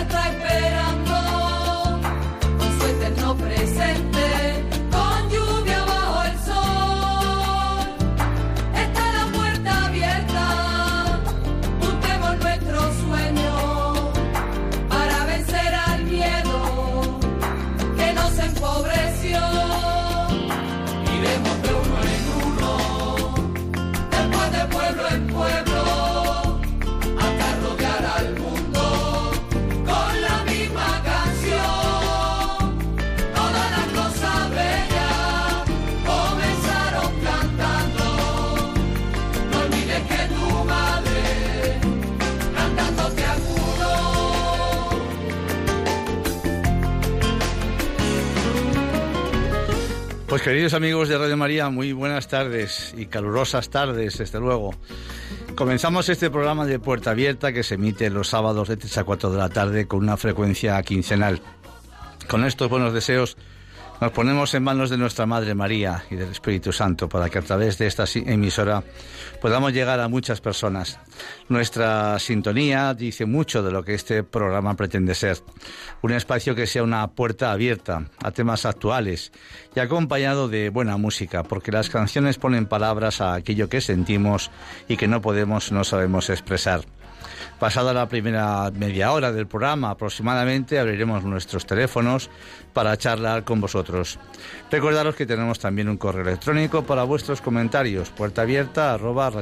está 0.00 0.28
esperando 0.28 0.93
queridos 50.44 50.74
amigos 50.74 51.08
de 51.08 51.16
Radio 51.16 51.38
María, 51.38 51.70
muy 51.70 51.94
buenas 51.94 52.28
tardes 52.28 52.94
y 52.98 53.06
calurosas 53.06 53.70
tardes, 53.70 54.18
desde 54.18 54.40
luego. 54.40 54.74
Comenzamos 55.54 56.10
este 56.10 56.28
programa 56.28 56.66
de 56.66 56.78
Puerta 56.78 57.12
Abierta 57.12 57.50
que 57.50 57.62
se 57.62 57.76
emite 57.76 58.10
los 58.10 58.28
sábados 58.28 58.68
de 58.68 58.76
3 58.76 58.98
a 58.98 59.04
4 59.04 59.30
de 59.30 59.38
la 59.38 59.48
tarde 59.48 59.86
con 59.86 60.00
una 60.00 60.18
frecuencia 60.18 60.82
quincenal. 60.82 61.40
Con 62.28 62.44
estos 62.44 62.68
buenos 62.68 62.92
deseos 62.92 63.38
nos 64.04 64.12
ponemos 64.12 64.52
en 64.52 64.62
manos 64.62 64.90
de 64.90 64.98
nuestra 64.98 65.24
Madre 65.24 65.54
María 65.54 66.04
y 66.10 66.16
del 66.16 66.30
Espíritu 66.30 66.74
Santo 66.74 67.08
para 67.08 67.30
que 67.30 67.38
a 67.38 67.42
través 67.42 67.78
de 67.78 67.86
esta 67.86 68.04
emisora 68.14 68.84
podamos 69.40 69.72
llegar 69.72 69.98
a 69.98 70.08
muchas 70.08 70.42
personas. 70.42 71.00
Nuestra 71.48 72.18
sintonía 72.18 72.92
dice 72.92 73.24
mucho 73.24 73.62
de 73.62 73.72
lo 73.72 73.82
que 73.82 73.94
este 73.94 74.22
programa 74.22 74.74
pretende 74.74 75.14
ser. 75.14 75.38
Un 76.02 76.12
espacio 76.12 76.54
que 76.54 76.66
sea 76.66 76.82
una 76.82 77.06
puerta 77.12 77.50
abierta 77.50 78.04
a 78.22 78.30
temas 78.30 78.66
actuales 78.66 79.32
y 79.74 79.80
acompañado 79.80 80.48
de 80.48 80.68
buena 80.68 80.98
música, 80.98 81.42
porque 81.42 81.72
las 81.72 81.88
canciones 81.88 82.36
ponen 82.36 82.66
palabras 82.66 83.22
a 83.22 83.32
aquello 83.32 83.70
que 83.70 83.80
sentimos 83.80 84.50
y 84.86 84.98
que 84.98 85.08
no 85.08 85.22
podemos, 85.22 85.72
no 85.72 85.82
sabemos 85.82 86.28
expresar. 86.28 86.82
Pasada 87.58 87.94
la 87.94 88.08
primera 88.08 88.70
media 88.72 89.12
hora 89.12 89.32
del 89.32 89.46
programa 89.46 89.90
aproximadamente, 89.90 90.78
abriremos 90.78 91.24
nuestros 91.24 91.64
teléfonos 91.66 92.28
para 92.72 92.96
charlar 92.96 93.44
con 93.44 93.60
vosotros. 93.60 94.18
Recordaros 94.70 95.14
que 95.14 95.24
tenemos 95.24 95.60
también 95.60 95.88
un 95.88 95.96
correo 95.96 96.22
electrónico 96.22 96.82
para 96.82 97.04
vuestros 97.04 97.40
comentarios, 97.40 98.10
puerta 98.10 98.42
abierta 98.42 98.94
arroba. 98.94 99.32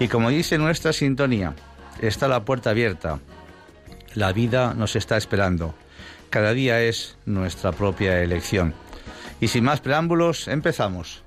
Y 0.00 0.08
como 0.08 0.30
dice 0.30 0.58
nuestra 0.58 0.92
sintonía, 0.92 1.54
está 2.00 2.28
la 2.28 2.44
puerta 2.44 2.70
abierta. 2.70 3.18
La 4.14 4.32
vida 4.32 4.74
nos 4.74 4.96
está 4.96 5.16
esperando. 5.16 5.74
Cada 6.30 6.54
día 6.54 6.82
es 6.82 7.18
nuestra 7.26 7.72
propia 7.72 8.22
elección. 8.22 8.74
Y 9.40 9.48
sin 9.48 9.64
más 9.64 9.80
preámbulos, 9.80 10.48
empezamos. 10.48 11.22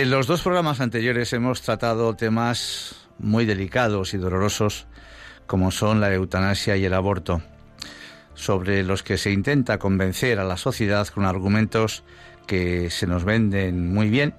En 0.00 0.08
los 0.08 0.26
dos 0.26 0.40
programas 0.40 0.80
anteriores 0.80 1.30
hemos 1.34 1.60
tratado 1.60 2.16
temas 2.16 2.94
muy 3.18 3.44
delicados 3.44 4.14
y 4.14 4.16
dolorosos 4.16 4.86
como 5.46 5.70
son 5.70 6.00
la 6.00 6.10
eutanasia 6.10 6.74
y 6.78 6.86
el 6.86 6.94
aborto, 6.94 7.42
sobre 8.32 8.82
los 8.82 9.02
que 9.02 9.18
se 9.18 9.30
intenta 9.30 9.76
convencer 9.76 10.38
a 10.38 10.44
la 10.44 10.56
sociedad 10.56 11.06
con 11.08 11.26
argumentos 11.26 12.02
que 12.46 12.88
se 12.88 13.06
nos 13.06 13.24
venden 13.24 13.92
muy 13.92 14.08
bien 14.08 14.32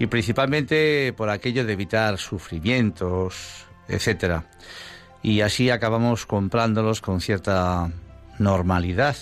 y 0.00 0.08
principalmente 0.08 1.14
por 1.16 1.30
aquello 1.30 1.64
de 1.64 1.74
evitar 1.74 2.18
sufrimientos, 2.18 3.68
etcétera. 3.86 4.46
Y 5.22 5.42
así 5.42 5.70
acabamos 5.70 6.26
comprándolos 6.26 7.00
con 7.00 7.20
cierta 7.20 7.88
normalidad 8.40 9.14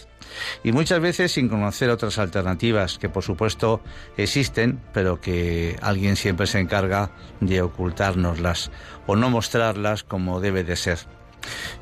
y 0.62 0.73
muchas 0.73 1.00
veces 1.00 1.32
sin 1.32 1.49
conocer 1.49 1.90
otras 1.90 2.19
alternativas 2.19 2.99
que 2.99 3.08
por 3.08 3.23
supuesto 3.23 3.81
existen, 4.17 4.81
pero 4.93 5.20
que 5.20 5.76
alguien 5.82 6.17
siempre 6.17 6.46
se 6.46 6.61
encarga 6.61 7.11
de 7.40 7.62
ocultárnoslas 7.62 8.70
o 9.06 9.17
no 9.17 9.31
mostrarlas 9.31 10.05
como 10.05 10.40
debe 10.40 10.64
de 10.64 10.76
ser. 10.76 10.99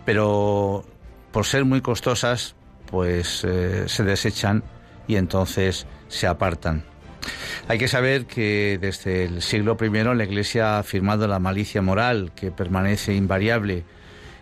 Pero 0.04 0.84
por 1.32 1.46
ser 1.46 1.64
muy 1.64 1.80
costosas, 1.80 2.54
pues 2.90 3.44
eh, 3.44 3.84
se 3.88 4.04
desechan 4.04 4.62
y 5.06 5.16
entonces 5.16 5.86
se 6.08 6.26
apartan. 6.26 6.84
Hay 7.68 7.78
que 7.78 7.88
saber 7.88 8.26
que 8.26 8.78
desde 8.80 9.24
el 9.24 9.42
siglo 9.42 9.76
I 9.80 9.88
la 9.88 10.24
Iglesia 10.24 10.76
ha 10.76 10.78
afirmado 10.80 11.26
la 11.26 11.38
malicia 11.38 11.80
moral 11.80 12.32
que 12.34 12.50
permanece 12.50 13.14
invariable 13.14 13.84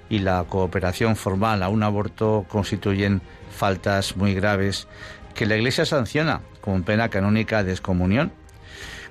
y 0.09 0.19
la 0.19 0.45
cooperación 0.45 1.17
formal 1.17 1.63
a 1.63 1.69
un 1.69 1.83
aborto 1.83 2.45
constituyen 2.49 3.23
faltas 3.63 4.17
muy 4.17 4.35
graves 4.35 4.89
que 5.37 5.47
la 5.47 5.55
Iglesia 5.55 5.87
sanciona 5.87 6.41
como 6.63 6.83
pena 6.83 7.11
canónica 7.11 7.63
de 7.63 7.71
excomunión. 7.71 8.33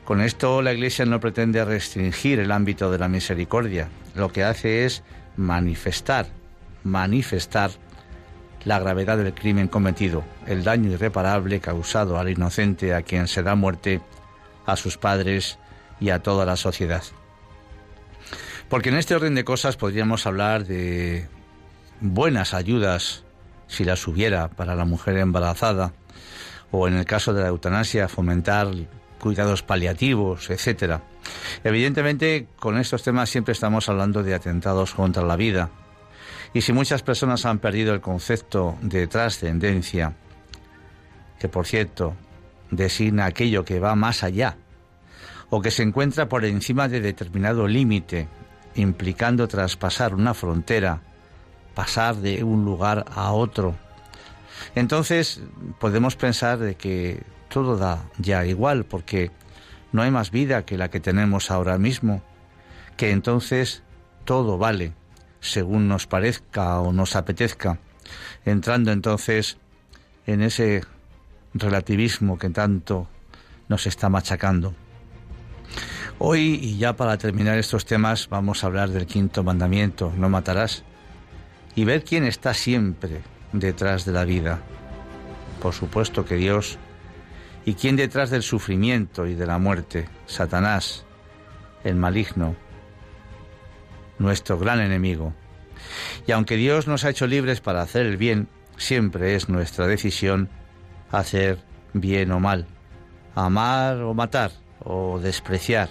Con 0.04 0.20
esto 0.20 0.62
la 0.62 0.74
Iglesia 0.74 1.06
no 1.06 1.22
pretende 1.22 1.64
restringir 1.64 2.38
el 2.38 2.52
ámbito 2.52 2.92
de 2.92 2.98
la 2.98 3.08
misericordia, 3.08 3.88
lo 4.14 4.34
que 4.34 4.44
hace 4.44 4.84
es 4.84 5.04
manifestar, 5.38 6.26
manifestar 6.84 7.72
la 8.66 8.78
gravedad 8.78 9.18
del 9.18 9.34
crimen 9.34 9.70
cometido, 9.70 10.22
el 10.46 10.66
daño 10.66 10.92
irreparable 10.92 11.62
causado 11.62 12.20
al 12.20 12.28
inocente 12.28 12.94
a 12.94 13.04
quien 13.04 13.30
se 13.30 13.44
da 13.44 13.56
muerte, 13.56 14.02
a 14.66 14.76
sus 14.76 14.98
padres 14.98 15.60
y 16.02 16.10
a 16.10 16.20
toda 16.20 16.46
la 16.46 16.58
sociedad. 16.58 17.04
Porque 18.68 18.90
en 18.90 18.98
este 18.98 19.16
orden 19.16 19.34
de 19.34 19.46
cosas 19.46 19.78
podríamos 19.78 20.28
hablar 20.28 20.66
de 20.66 21.30
buenas 22.02 22.54
ayudas, 22.54 23.24
si 23.72 23.86
las 23.86 24.06
hubiera, 24.06 24.50
para 24.50 24.76
la 24.76 24.84
mujer 24.84 25.18
embarazada, 25.18 25.94
o 26.72 26.88
en 26.90 26.96
el 26.96 27.06
caso 27.06 27.34
de 27.34 27.42
la 27.42 27.48
eutanasia, 27.48 28.10
fomentar 28.10 28.68
cuidados 29.18 29.64
paliativos, 29.64 30.50
etcétera. 30.50 31.02
Evidentemente, 31.64 32.48
con 32.60 32.78
estos 32.78 33.02
temas 33.04 33.30
siempre 33.30 33.54
estamos 33.54 33.88
hablando 33.88 34.24
de 34.24 34.36
atentados 34.36 34.94
contra 34.94 35.24
la 35.24 35.38
vida. 35.38 35.70
Y 36.54 36.62
si 36.62 36.74
muchas 36.74 37.02
personas 37.02 37.46
han 37.46 37.60
perdido 37.60 37.94
el 37.94 38.02
concepto 38.02 38.78
de 38.82 39.08
trascendencia, 39.08 40.14
que 41.40 41.48
por 41.48 41.66
cierto 41.66 42.14
designa 42.72 43.26
aquello 43.26 43.64
que 43.64 43.80
va 43.80 43.96
más 43.96 44.24
allá, 44.24 44.58
o 45.50 45.62
que 45.62 45.72
se 45.72 45.84
encuentra 45.84 46.28
por 46.28 46.44
encima 46.44 46.90
de 46.90 47.00
determinado 47.00 47.68
límite, 47.68 48.28
implicando 48.76 49.48
traspasar 49.48 50.14
una 50.14 50.34
frontera, 50.34 51.02
pasar 51.74 52.16
de 52.18 52.44
un 52.44 52.66
lugar 52.66 53.06
a 53.14 53.32
otro, 53.32 53.76
entonces 54.76 55.42
podemos 55.80 56.16
pensar 56.16 56.60
de 56.60 56.76
que 56.76 57.24
todo 57.50 57.78
da 57.78 58.04
ya 58.18 58.46
igual, 58.46 58.86
porque 58.86 59.32
no 59.92 60.02
hay 60.02 60.12
más 60.12 60.32
vida 60.32 60.66
que 60.66 60.78
la 60.78 60.90
que 60.90 61.00
tenemos 61.00 61.52
ahora 61.52 61.78
mismo, 61.78 62.22
que 62.98 63.12
entonces 63.12 63.84
todo 64.26 64.58
vale 64.58 64.94
según 65.40 65.88
nos 65.88 66.08
parezca 66.08 66.80
o 66.80 66.94
nos 66.94 67.16
apetezca, 67.16 67.80
entrando 68.46 68.92
entonces 68.92 69.58
en 70.28 70.42
ese 70.42 70.84
relativismo 71.54 72.38
que 72.38 72.50
tanto 72.50 73.08
nos 73.68 73.88
está 73.88 74.08
machacando. 74.08 74.74
Hoy, 76.20 76.60
y 76.62 76.78
ya 76.78 76.96
para 76.96 77.18
terminar 77.18 77.58
estos 77.58 77.86
temas, 77.86 78.30
vamos 78.30 78.64
a 78.64 78.68
hablar 78.68 78.90
del 78.90 79.08
quinto 79.08 79.44
mandamiento, 79.44 80.14
no 80.16 80.30
matarás, 80.30 80.84
y 81.76 81.86
ver 81.86 82.04
quién 82.04 82.26
está 82.26 82.54
siempre 82.54 83.22
detrás 83.54 84.06
de 84.06 84.12
la 84.12 84.26
vida. 84.26 84.60
Por 85.62 85.74
supuesto 85.74 86.26
que 86.26 86.36
Dios. 86.36 86.78
¿Y 87.66 87.76
quién 87.76 87.96
detrás 87.96 88.30
del 88.30 88.42
sufrimiento 88.42 89.28
y 89.28 89.36
de 89.36 89.46
la 89.46 89.60
muerte? 89.60 90.10
Satanás, 90.26 91.06
el 91.84 91.96
maligno, 91.96 92.56
nuestro 94.18 94.58
gran 94.58 94.80
enemigo. 94.80 95.34
Y 96.26 96.32
aunque 96.32 96.56
Dios 96.56 96.88
nos 96.88 97.06
ha 97.06 97.10
hecho 97.10 97.28
libres 97.28 97.62
para 97.62 97.82
hacer 97.82 98.06
el 98.06 98.18
bien, 98.18 98.48
siempre 98.78 99.36
es 99.36 99.48
nuestra 99.48 99.86
decisión 99.86 100.50
hacer 101.12 101.60
bien 101.94 102.32
o 102.32 102.40
mal, 102.40 102.66
amar 103.36 103.98
o 103.98 104.14
matar 104.14 104.52
o 104.84 105.20
despreciar. 105.20 105.90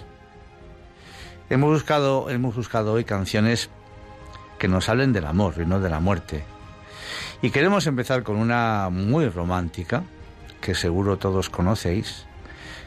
Hemos 1.49 1.71
buscado, 1.71 2.29
hemos 2.29 2.55
buscado 2.55 2.93
hoy 2.93 3.03
canciones 3.03 3.69
que 4.61 4.67
nos 4.67 4.89
hablen 4.89 5.11
del 5.11 5.25
amor 5.25 5.55
y 5.57 5.65
no 5.65 5.79
de 5.79 5.89
la 5.89 5.99
muerte. 5.99 6.43
Y 7.41 7.49
queremos 7.49 7.87
empezar 7.87 8.21
con 8.21 8.35
una 8.35 8.89
muy 8.91 9.27
romántica, 9.27 10.03
que 10.61 10.75
seguro 10.75 11.17
todos 11.17 11.49
conocéis, 11.49 12.27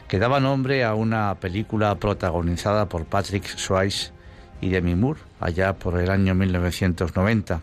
que 0.07 0.17
daba 0.17 0.39
nombre 0.39 0.85
a 0.85 0.95
una 0.95 1.35
película 1.35 1.93
protagonizada 1.95 2.87
por 2.87 3.03
Patrick 3.03 3.45
Swayze 3.45 4.13
y 4.61 4.69
Demi 4.69 4.95
Moore, 4.95 5.19
allá 5.41 5.73
por 5.73 5.99
el 5.99 6.09
año 6.09 6.33
1990. 6.33 7.61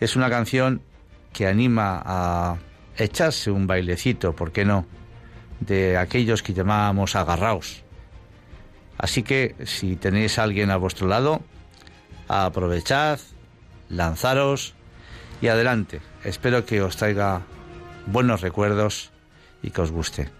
Es 0.00 0.16
una 0.16 0.30
canción 0.30 0.80
que 1.34 1.46
anima 1.46 2.00
a 2.02 2.56
echarse 2.96 3.50
un 3.50 3.66
bailecito, 3.66 4.34
¿por 4.34 4.52
qué 4.52 4.64
no?, 4.64 4.86
de 5.60 5.98
aquellos 5.98 6.42
que 6.42 6.54
llamábamos 6.54 7.14
agarraos. 7.14 7.84
Así 8.96 9.22
que 9.22 9.54
si 9.66 9.96
tenéis 9.96 10.38
alguien 10.38 10.70
a 10.70 10.78
vuestro 10.78 11.08
lado, 11.08 11.42
aprovechad, 12.28 13.20
lanzaros 13.88 14.74
y 15.40 15.48
adelante. 15.48 16.00
Espero 16.24 16.64
que 16.64 16.82
os 16.82 16.96
traiga 16.96 17.42
buenos 18.06 18.40
recuerdos 18.40 19.10
y 19.62 19.70
que 19.70 19.80
os 19.80 19.90
guste. 19.90 20.30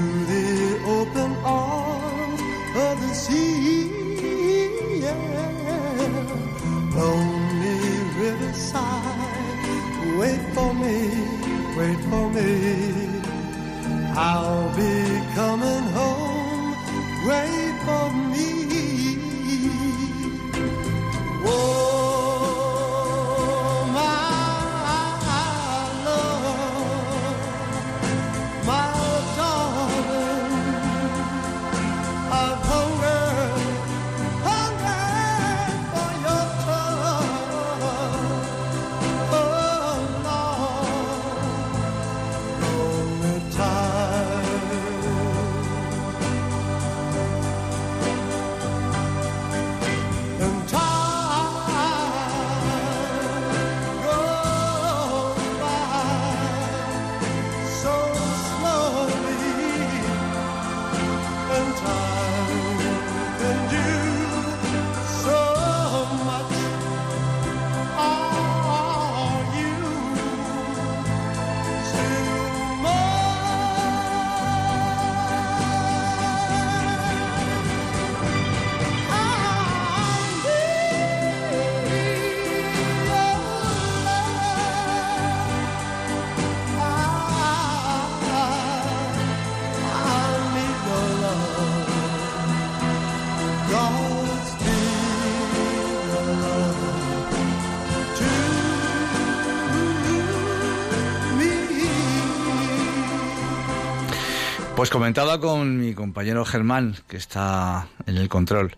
Pues 104.78 104.90
comentaba 104.90 105.40
con 105.40 105.80
mi 105.80 105.92
compañero 105.92 106.44
Germán, 106.44 106.94
que 107.08 107.16
está 107.16 107.88
en 108.06 108.16
el 108.16 108.28
control, 108.28 108.76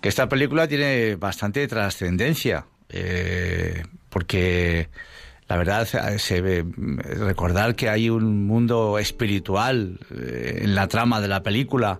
que 0.00 0.08
esta 0.08 0.28
película 0.28 0.68
tiene 0.68 1.16
bastante 1.16 1.66
trascendencia, 1.66 2.66
eh, 2.88 3.82
porque 4.10 4.88
la 5.48 5.56
verdad 5.56 5.88
se 6.18 6.40
ve, 6.40 6.64
recordar 6.76 7.74
que 7.74 7.88
hay 7.88 8.10
un 8.10 8.46
mundo 8.46 8.96
espiritual 9.00 9.98
eh, 10.16 10.60
en 10.62 10.76
la 10.76 10.86
trama 10.86 11.20
de 11.20 11.26
la 11.26 11.42
película, 11.42 11.98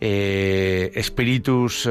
eh, 0.00 0.90
espíritus 0.94 1.86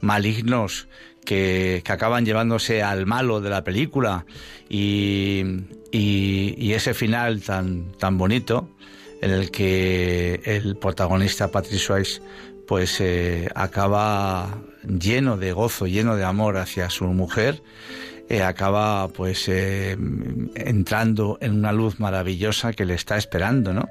malignos 0.00 0.88
que, 1.24 1.84
acaban 1.88 2.26
llevándose 2.26 2.82
al 2.82 3.06
malo 3.06 3.40
de 3.40 3.50
la 3.50 3.62
película 3.62 4.26
y, 4.68 5.44
y 5.92 6.72
ese 6.72 6.94
final 6.94 7.42
tan, 7.42 7.92
tan 7.92 8.18
bonito 8.18 8.70
en 9.20 9.30
el 9.30 9.50
que 9.50 10.40
el 10.44 10.76
protagonista 10.76 11.48
Patrick 11.48 11.80
Swayze 11.80 12.20
pues 12.66 13.00
eh, 13.00 13.48
acaba 13.54 14.58
lleno 14.82 15.36
de 15.36 15.52
gozo, 15.52 15.86
lleno 15.86 16.16
de 16.16 16.24
amor 16.24 16.56
hacia 16.56 16.90
su 16.90 17.04
mujer, 17.06 17.62
eh, 18.28 18.42
acaba 18.42 19.08
pues 19.08 19.48
eh, 19.48 19.96
entrando 20.54 21.38
en 21.40 21.52
una 21.52 21.72
luz 21.72 22.00
maravillosa 22.00 22.72
que 22.72 22.84
le 22.84 22.94
está 22.94 23.16
esperando, 23.16 23.72
¿no? 23.72 23.88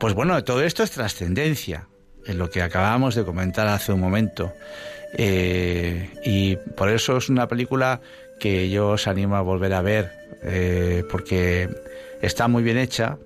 Pues 0.00 0.14
bueno, 0.14 0.42
todo 0.42 0.62
esto 0.62 0.82
es 0.82 0.90
trascendencia, 0.90 1.88
en 2.24 2.38
lo 2.38 2.50
que 2.50 2.62
acabamos 2.62 3.14
de 3.14 3.24
comentar 3.24 3.68
hace 3.68 3.92
un 3.92 4.00
momento. 4.00 4.52
y 5.18 6.56
por 6.76 6.88
eso 6.88 7.18
es 7.18 7.28
una 7.28 7.46
película 7.46 8.00
que 8.40 8.70
yo 8.70 8.90
os 8.90 9.06
animo 9.06 9.36
a 9.36 9.42
volver 9.42 9.74
a 9.74 9.82
ver, 9.82 10.10
porque 11.10 11.68
está 12.22 12.48
muy 12.48 12.62
bien 12.62 12.78
hecha, 12.78 13.18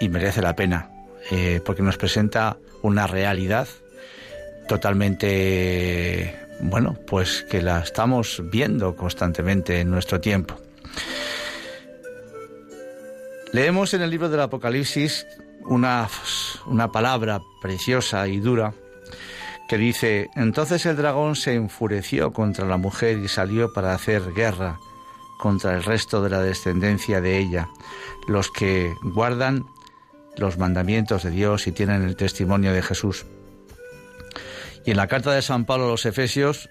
y 0.00 0.08
merece 0.08 0.42
la 0.42 0.56
pena, 0.56 0.90
eh, 1.30 1.60
porque 1.64 1.82
nos 1.82 1.96
presenta 1.96 2.56
una 2.82 3.06
realidad 3.06 3.68
totalmente, 4.68 6.34
bueno, 6.60 6.96
pues 7.06 7.44
que 7.50 7.62
la 7.62 7.80
estamos 7.80 8.42
viendo 8.50 8.96
constantemente 8.96 9.80
en 9.80 9.90
nuestro 9.90 10.20
tiempo. 10.20 10.56
Leemos 13.52 13.94
en 13.94 14.02
el 14.02 14.10
libro 14.10 14.28
del 14.28 14.40
Apocalipsis 14.40 15.26
una, 15.64 16.08
una 16.66 16.92
palabra 16.92 17.40
preciosa 17.62 18.26
y 18.28 18.38
dura 18.38 18.74
que 19.68 19.78
dice, 19.78 20.30
entonces 20.36 20.86
el 20.86 20.96
dragón 20.96 21.34
se 21.34 21.54
enfureció 21.54 22.32
contra 22.32 22.66
la 22.66 22.76
mujer 22.76 23.18
y 23.18 23.28
salió 23.28 23.72
para 23.72 23.94
hacer 23.94 24.32
guerra 24.32 24.78
contra 25.38 25.74
el 25.74 25.82
resto 25.82 26.22
de 26.22 26.30
la 26.30 26.40
descendencia 26.40 27.20
de 27.20 27.38
ella, 27.38 27.68
los 28.28 28.50
que 28.50 28.94
guardan 29.02 29.66
los 30.36 30.58
mandamientos 30.58 31.22
de 31.22 31.30
Dios 31.30 31.66
y 31.66 31.72
tienen 31.72 32.02
el 32.02 32.16
testimonio 32.16 32.72
de 32.72 32.82
Jesús. 32.82 33.26
Y 34.84 34.92
en 34.92 34.96
la 34.96 35.08
carta 35.08 35.32
de 35.32 35.42
San 35.42 35.64
Pablo 35.64 35.86
a 35.86 35.90
los 35.90 36.06
Efesios, 36.06 36.68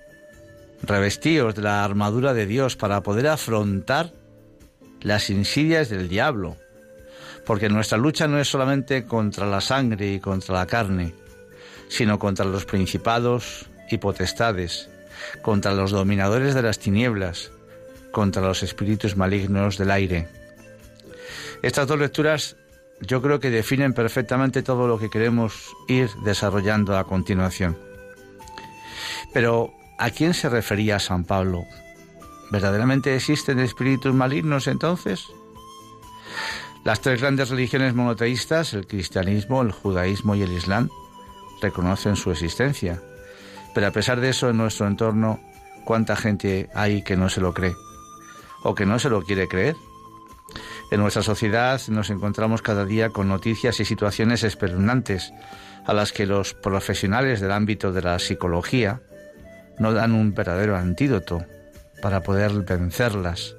revestíos 0.81 1.55
de 1.55 1.63
la 1.63 1.83
armadura 1.83 2.33
de 2.33 2.45
Dios 2.45 2.75
para 2.75 3.01
poder 3.01 3.27
afrontar 3.27 4.11
las 5.01 5.29
insidias 5.29 5.89
del 5.89 6.07
diablo, 6.07 6.57
porque 7.45 7.69
nuestra 7.69 7.97
lucha 7.97 8.27
no 8.27 8.39
es 8.39 8.47
solamente 8.47 9.05
contra 9.05 9.45
la 9.45 9.61
sangre 9.61 10.13
y 10.13 10.19
contra 10.19 10.55
la 10.55 10.65
carne, 10.65 11.13
sino 11.87 12.17
contra 12.17 12.45
los 12.45 12.65
principados 12.65 13.67
y 13.89 13.97
potestades, 13.97 14.89
contra 15.41 15.73
los 15.73 15.91
dominadores 15.91 16.55
de 16.55 16.61
las 16.61 16.79
tinieblas, 16.79 17.51
contra 18.11 18.41
los 18.41 18.63
espíritus 18.63 19.15
malignos 19.15 19.77
del 19.77 19.91
aire. 19.91 20.27
Estas 21.61 21.87
dos 21.87 21.99
lecturas 21.99 22.55
yo 23.01 23.21
creo 23.21 23.39
que 23.39 23.49
definen 23.49 23.93
perfectamente 23.93 24.63
todo 24.63 24.87
lo 24.87 24.97
que 24.97 25.09
queremos 25.09 25.75
ir 25.87 26.09
desarrollando 26.23 26.97
a 26.97 27.05
continuación. 27.05 27.77
Pero, 29.33 29.73
¿a 29.97 30.09
quién 30.11 30.33
se 30.33 30.49
refería 30.49 30.99
San 30.99 31.25
Pablo? 31.25 31.65
¿Verdaderamente 32.51 33.15
existen 33.15 33.59
espíritus 33.59 34.13
malignos 34.13 34.67
entonces? 34.67 35.25
Las 36.83 37.01
tres 37.01 37.19
grandes 37.19 37.49
religiones 37.49 37.95
monoteístas, 37.95 38.73
el 38.73 38.87
cristianismo, 38.87 39.61
el 39.61 39.71
judaísmo 39.71 40.35
y 40.35 40.43
el 40.43 40.51
islam, 40.51 40.89
reconocen 41.61 42.15
su 42.15 42.31
existencia. 42.31 43.01
Pero 43.73 43.87
a 43.87 43.91
pesar 43.91 44.21
de 44.21 44.29
eso, 44.29 44.49
en 44.49 44.57
nuestro 44.57 44.87
entorno, 44.87 45.39
¿cuánta 45.83 46.15
gente 46.15 46.69
hay 46.73 47.03
que 47.03 47.17
no 47.17 47.27
se 47.27 47.41
lo 47.41 47.53
cree? 47.53 47.73
¿O 48.63 48.75
que 48.75 48.85
no 48.85 48.99
se 48.99 49.09
lo 49.09 49.23
quiere 49.23 49.47
creer? 49.47 49.75
En 50.91 50.99
nuestra 50.99 51.23
sociedad 51.23 51.81
nos 51.87 52.09
encontramos 52.09 52.61
cada 52.61 52.85
día 52.85 53.09
con 53.09 53.27
noticias 53.27 53.79
y 53.79 53.85
situaciones 53.85 54.43
espeluznantes 54.43 55.33
a 55.85 55.93
las 55.93 56.11
que 56.11 56.25
los 56.25 56.53
profesionales 56.53 57.41
del 57.41 57.51
ámbito 57.51 57.91
de 57.91 58.01
la 58.01 58.19
psicología 58.19 59.01
no 59.79 59.93
dan 59.93 60.13
un 60.13 60.33
verdadero 60.33 60.77
antídoto 60.77 61.43
para 62.01 62.21
poder 62.21 62.51
vencerlas. 62.51 63.55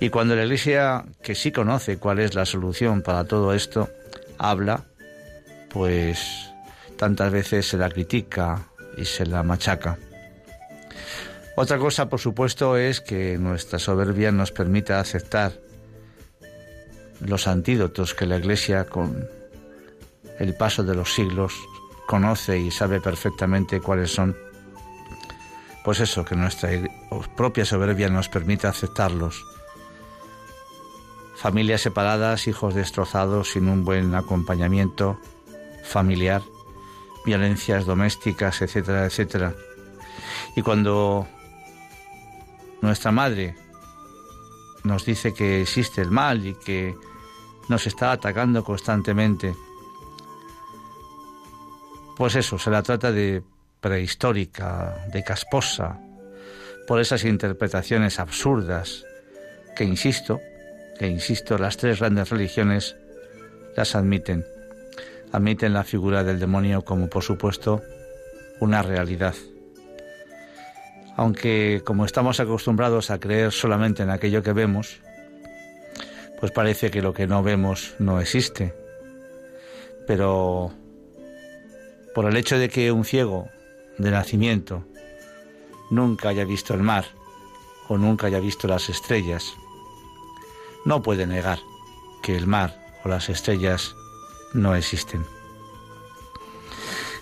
Y 0.00 0.10
cuando 0.10 0.36
la 0.36 0.44
Iglesia, 0.44 1.04
que 1.22 1.34
sí 1.34 1.52
conoce 1.52 1.98
cuál 1.98 2.18
es 2.18 2.34
la 2.34 2.44
solución 2.44 3.02
para 3.02 3.24
todo 3.24 3.54
esto, 3.54 3.88
habla, 4.36 4.84
pues 5.70 6.50
tantas 6.98 7.32
veces 7.32 7.68
se 7.68 7.78
la 7.78 7.88
critica 7.88 8.68
y 8.96 9.04
se 9.04 9.26
la 9.26 9.42
machaca. 9.42 9.96
Otra 11.56 11.78
cosa, 11.78 12.08
por 12.08 12.20
supuesto, 12.20 12.76
es 12.76 13.00
que 13.00 13.38
nuestra 13.38 13.78
soberbia 13.78 14.30
nos 14.32 14.52
permita 14.52 15.00
aceptar 15.00 15.52
los 17.20 17.46
antídotos 17.46 18.14
que 18.14 18.26
la 18.26 18.36
Iglesia 18.36 18.86
con 18.86 19.28
el 20.38 20.54
paso 20.54 20.82
de 20.82 20.94
los 20.94 21.14
siglos 21.14 21.54
conoce 22.06 22.58
y 22.58 22.70
sabe 22.70 23.00
perfectamente 23.00 23.80
cuáles 23.80 24.12
son, 24.12 24.36
pues 25.84 26.00
eso, 26.00 26.24
que 26.24 26.36
nuestra 26.36 26.70
propia 27.36 27.64
soberbia 27.64 28.08
nos 28.08 28.28
permite 28.28 28.66
aceptarlos. 28.66 29.44
Familias 31.36 31.82
separadas, 31.82 32.46
hijos 32.48 32.74
destrozados 32.74 33.50
sin 33.50 33.68
un 33.68 33.84
buen 33.84 34.14
acompañamiento 34.14 35.18
familiar, 35.84 36.42
violencias 37.24 37.86
domésticas, 37.86 38.62
etcétera, 38.62 39.06
etcétera. 39.06 39.54
Y 40.54 40.62
cuando 40.62 41.26
nuestra 42.80 43.12
madre 43.12 43.56
nos 44.84 45.04
dice 45.04 45.34
que 45.34 45.62
existe 45.62 46.00
el 46.00 46.10
mal 46.10 46.46
y 46.46 46.54
que 46.54 46.96
nos 47.68 47.86
está 47.86 48.12
atacando 48.12 48.64
constantemente. 48.64 49.54
Pues 52.16 52.34
eso, 52.36 52.58
se 52.58 52.70
la 52.70 52.82
trata 52.82 53.12
de 53.12 53.42
prehistórica, 53.80 55.06
de 55.12 55.22
casposa, 55.22 56.00
por 56.86 57.00
esas 57.00 57.24
interpretaciones 57.24 58.18
absurdas 58.20 59.04
que, 59.74 59.84
insisto, 59.84 60.40
que, 60.98 61.08
insisto, 61.08 61.58
las 61.58 61.76
tres 61.76 62.00
grandes 62.00 62.30
religiones 62.30 62.96
las 63.76 63.94
admiten. 63.94 64.44
Admiten 65.32 65.74
la 65.74 65.84
figura 65.84 66.24
del 66.24 66.38
demonio 66.38 66.82
como, 66.82 67.08
por 67.08 67.22
supuesto, 67.22 67.82
una 68.60 68.82
realidad 68.82 69.34
aunque 71.16 71.82
como 71.84 72.04
estamos 72.04 72.40
acostumbrados 72.40 73.10
a 73.10 73.18
creer 73.18 73.50
solamente 73.50 74.02
en 74.02 74.10
aquello 74.10 74.42
que 74.42 74.52
vemos, 74.52 75.00
pues 76.40 76.52
parece 76.52 76.90
que 76.90 77.02
lo 77.02 77.12
que 77.12 77.26
no 77.26 77.42
vemos 77.42 77.94
no 77.98 78.20
existe. 78.20 78.74
Pero 80.06 80.72
por 82.14 82.26
el 82.26 82.36
hecho 82.36 82.58
de 82.58 82.68
que 82.68 82.92
un 82.92 83.04
ciego 83.04 83.48
de 83.98 84.10
nacimiento 84.10 84.84
nunca 85.90 86.28
haya 86.28 86.44
visto 86.44 86.74
el 86.74 86.82
mar 86.82 87.06
o 87.88 87.98
nunca 87.98 88.26
haya 88.26 88.40
visto 88.40 88.68
las 88.68 88.88
estrellas, 88.88 89.54
no 90.84 91.02
puede 91.02 91.26
negar 91.26 91.58
que 92.22 92.36
el 92.36 92.46
mar 92.46 92.76
o 93.04 93.08
las 93.08 93.28
estrellas 93.28 93.94
no 94.54 94.74
existen. 94.74 95.24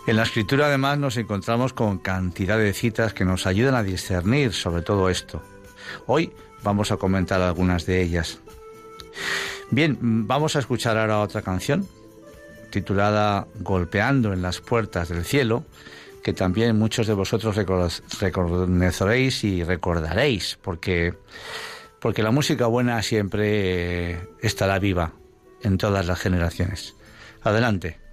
En 0.07 0.17
la 0.17 0.25
escritura 0.25 0.67
además 0.67 0.99
nos 0.99 1.17
encontramos 1.17 1.73
con 1.73 1.99
cantidad 1.99 2.59
de 2.59 2.75
citas 2.75 3.15
que 3.15 3.25
nos 3.25 3.47
ayudan 3.47 3.75
a 3.75 3.83
discernir 3.83 4.53
sobre 4.53 4.83
todo 4.83 5.09
esto. 5.09 5.43
Hoy 6.07 6.33
vamos 6.63 6.91
a 6.91 6.99
comentar 6.99 7.41
algunas 7.41 7.87
de 7.87 8.03
ellas. 8.03 8.39
Bien, 9.71 9.99
vamos 10.01 10.57
a 10.57 10.61
escuchar 10.61 10.97
ahora 10.99 11.21
otra 11.21 11.43
canción 11.43 11.87
titulada 12.75 13.47
Golpeando 13.61 14.33
en 14.33 14.43
las 14.43 14.61
puertas 14.61 15.09
del 15.09 15.25
cielo, 15.25 15.65
que 16.25 16.33
también 16.33 16.77
muchos 16.77 17.07
de 17.07 17.15
vosotros 17.15 17.55
reconoceréis 17.55 19.45
y 19.45 19.63
recordaréis, 19.63 20.59
porque, 20.61 21.15
porque 22.01 22.25
la 22.25 22.33
música 22.33 22.67
buena 22.67 23.01
siempre 23.03 24.29
estará 24.41 24.81
viva 24.81 25.13
en 25.63 25.79
todas 25.79 26.05
las 26.07 26.19
generaciones. 26.19 26.97
Adelante. 27.43 28.04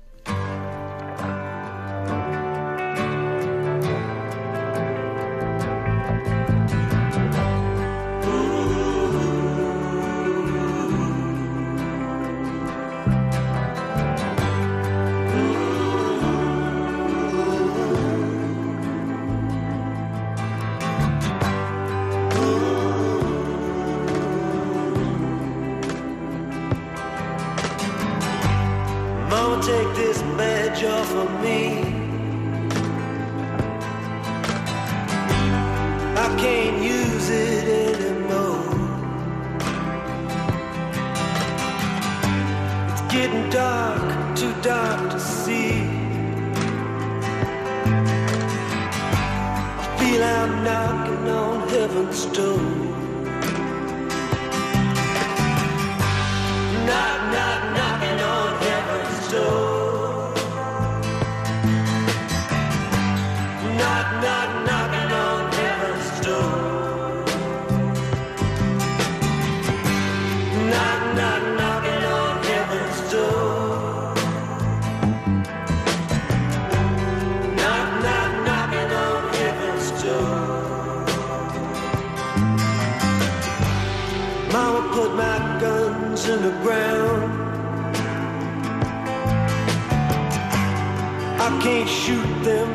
Can't 91.64 91.88
shoot 91.88 92.44
them 92.44 92.70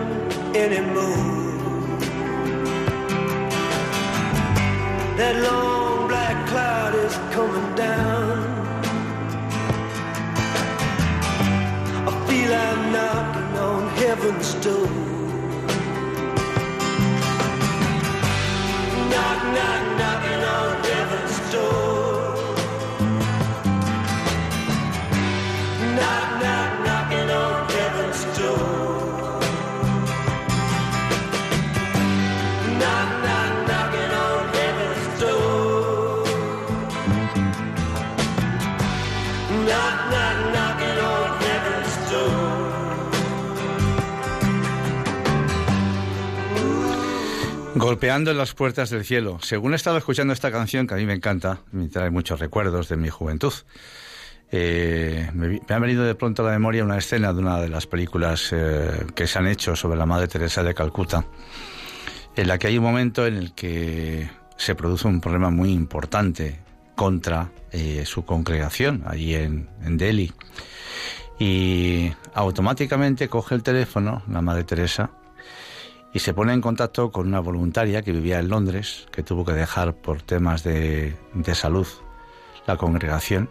anymore. 0.55 1.35
That 5.17 5.35
long 5.43 6.07
black 6.07 6.47
cloud 6.47 6.95
is 6.95 7.15
coming 7.35 7.75
down. 7.75 8.39
I 12.07 12.13
feel 12.29 12.55
I'm 12.55 12.93
knocking 12.93 13.59
on 13.59 13.89
heaven's 13.97 14.55
door. 14.65 15.06
Golpeando 47.87 48.33
en 48.33 48.39
las 48.39 48.53
puertas 48.53 48.91
del 48.91 49.05
cielo. 49.05 49.39
Según 49.41 49.73
he 49.73 49.77
estado 49.77 49.97
escuchando 49.97 50.33
esta 50.33 50.51
canción, 50.51 50.89
que 50.89 50.95
a 50.95 50.97
mí 50.97 51.07
me 51.07 51.13
encanta, 51.13 51.61
me 51.71 51.87
trae 51.87 52.11
muchos 52.11 52.41
recuerdos 52.41 52.89
de 52.89 52.97
mi 52.97 53.11
juventud, 53.11 53.53
eh, 54.51 55.31
me, 55.33 55.61
ha 55.69 55.79
venido 55.79 56.03
de 56.03 56.17
pronto 56.17 56.43
a 56.43 56.47
la 56.47 56.51
memoria 56.51 56.83
una 56.83 56.99
escena 56.99 57.33
de 57.33 57.39
una 57.39 57.61
de 57.61 57.69
las 57.69 57.87
películas 57.87 58.49
eh, 58.51 59.07
que 59.15 59.29
se 59.29 59.39
han 59.39 59.47
hecho 59.47 59.77
sobre 59.77 59.97
la 59.97 60.05
Madre 60.05 60.27
Teresa 60.27 60.65
de 60.65 60.75
Calcuta, 60.75 61.27
en 62.35 62.49
la 62.49 62.59
que 62.59 62.67
hay 62.67 62.77
un 62.77 62.83
momento 62.83 63.25
en 63.25 63.37
el 63.37 63.55
que 63.55 64.29
se 64.57 64.75
produce 64.75 65.07
un 65.07 65.21
problema 65.21 65.51
muy 65.51 65.71
importante 65.71 66.59
contra 66.97 67.53
eh, 67.71 68.03
su 68.05 68.25
congregación 68.25 69.05
allí 69.07 69.37
en, 69.37 69.71
en 69.85 69.97
Delhi. 69.97 70.33
Y 71.39 72.11
automáticamente 72.35 73.29
coge 73.29 73.55
el 73.55 73.63
teléfono, 73.63 74.25
la 74.29 74.43
Madre 74.43 74.65
Teresa, 74.65 75.13
y 76.17 76.19
se 76.19 76.33
pone 76.33 76.55
en 76.55 76.63
contacto 76.63 77.13
con 77.13 77.27
una 77.27 77.41
voluntaria 77.41 78.01
que 78.01 78.11
vivía 78.11 78.39
en 78.39 78.49
Londres, 78.49 79.07
que 79.13 79.23
tuvo 79.23 79.45
que 79.45 79.53
dejar 79.53 79.95
por 79.95 80.23
temas 80.23 80.65
de, 80.65 81.15
de 81.35 81.55
salud 81.55 81.87
la 82.67 82.79
congregación, 82.79 83.51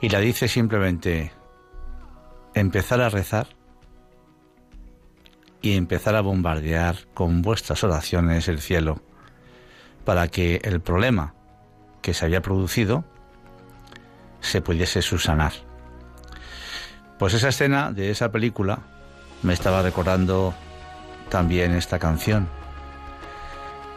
y 0.00 0.08
le 0.08 0.20
dice 0.20 0.46
simplemente 0.46 1.32
empezar 2.54 3.00
a 3.00 3.08
rezar 3.08 3.48
y 5.60 5.76
empezar 5.76 6.14
a 6.14 6.20
bombardear 6.20 7.08
con 7.14 7.42
vuestras 7.42 7.82
oraciones 7.82 8.46
el 8.46 8.60
cielo 8.60 9.02
para 10.04 10.28
que 10.28 10.60
el 10.62 10.80
problema 10.80 11.34
que 12.00 12.14
se 12.14 12.26
había 12.26 12.42
producido 12.42 13.04
se 14.40 14.62
pudiese 14.62 15.02
subsanar. 15.02 15.52
Pues 17.18 17.34
esa 17.34 17.48
escena 17.48 17.90
de 17.90 18.12
esa 18.12 18.30
película 18.30 18.78
me 19.42 19.52
estaba 19.52 19.82
recordando 19.82 20.54
también 21.28 21.74
esta 21.74 21.98
canción. 21.98 22.48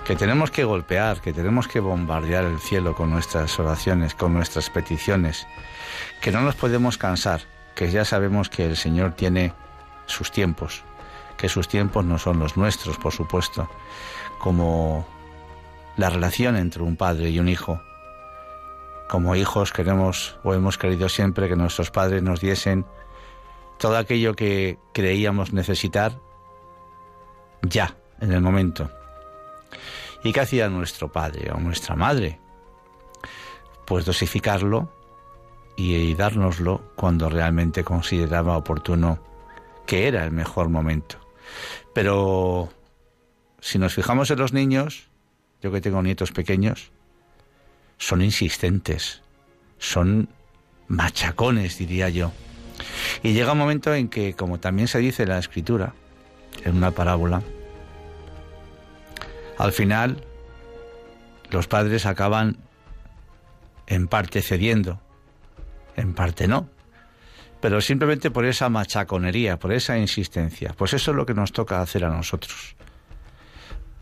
Que 0.05 0.15
tenemos 0.15 0.49
que 0.49 0.63
golpear, 0.63 1.21
que 1.21 1.33
tenemos 1.33 1.67
que 1.67 1.79
bombardear 1.79 2.45
el 2.45 2.59
cielo 2.59 2.95
con 2.95 3.11
nuestras 3.11 3.59
oraciones, 3.59 4.15
con 4.15 4.33
nuestras 4.33 4.69
peticiones, 4.69 5.47
que 6.21 6.31
no 6.31 6.41
nos 6.41 6.55
podemos 6.55 6.97
cansar, 6.97 7.41
que 7.75 7.91
ya 7.91 8.05
sabemos 8.05 8.49
que 8.49 8.65
el 8.65 8.75
Señor 8.75 9.13
tiene 9.13 9.53
sus 10.07 10.31
tiempos, 10.31 10.83
que 11.37 11.49
sus 11.49 11.67
tiempos 11.67 12.05
no 12.05 12.17
son 12.17 12.39
los 12.39 12.57
nuestros, 12.57 12.97
por 12.97 13.13
supuesto, 13.13 13.69
como 14.39 15.05
la 15.95 16.09
relación 16.09 16.55
entre 16.55 16.81
un 16.81 16.95
padre 16.95 17.29
y 17.29 17.39
un 17.39 17.49
hijo. 17.49 17.81
Como 19.09 19.35
hijos 19.35 19.71
queremos 19.71 20.37
o 20.43 20.53
hemos 20.53 20.77
querido 20.77 21.09
siempre 21.09 21.47
que 21.47 21.55
nuestros 21.55 21.91
padres 21.91 22.23
nos 22.23 22.41
diesen 22.41 22.85
todo 23.77 23.97
aquello 23.97 24.35
que 24.35 24.77
creíamos 24.93 25.53
necesitar 25.53 26.19
ya, 27.61 27.95
en 28.19 28.31
el 28.31 28.41
momento. 28.41 28.89
¿Y 30.23 30.33
qué 30.33 30.41
hacía 30.41 30.69
nuestro 30.69 31.11
padre 31.11 31.51
o 31.51 31.59
nuestra 31.59 31.95
madre? 31.95 32.39
Pues 33.85 34.05
dosificarlo 34.05 34.91
y 35.77 36.13
dárnoslo 36.13 36.91
cuando 36.95 37.29
realmente 37.29 37.83
consideraba 37.83 38.57
oportuno 38.57 39.23
que 39.85 40.07
era 40.07 40.25
el 40.25 40.31
mejor 40.31 40.69
momento. 40.69 41.17
Pero 41.93 42.69
si 43.59 43.79
nos 43.79 43.93
fijamos 43.93 44.29
en 44.29 44.39
los 44.39 44.53
niños, 44.53 45.09
yo 45.61 45.71
que 45.71 45.81
tengo 45.81 46.01
nietos 46.01 46.31
pequeños, 46.31 46.91
son 47.97 48.21
insistentes, 48.21 49.21
son 49.77 50.29
machacones, 50.87 51.77
diría 51.77 52.09
yo. 52.09 52.31
Y 53.23 53.33
llega 53.33 53.53
un 53.53 53.57
momento 53.57 53.93
en 53.93 54.09
que, 54.09 54.33
como 54.33 54.59
también 54.59 54.87
se 54.87 54.99
dice 54.99 55.23
en 55.23 55.29
la 55.29 55.39
escritura, 55.39 55.93
en 56.63 56.77
una 56.77 56.91
parábola, 56.91 57.41
al 59.57 59.71
final 59.71 60.23
los 61.51 61.67
padres 61.67 62.05
acaban 62.05 62.57
en 63.87 64.07
parte 64.07 64.41
cediendo, 64.41 65.01
en 65.95 66.13
parte 66.13 66.47
no, 66.47 66.69
pero 67.59 67.81
simplemente 67.81 68.31
por 68.31 68.45
esa 68.45 68.69
machaconería, 68.69 69.57
por 69.57 69.73
esa 69.73 69.97
insistencia. 69.97 70.73
Pues 70.77 70.93
eso 70.93 71.11
es 71.11 71.17
lo 71.17 71.25
que 71.25 71.33
nos 71.33 71.51
toca 71.51 71.81
hacer 71.81 72.05
a 72.05 72.09
nosotros. 72.09 72.75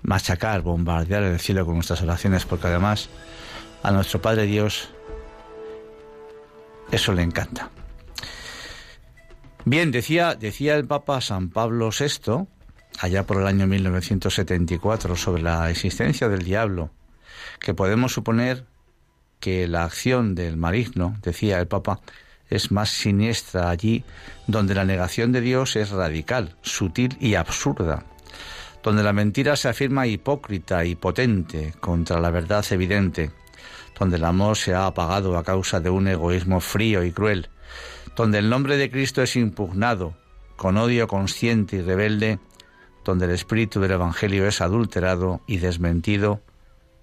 Machacar, 0.04 0.62
bombardear 0.62 1.24
el 1.24 1.40
cielo 1.40 1.66
con 1.66 1.76
nuestras 1.76 2.02
oraciones, 2.02 2.46
porque 2.46 2.68
además 2.68 3.10
a 3.82 3.92
nuestro 3.92 4.22
Padre 4.22 4.44
Dios 4.44 4.90
eso 6.92 7.14
le 7.14 7.24
encanta. 7.24 7.70
Bien, 9.70 9.92
decía, 9.92 10.36
decía 10.36 10.78
el 10.78 10.88
Papa 10.88 11.20
San 11.20 11.50
Pablo 11.50 11.90
VI, 11.90 12.48
allá 13.02 13.24
por 13.26 13.42
el 13.42 13.48
año 13.48 13.68
1974, 13.68 15.18
sobre 15.18 15.42
la 15.42 15.70
existencia 15.70 16.30
del 16.30 16.44
diablo, 16.44 16.92
que 17.60 17.74
podemos 17.74 18.14
suponer 18.14 18.64
que 19.42 19.68
la 19.68 19.84
acción 19.84 20.36
del 20.36 20.56
maligno, 20.56 21.18
decía 21.22 21.60
el 21.60 21.68
Papa, 21.68 22.00
es 22.50 22.72
más 22.72 22.92
siniestra 22.92 23.70
allí 23.70 24.06
donde 24.48 24.74
la 24.74 24.86
negación 24.86 25.34
de 25.34 25.42
Dios 25.42 25.76
es 25.76 25.90
radical, 25.90 26.56
sutil 26.62 27.18
y 27.20 27.36
absurda, 27.36 28.06
donde 28.84 29.04
la 29.04 29.12
mentira 29.12 29.58
se 29.58 29.68
afirma 29.68 30.08
hipócrita 30.08 30.86
y 30.86 30.96
potente 30.96 31.74
contra 31.82 32.22
la 32.22 32.32
verdad 32.32 32.66
evidente, 32.70 33.32
donde 34.00 34.16
el 34.16 34.24
amor 34.24 34.56
se 34.56 34.74
ha 34.74 34.86
apagado 34.86 35.38
a 35.38 35.44
causa 35.44 35.82
de 35.82 35.90
un 35.90 36.08
egoísmo 36.08 36.62
frío 36.62 37.04
y 37.04 37.12
cruel, 37.12 37.50
donde 38.18 38.40
el 38.40 38.50
nombre 38.50 38.78
de 38.78 38.90
Cristo 38.90 39.22
es 39.22 39.36
impugnado 39.36 40.18
con 40.56 40.76
odio 40.78 41.08
consciente 41.08 41.78
y 41.78 41.82
rebelde, 41.82 42.40
donde 43.06 43.26
el 43.26 43.32
espíritu 43.32 43.80
del 43.80 43.92
Evangelio 43.92 44.48
es 44.48 44.60
adulterado 44.60 45.42
y 45.46 45.60
desmentido, 45.60 46.42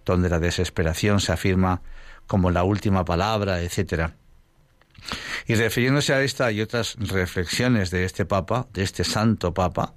donde 0.05 0.29
la 0.29 0.41
desesperación 0.41 1.21
se 1.21 1.33
afirma 1.33 1.83
como 2.27 2.51
la 2.51 2.65
última 2.65 3.05
palabra, 3.05 3.63
etc. 3.63 4.11
Y 5.47 5.55
refiriéndose 5.55 6.13
a 6.13 6.21
esta 6.21 6.51
y 6.51 6.61
otras 6.61 6.97
reflexiones 6.99 7.93
de 7.93 8.05
este 8.05 8.25
Papa, 8.25 8.67
de 8.73 8.83
este 8.83 9.05
Santo 9.05 9.55
Papa, 9.55 9.95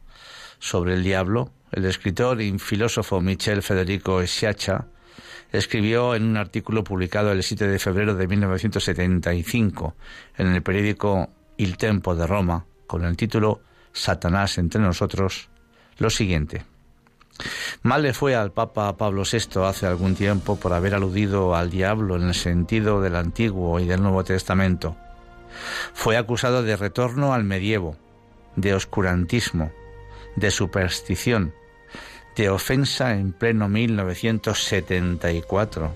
sobre 0.59 0.93
el 0.93 1.03
diablo, 1.03 1.51
el 1.71 1.85
escritor 1.85 2.41
y 2.41 2.59
filósofo 2.59 3.21
Michel 3.21 3.63
Federico 3.63 4.25
Sciaccia 4.27 4.85
escribió 5.51 6.15
en 6.15 6.23
un 6.23 6.37
artículo 6.37 6.83
publicado 6.83 7.31
el 7.31 7.43
7 7.43 7.67
de 7.67 7.79
febrero 7.79 8.15
de 8.15 8.27
1975 8.27 9.95
en 10.37 10.47
el 10.47 10.61
periódico 10.61 11.29
Il 11.57 11.77
Tempo 11.77 12.15
de 12.15 12.27
Roma, 12.27 12.65
con 12.85 13.05
el 13.05 13.17
título 13.17 13.61
Satanás 13.93 14.57
entre 14.57 14.81
nosotros, 14.81 15.49
lo 15.97 16.09
siguiente. 16.09 16.65
Mal 17.83 18.03
le 18.03 18.13
fue 18.13 18.35
al 18.35 18.51
Papa 18.51 18.97
Pablo 18.97 19.23
VI 19.23 19.61
hace 19.63 19.85
algún 19.85 20.15
tiempo 20.15 20.57
por 20.57 20.73
haber 20.73 20.95
aludido 20.95 21.55
al 21.55 21.69
diablo 21.69 22.15
en 22.15 22.23
el 22.23 22.33
sentido 22.33 23.01
del 23.01 23.15
Antiguo 23.15 23.79
y 23.79 23.85
del 23.85 24.01
Nuevo 24.01 24.23
Testamento. 24.23 24.95
Fue 25.93 26.17
acusado 26.17 26.63
de 26.63 26.75
retorno 26.75 27.33
al 27.33 27.43
medievo, 27.43 27.95
de 28.55 28.73
oscurantismo, 28.73 29.71
de 30.35 30.51
superstición, 30.51 31.53
ofensa 32.49 33.13
en 33.13 33.33
pleno 33.33 33.67
1974, 33.67 35.91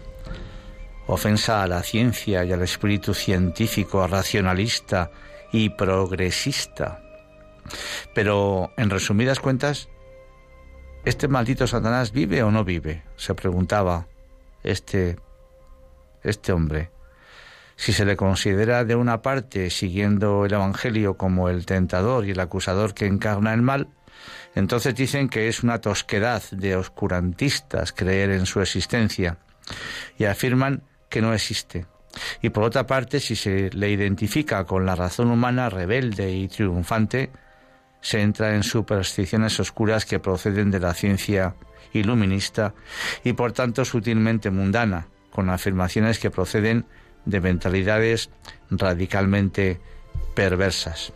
ofensa 1.05 1.61
a 1.61 1.67
la 1.67 1.83
ciencia 1.83 2.43
y 2.43 2.51
al 2.51 2.63
espíritu 2.63 3.13
científico, 3.13 4.07
racionalista 4.07 5.11
y 5.51 5.69
progresista. 5.69 6.99
Pero, 8.15 8.71
en 8.75 8.89
resumidas 8.89 9.39
cuentas, 9.39 9.87
¿este 11.05 11.27
maldito 11.27 11.67
Satanás 11.67 12.11
vive 12.11 12.41
o 12.41 12.49
no 12.49 12.63
vive? 12.63 13.03
se 13.17 13.35
preguntaba 13.35 14.07
este, 14.63 15.19
este 16.23 16.51
hombre. 16.51 16.89
Si 17.75 17.93
se 17.93 18.05
le 18.05 18.15
considera 18.15 18.83
de 18.83 18.95
una 18.95 19.21
parte, 19.21 19.69
siguiendo 19.69 20.45
el 20.45 20.53
Evangelio, 20.53 21.17
como 21.17 21.49
el 21.49 21.67
tentador 21.67 22.25
y 22.25 22.31
el 22.31 22.39
acusador 22.39 22.95
que 22.95 23.05
encarna 23.05 23.53
el 23.53 23.61
mal, 23.61 23.89
entonces 24.55 24.95
dicen 24.95 25.29
que 25.29 25.47
es 25.47 25.63
una 25.63 25.79
tosquedad 25.79 26.43
de 26.51 26.75
oscurantistas 26.75 27.93
creer 27.93 28.31
en 28.31 28.45
su 28.45 28.61
existencia 28.61 29.37
y 30.17 30.25
afirman 30.25 30.83
que 31.09 31.21
no 31.21 31.33
existe. 31.33 31.85
Y 32.41 32.49
por 32.49 32.63
otra 32.63 32.85
parte, 32.85 33.19
si 33.19 33.35
se 33.35 33.69
le 33.69 33.89
identifica 33.89 34.65
con 34.65 34.85
la 34.85 34.95
razón 34.95 35.31
humana 35.31 35.69
rebelde 35.69 36.31
y 36.31 36.47
triunfante, 36.47 37.31
se 38.01 38.21
entra 38.21 38.55
en 38.55 38.63
supersticiones 38.63 39.59
oscuras 39.59 40.05
que 40.05 40.19
proceden 40.19 40.71
de 40.71 40.79
la 40.79 40.93
ciencia 40.93 41.55
iluminista 41.93 42.73
y 43.23 43.33
por 43.33 43.53
tanto 43.53 43.85
sutilmente 43.85 44.49
mundana, 44.49 45.07
con 45.29 45.49
afirmaciones 45.49 46.19
que 46.19 46.31
proceden 46.31 46.85
de 47.25 47.39
mentalidades 47.39 48.29
radicalmente 48.69 49.79
perversas. 50.35 51.13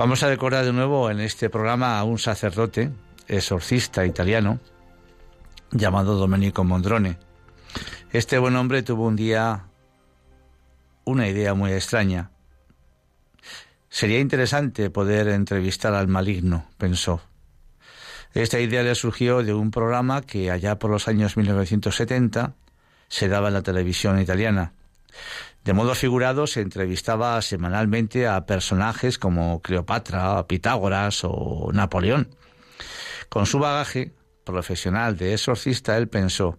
Vamos 0.00 0.22
a 0.22 0.28
recordar 0.28 0.64
de 0.64 0.72
nuevo 0.72 1.10
en 1.10 1.20
este 1.20 1.50
programa 1.50 1.98
a 1.98 2.04
un 2.04 2.18
sacerdote 2.18 2.90
exorcista 3.28 4.06
italiano 4.06 4.58
llamado 5.72 6.16
Domenico 6.16 6.64
Mondrone. 6.64 7.18
Este 8.10 8.38
buen 8.38 8.56
hombre 8.56 8.82
tuvo 8.82 9.06
un 9.06 9.14
día 9.14 9.66
una 11.04 11.28
idea 11.28 11.52
muy 11.52 11.72
extraña. 11.72 12.30
Sería 13.90 14.20
interesante 14.20 14.88
poder 14.88 15.28
entrevistar 15.28 15.92
al 15.92 16.08
maligno, 16.08 16.64
pensó. 16.78 17.20
Esta 18.32 18.58
idea 18.58 18.82
le 18.82 18.94
surgió 18.94 19.42
de 19.42 19.52
un 19.52 19.70
programa 19.70 20.22
que 20.22 20.50
allá 20.50 20.78
por 20.78 20.90
los 20.90 21.08
años 21.08 21.36
1970 21.36 22.54
se 23.08 23.28
daba 23.28 23.48
en 23.48 23.54
la 23.54 23.62
televisión 23.62 24.18
italiana. 24.18 24.72
De 25.64 25.74
modo 25.74 25.94
figurado 25.94 26.46
se 26.46 26.62
entrevistaba 26.62 27.40
semanalmente 27.42 28.26
a 28.26 28.46
personajes 28.46 29.18
como 29.18 29.60
Cleopatra, 29.60 30.46
Pitágoras 30.46 31.20
o 31.24 31.70
Napoleón. 31.72 32.34
Con 33.28 33.46
su 33.46 33.58
bagaje 33.58 34.14
profesional 34.44 35.16
de 35.16 35.34
exorcista, 35.34 35.98
él 35.98 36.08
pensó, 36.08 36.58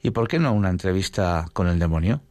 ¿y 0.00 0.10
por 0.10 0.28
qué 0.28 0.38
no 0.38 0.52
una 0.52 0.70
entrevista 0.70 1.46
con 1.52 1.66
el 1.66 1.78
demonio? 1.78 2.22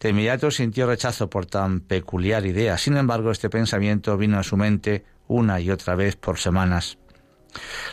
De 0.00 0.10
inmediato 0.10 0.50
sintió 0.50 0.86
rechazo 0.86 1.30
por 1.30 1.46
tan 1.46 1.80
peculiar 1.80 2.44
idea. 2.46 2.76
Sin 2.76 2.96
embargo, 2.96 3.30
este 3.30 3.50
pensamiento 3.50 4.16
vino 4.16 4.38
a 4.38 4.44
su 4.44 4.56
mente 4.56 5.04
una 5.26 5.60
y 5.60 5.70
otra 5.70 5.94
vez 5.94 6.16
por 6.16 6.38
semanas. 6.38 6.98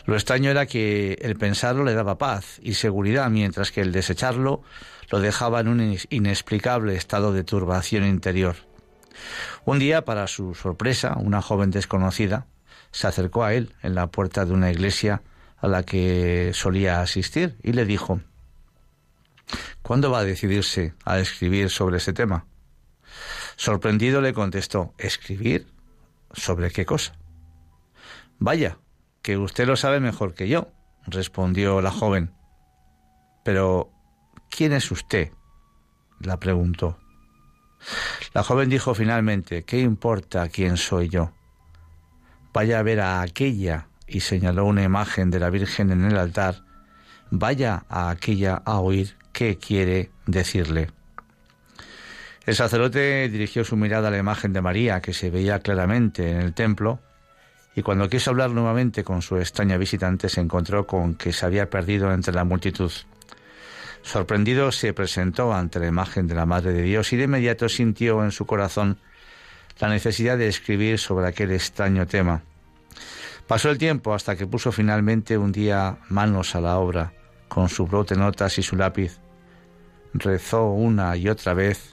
Lo 0.06 0.16
extraño 0.16 0.52
era 0.52 0.66
que 0.66 1.14
el 1.22 1.36
pensarlo 1.36 1.84
le 1.84 1.94
daba 1.94 2.18
paz 2.18 2.60
y 2.62 2.74
seguridad, 2.76 3.30
mientras 3.30 3.72
que 3.72 3.82
el 3.82 3.92
desecharlo 3.92 4.64
lo 5.10 5.20
dejaba 5.20 5.60
en 5.60 5.68
un 5.68 5.98
inexplicable 6.10 6.96
estado 6.96 7.34
de 7.34 7.44
turbación 7.44 8.06
interior. 8.06 8.56
Un 9.64 9.80
día, 9.80 10.04
para 10.04 10.28
su 10.28 10.56
sorpresa, 10.56 11.16
una 11.18 11.42
joven 11.42 11.72
desconocida 11.72 12.48
se 12.92 13.08
acercó 13.08 13.44
a 13.44 13.54
él 13.54 13.74
en 13.82 13.94
la 13.94 14.08
puerta 14.08 14.46
de 14.46 14.54
una 14.54 14.72
iglesia 14.72 15.22
a 15.58 15.68
la 15.68 15.84
que 15.84 16.52
solía 16.54 17.02
asistir 17.02 17.58
y 17.62 17.74
le 17.74 17.86
dijo 17.86 18.22
¿Cuándo 19.82 20.12
va 20.12 20.20
a 20.20 20.24
decidirse 20.24 20.94
a 21.04 21.20
escribir 21.20 21.70
sobre 21.70 21.98
ese 21.98 22.14
tema? 22.14 22.46
Sorprendido 23.56 24.22
le 24.22 24.34
contestó 24.34 24.94
¿Escribir? 24.98 25.68
¿Sobre 26.34 26.72
qué 26.72 26.86
cosa? 26.86 27.18
Vaya, 28.40 28.78
que 29.26 29.40
usted 29.40 29.66
lo 29.66 29.76
sabe 29.76 30.00
mejor 30.00 30.36
que 30.36 30.48
yo, 30.48 30.68
respondió 31.08 31.82
la 31.82 31.90
joven. 31.90 32.32
Pero 33.44 33.92
¿Quién 34.52 34.72
es 34.72 34.92
usted? 34.92 35.32
la 36.20 36.40
preguntó. 36.40 37.00
La 38.36 38.44
joven 38.44 38.70
dijo 38.70 38.94
finalmente, 38.94 39.64
¿qué 39.64 39.80
importa 39.80 40.48
quién 40.50 40.78
soy 40.78 41.10
yo? 41.10 41.32
Vaya 42.54 42.78
a 42.78 42.84
ver 42.84 43.00
a 43.00 43.22
aquella, 43.22 43.88
y 44.08 44.20
señaló 44.20 44.66
una 44.66 44.84
imagen 44.84 45.32
de 45.32 45.40
la 45.40 45.50
Virgen 45.50 45.92
en 45.92 46.06
el 46.06 46.20
altar, 46.20 46.64
vaya 47.32 47.84
a 47.90 48.12
aquella 48.12 48.62
a 48.64 48.80
oír 48.80 49.18
qué 49.34 49.58
quiere 49.58 50.12
decirle. 50.28 50.92
El 52.46 52.54
sacerdote 52.54 53.28
dirigió 53.28 53.66
su 53.66 53.76
mirada 53.76 54.10
a 54.10 54.12
la 54.12 54.20
imagen 54.20 54.54
de 54.54 54.62
María, 54.62 55.02
que 55.02 55.14
se 55.14 55.32
veía 55.32 55.62
claramente 55.62 56.30
en 56.30 56.42
el 56.42 56.54
templo, 56.54 57.02
y 57.76 57.82
cuando 57.82 58.10
quiso 58.10 58.32
hablar 58.32 58.52
nuevamente 58.52 59.04
con 59.04 59.22
su 59.22 59.38
extraña 59.38 59.78
visitante 59.78 60.30
se 60.30 60.40
encontró 60.40 60.88
con 60.88 61.16
que 61.16 61.34
se 61.34 61.46
había 61.46 61.70
perdido 61.70 62.14
entre 62.14 62.34
la 62.34 62.46
multitud. 62.46 62.92
Sorprendido 64.02 64.72
se 64.72 64.94
presentó 64.94 65.54
ante 65.54 65.80
la 65.80 65.88
imagen 65.88 66.28
de 66.28 66.36
la 66.36 66.46
Madre 66.46 66.72
de 66.72 66.84
Dios 66.84 67.12
y 67.12 67.18
de 67.18 67.26
inmediato 67.26 67.68
sintió 67.68 68.24
en 68.24 68.32
su 68.32 68.46
corazón 68.46 68.98
la 69.80 69.90
necesidad 69.90 70.38
de 70.38 70.48
escribir 70.48 71.00
sobre 71.00 71.28
aquel 71.28 71.52
extraño 71.52 72.08
tema. 72.08 72.44
Pasó 73.46 73.70
el 73.70 73.78
tiempo 73.78 74.14
hasta 74.14 74.38
que 74.38 74.48
puso 74.48 74.72
finalmente 74.72 75.38
un 75.38 75.52
día 75.52 75.98
manos 76.08 76.56
a 76.56 76.62
la 76.62 76.78
obra, 76.78 77.12
con 77.50 77.68
su 77.68 77.86
brote 77.86 78.16
notas 78.16 78.58
y 78.58 78.64
su 78.64 78.78
lápiz. 78.78 79.20
Rezó 80.14 80.70
una 80.72 81.18
y 81.18 81.28
otra 81.28 81.54
vez, 81.54 81.92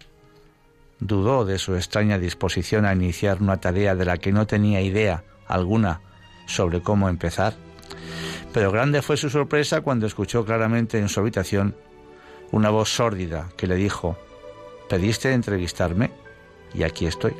dudó 1.01 1.45
de 1.45 1.59
su 1.59 1.75
extraña 1.75 2.18
disposición 2.18 2.85
a 2.85 2.92
iniciar 2.92 3.42
una 3.42 3.57
tarea 3.57 3.97
de 3.97 4.05
la 4.05 4.18
que 4.18 4.33
no 4.33 4.47
tenía 4.47 4.81
idea 4.81 5.25
alguna 5.55 6.01
sobre 6.47 6.83
cómo 6.83 7.09
empezar. 7.09 7.55
Pero 8.53 8.71
grande 8.71 9.03
fue 9.03 9.17
su 9.17 9.31
sorpresa 9.31 9.81
cuando 9.81 10.07
escuchó 10.07 10.45
claramente 10.45 10.99
en 10.99 11.09
su 11.09 11.21
habitación 11.21 11.75
una 12.51 12.71
voz 12.71 12.95
sórdida 12.95 13.49
que 13.57 13.67
le 13.67 13.77
dijo, 13.77 14.19
pediste 14.88 15.33
entrevistarme 15.33 16.11
y 16.75 16.83
aquí 16.83 17.07
estoy. 17.07 17.35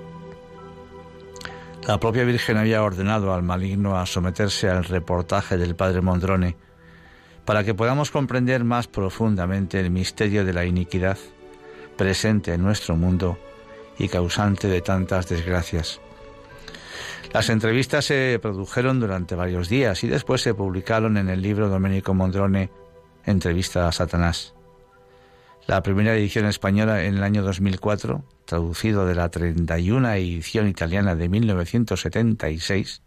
La 1.87 1.99
propia 1.99 2.25
Virgen 2.25 2.57
había 2.57 2.83
ordenado 2.83 3.35
al 3.35 3.43
maligno 3.43 3.99
a 3.99 4.07
someterse 4.07 4.69
al 4.69 4.85
reportaje 4.85 5.59
del 5.59 5.75
padre 5.75 6.01
Mondrone 6.01 6.57
para 7.45 7.65
que 7.65 7.75
podamos 7.75 8.11
comprender 8.11 8.65
más 8.65 8.87
profundamente 8.87 9.81
el 9.81 9.91
misterio 9.91 10.45
de 10.45 10.53
la 10.53 10.65
iniquidad 10.65 11.19
presente 11.97 12.55
en 12.55 12.63
nuestro 12.63 12.97
mundo 12.97 13.37
y 13.99 14.09
causante 14.09 14.69
de 14.69 14.81
tantas 14.81 15.29
desgracias. 15.29 16.01
Las 17.33 17.49
entrevistas 17.49 18.05
se 18.05 18.39
produjeron 18.41 19.01
durante 19.01 19.35
varios 19.35 19.69
días 19.69 20.05
y 20.05 20.09
después 20.09 20.43
se 20.43 20.55
publicaron 20.55 21.17
en 21.17 21.29
el 21.29 21.41
libro 21.41 21.69
Domenico 21.69 22.15
Mondrone 22.15 22.71
Entrevista 23.25 23.89
a 23.89 23.93
Satanás 23.93 24.55
la 25.67 25.83
primera 25.83 26.15
edición 26.15 26.47
española 26.47 27.05
en 27.05 27.17
el 27.17 27.23
año 27.23 27.43
2004, 27.43 28.25
traducido 28.45 29.07
de 29.07 29.15
la 29.15 29.31
31 29.31 30.13
edición 30.15 30.69
italiana 30.69 31.15
de 31.15 31.29
1976. 31.29 33.03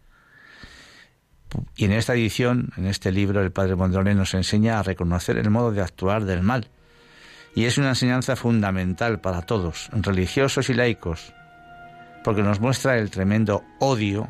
Y 1.76 1.84
en 1.84 1.92
esta 1.92 2.14
edición, 2.14 2.70
en 2.76 2.86
este 2.86 3.12
libro, 3.12 3.42
el 3.42 3.52
padre 3.52 3.76
Mondrone 3.76 4.14
nos 4.14 4.34
enseña 4.34 4.78
a 4.78 4.82
reconocer 4.82 5.38
el 5.38 5.50
modo 5.50 5.72
de 5.72 5.82
actuar 5.82 6.24
del 6.24 6.42
mal. 6.42 6.70
Y 7.54 7.64
es 7.64 7.78
una 7.78 7.90
enseñanza 7.90 8.36
fundamental 8.36 9.20
para 9.20 9.42
todos, 9.42 9.88
religiosos 9.92 10.68
y 10.68 10.74
laicos, 10.74 11.32
porque 12.26 12.42
nos 12.42 12.58
muestra 12.58 12.98
el 12.98 13.08
tremendo 13.08 13.62
odio 13.78 14.26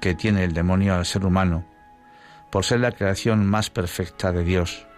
que 0.00 0.16
tiene 0.16 0.42
el 0.42 0.54
demonio 0.54 0.96
al 0.96 1.06
ser 1.06 1.24
humano, 1.24 1.64
por 2.50 2.64
ser 2.64 2.80
la 2.80 2.90
creación 2.90 3.46
más 3.46 3.70
perfecta 3.70 4.32
de 4.32 4.42
Dios 4.42 4.88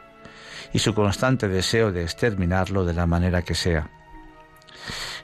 y 0.72 0.78
su 0.78 0.94
constante 0.94 1.48
deseo 1.48 1.92
de 1.92 2.02
exterminarlo 2.02 2.86
de 2.86 2.94
la 2.94 3.04
manera 3.04 3.42
que 3.42 3.54
sea. 3.54 3.90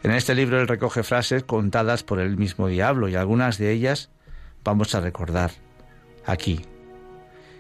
En 0.03 0.11
este 0.11 0.35
libro 0.35 0.61
él 0.61 0.69
recoge 0.69 1.03
frases 1.03 1.43
contadas 1.43 2.03
por 2.03 2.21
el 2.21 2.37
mismo 2.37 2.69
diablo 2.69 3.09
y 3.09 3.17
algunas 3.17 3.57
de 3.57 3.71
ellas 3.73 4.11
vamos 4.63 4.95
a 4.95 5.01
recordar 5.01 5.53
aquí. 6.27 6.67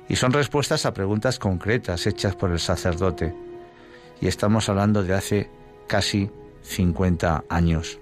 Y 0.06 0.16
son 0.16 0.34
respuestas 0.34 0.84
a 0.84 0.92
preguntas 0.92 1.38
concretas 1.38 2.06
hechas 2.06 2.36
por 2.36 2.50
el 2.50 2.60
sacerdote. 2.60 3.34
Y 4.20 4.28
estamos 4.28 4.68
hablando 4.68 5.02
de 5.02 5.14
hace 5.14 5.50
casi 5.86 6.30
50 6.60 7.44
años. 7.48 8.00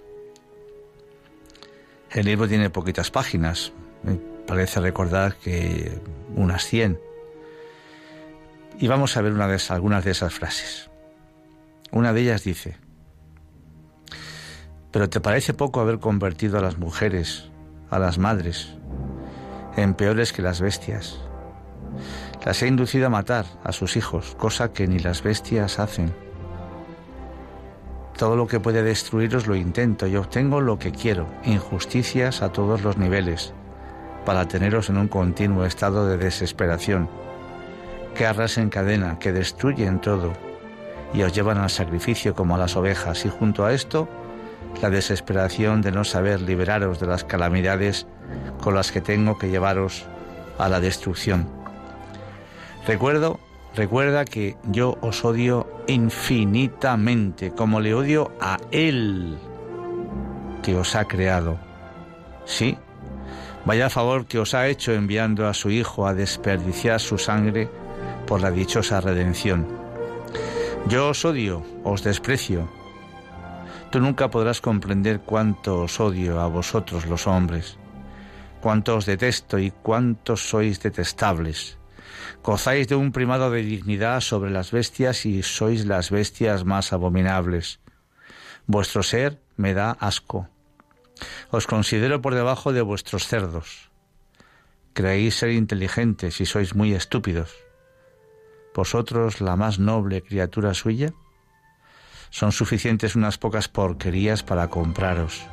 El 2.11 2.25
libro 2.25 2.49
tiene 2.49 2.71
poquitas 2.71 3.11
páginas, 3.11 3.73
me 4.03 4.15
parece 4.47 4.81
recordar 4.81 5.37
que 5.37 6.01
unas 6.35 6.65
100. 6.65 6.99
Y 8.79 8.89
vamos 8.89 9.17
a 9.17 9.21
ver 9.21 9.33
una 9.33 9.47
de 9.47 9.61
algunas 9.69 10.05
de 10.05 10.13
esas 10.13 10.33
frases. 10.33 10.91
Una 11.91 12.13
de 12.13 12.21
ellas 12.23 12.45
dice, 12.45 12.77
pero 14.91 15.11
¿te 15.11 15.21
parece 15.21 15.53
poco 15.53 15.81
haber 15.81 15.99
convertido 15.99 16.59
a 16.59 16.63
las 16.63 16.79
mujeres, 16.79 17.51
a 17.91 17.99
las 17.99 18.19
madres, 18.19 18.75
en 19.77 19.95
peores 19.95 20.33
que 20.33 20.43
las 20.43 20.61
bestias? 20.61 21.19
Las 22.45 22.63
he 22.63 22.69
inducido 22.69 23.07
a 23.07 23.11
matar 23.11 23.45
a 23.65 23.73
sus 23.73 23.97
hijos, 23.97 24.35
cosa 24.39 24.73
que 24.73 24.87
ni 24.87 24.99
las 24.99 25.23
bestias 25.23 25.79
hacen. 25.79 26.15
Todo 28.19 28.35
lo 28.35 28.49
que 28.49 28.59
puede 28.59 28.83
destruiros 28.83 29.47
lo 29.47 29.55
intento 29.55 30.09
y 30.09 30.17
obtengo 30.17 30.61
lo 30.61 30.77
que 30.77 30.91
quiero, 30.91 31.29
injusticias 31.45 32.43
a 32.43 32.51
todos 32.51 32.83
los 32.83 32.99
niveles, 32.99 33.55
para 34.27 34.49
teneros 34.49 34.91
en 34.91 34.97
un 34.97 35.07
continuo 35.07 35.65
estado 35.65 36.05
de 36.09 36.19
desesperación, 36.19 37.09
que 38.17 38.27
arrasen 38.27 38.71
cadena, 38.71 39.21
que 39.21 39.33
destruyen 39.33 40.01
todo 40.01 40.33
y 41.15 41.23
os 41.23 41.33
llevan 41.33 41.59
al 41.59 41.71
sacrificio 41.71 42.35
como 42.35 42.57
a 42.57 42.59
las 42.59 42.75
ovejas 42.75 43.25
y 43.25 43.29
junto 43.29 43.65
a 43.65 43.73
esto 43.73 44.09
la 44.83 44.91
desesperación 44.91 45.81
de 45.81 45.93
no 45.93 46.03
saber 46.03 46.43
liberaros 46.43 46.99
de 46.99 47.07
las 47.07 47.23
calamidades 47.23 48.09
con 48.61 48.75
las 48.75 48.91
que 48.91 49.01
tengo 49.01 49.39
que 49.39 49.49
llevaros 49.49 50.07
a 50.59 50.69
la 50.69 50.81
destrucción. 50.81 51.49
Recuerdo, 52.85 53.39
recuerda 53.75 54.25
que 54.25 54.57
yo 54.65 54.99
os 55.01 55.25
odio 55.25 55.67
infinitamente, 55.87 57.53
como 57.53 57.81
le 57.81 57.95
odio 57.95 58.33
a 58.41 58.59
Él 58.71 59.39
que 60.63 60.77
os 60.77 60.95
ha 60.95 61.07
creado. 61.07 61.59
Sí, 62.45 62.77
vaya 63.65 63.91
favor 63.91 64.27
que 64.27 64.39
os 64.39 64.55
ha 64.55 64.69
hecho 64.69 64.93
enviando 64.93 65.47
a 65.47 65.55
su 65.55 65.71
Hijo 65.71 66.07
a 66.07 66.15
desperdiciar 66.15 67.01
su 67.01 67.19
sangre 67.19 67.71
por 68.27 68.41
la 68.43 68.51
dichosa 68.51 69.01
redención. 69.01 69.67
Yo 70.89 71.09
os 71.09 71.25
odio, 71.25 71.63
os 71.85 72.03
desprecio. 72.03 72.69
Tú 73.91 74.01
nunca 74.01 74.29
podrás 74.29 74.61
comprender 74.61 75.21
cuánto 75.21 75.83
os 75.83 75.99
odio 76.01 76.41
a 76.41 76.47
vosotros 76.47 77.07
los 77.07 77.27
hombres, 77.27 77.79
cuánto 78.61 78.97
os 78.97 79.07
detesto 79.07 79.59
y 79.59 79.71
cuántos 79.71 80.49
sois 80.49 80.83
detestables. 80.83 81.78
Gozáis 82.43 82.89
de 82.89 82.95
un 82.95 83.13
primado 83.13 83.51
de 83.51 83.63
dignidad 83.63 84.21
sobre 84.21 84.51
las 84.51 84.71
bestias 84.71 85.27
y 85.27 85.43
sois 85.43 85.87
las 85.87 86.11
bestias 86.11 86.65
más 86.65 86.93
abominables. 86.93 87.81
Vuestro 88.67 89.03
ser 89.03 89.41
me 89.57 89.75
da 89.75 89.93
asco. 89.93 90.49
Os 91.51 91.67
considero 91.67 92.23
por 92.23 92.35
debajo 92.35 92.73
de 92.73 92.83
vuestros 92.83 93.27
cerdos. 93.27 93.91
Creéis 94.93 95.37
ser 95.37 95.51
inteligentes 95.51 96.41
y 96.41 96.47
sois 96.47 96.75
muy 96.75 96.93
estúpidos 96.95 97.69
vosotros 98.79 99.41
la 99.41 99.57
más 99.57 99.81
noble 99.81 100.23
criatura 100.23 100.73
suya? 100.73 101.13
Son 102.31 102.53
suficientes 102.53 103.17
unas 103.17 103.37
pocas 103.37 103.67
porquerías 103.67 104.45
para 104.45 104.69
compraros. 104.69 105.45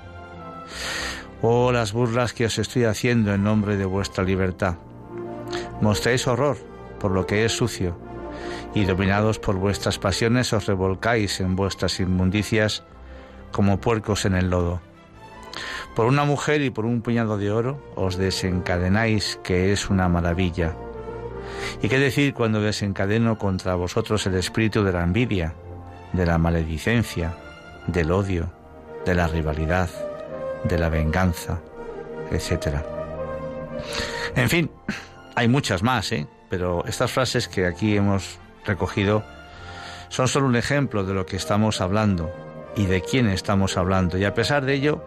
Oh, 1.42 1.72
las 1.72 1.92
burlas 1.92 2.34
que 2.34 2.46
os 2.46 2.60
estoy 2.60 2.84
haciendo 2.84 3.34
en 3.34 3.44
nombre 3.44 3.78
de 3.78 3.86
vuestra 3.86 4.24
libertad. 4.24 4.78
Mostréis 5.82 6.28
horror 6.28 6.58
por 7.00 7.12
lo 7.12 7.26
que 7.26 7.46
es 7.46 7.52
sucio, 7.52 7.98
y 8.74 8.86
dominados 8.86 9.40
por 9.40 9.56
vuestras 9.56 10.00
pasiones 10.00 10.54
os 10.54 10.66
revolcáis 10.66 11.40
en 11.40 11.56
vuestras 11.56 12.00
inmundicias 12.00 12.84
como 13.52 13.80
puercos 13.80 14.26
en 14.26 14.36
el 14.36 14.50
lodo. 14.50 14.82
Por 15.96 16.08
una 16.08 16.26
mujer 16.26 16.62
y 16.62 16.70
por 16.70 16.86
un 16.86 17.02
puñado 17.02 17.38
de 17.38 17.52
oro 17.52 17.82
os 17.96 18.18
desencadenáis 18.18 19.40
que 19.44 19.72
es 19.72 19.90
una 19.90 20.10
maravilla. 20.10 20.76
¿Y 21.82 21.88
qué 21.88 22.00
decir 22.00 22.34
cuando 22.34 22.60
desencadeno 22.60 23.38
contra 23.38 23.76
vosotros 23.76 24.26
el 24.28 24.36
espíritu 24.36 24.84
de 24.84 24.92
la 24.92 25.04
envidia, 25.04 25.54
de 26.12 26.26
la 26.26 26.38
maledicencia, 26.38 27.38
del 27.88 28.12
odio, 28.12 28.52
de 29.06 29.16
la 29.16 29.28
rivalidad, 29.28 29.90
de 30.66 30.78
la 30.78 30.90
venganza, 30.90 31.62
etcétera? 32.30 32.84
En 34.36 34.50
fin, 34.50 34.70
hay 35.36 35.48
muchas 35.48 35.84
más, 35.84 36.12
¿eh? 36.12 36.28
pero 36.50 36.86
estas 36.86 37.12
frases 37.12 37.48
que 37.48 37.66
aquí 37.66 37.96
hemos 37.96 38.40
recogido 38.66 39.24
son 40.10 40.28
solo 40.28 40.48
un 40.48 40.56
ejemplo 40.56 41.04
de 41.04 41.14
lo 41.14 41.26
que 41.26 41.36
estamos 41.36 41.82
hablando 41.82 42.32
y 42.76 42.86
de 42.86 43.02
quién 43.02 43.28
estamos 43.28 43.78
hablando. 43.78 44.18
Y 44.18 44.26
a 44.26 44.34
pesar 44.34 44.66
de 44.66 44.74
ello, 44.74 45.04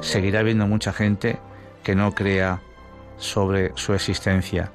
seguirá 0.00 0.40
habiendo 0.40 0.66
mucha 0.66 0.92
gente 0.92 1.38
que 1.82 1.94
no 1.94 2.14
crea 2.14 2.60
sobre 3.16 3.72
su 3.76 3.94
existencia 3.94 4.72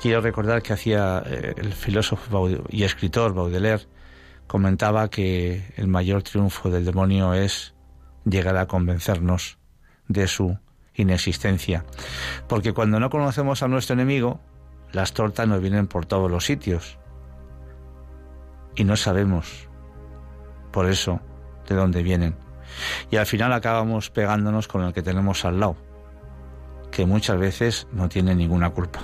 Quiero 0.00 0.20
recordar 0.20 0.62
que 0.62 0.72
hacía 0.72 1.22
eh, 1.26 1.54
el 1.56 1.72
filósofo 1.72 2.48
y 2.68 2.84
escritor 2.84 3.34
Baudelaire 3.34 3.86
comentaba 4.46 5.10
que 5.10 5.72
el 5.76 5.88
mayor 5.88 6.22
triunfo 6.22 6.70
del 6.70 6.84
demonio 6.84 7.34
es 7.34 7.74
llegar 8.24 8.56
a 8.56 8.66
convencernos 8.66 9.58
de 10.06 10.28
su 10.28 10.56
inexistencia. 10.98 11.84
Porque 12.46 12.74
cuando 12.74 13.00
no 13.00 13.08
conocemos 13.08 13.62
a 13.62 13.68
nuestro 13.68 13.94
enemigo, 13.94 14.40
las 14.92 15.12
tortas 15.12 15.48
nos 15.48 15.62
vienen 15.62 15.86
por 15.86 16.04
todos 16.04 16.30
los 16.30 16.44
sitios. 16.44 16.98
Y 18.74 18.84
no 18.84 18.96
sabemos, 18.96 19.68
por 20.70 20.86
eso, 20.86 21.20
de 21.66 21.74
dónde 21.74 22.02
vienen. 22.02 22.36
Y 23.10 23.16
al 23.16 23.26
final 23.26 23.52
acabamos 23.52 24.10
pegándonos 24.10 24.68
con 24.68 24.82
el 24.82 24.92
que 24.92 25.02
tenemos 25.02 25.44
al 25.44 25.60
lado, 25.60 25.76
que 26.90 27.06
muchas 27.06 27.38
veces 27.38 27.86
no 27.92 28.08
tiene 28.08 28.34
ninguna 28.34 28.70
culpa. 28.70 29.00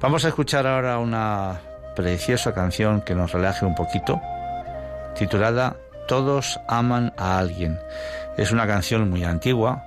Vamos 0.00 0.24
a 0.24 0.28
escuchar 0.28 0.66
ahora 0.66 0.98
una 0.98 1.60
preciosa 1.96 2.54
canción 2.54 3.00
que 3.00 3.14
nos 3.14 3.32
relaje 3.32 3.66
un 3.66 3.74
poquito, 3.74 4.20
titulada 5.16 5.76
Todos 6.06 6.60
aman 6.68 7.12
a 7.16 7.38
alguien. 7.38 7.78
Es 8.36 8.52
una 8.52 8.66
canción 8.66 9.10
muy 9.10 9.24
antigua, 9.24 9.84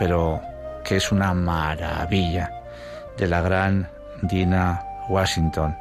pero 0.00 0.40
que 0.82 0.96
es 0.96 1.12
una 1.12 1.34
maravilla, 1.34 2.50
de 3.18 3.28
la 3.28 3.42
gran 3.42 3.86
Dina 4.22 4.82
Washington. 5.10 5.76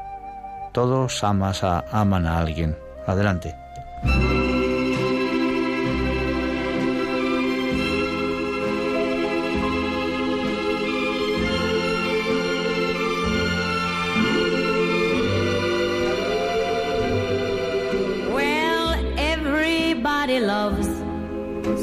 Todos 0.73 1.23
amas 1.23 1.63
a, 1.63 1.85
aman 1.89 2.27
a 2.27 2.39
alguien. 2.39 2.77
Adelante. 3.07 3.55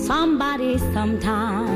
somebody 0.07 0.79
sometimes. 0.95 1.76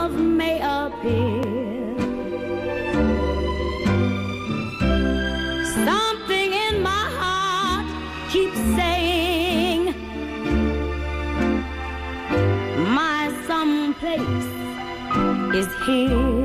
here. 15.83 16.40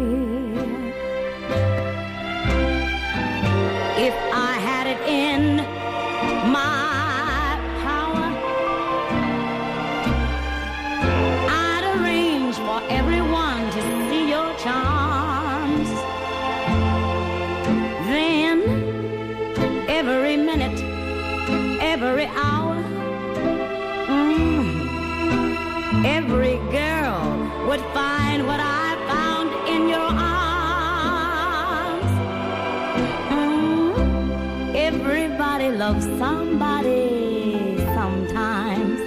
Loves 35.87 36.07
somebody 36.19 37.77
sometimes. 37.95 39.01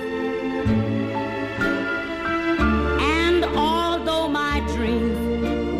And 3.19 3.43
although 3.43 4.29
my 4.29 4.61
dreams 4.73 5.19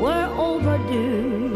were 0.04 0.28
overdue, 0.48 1.54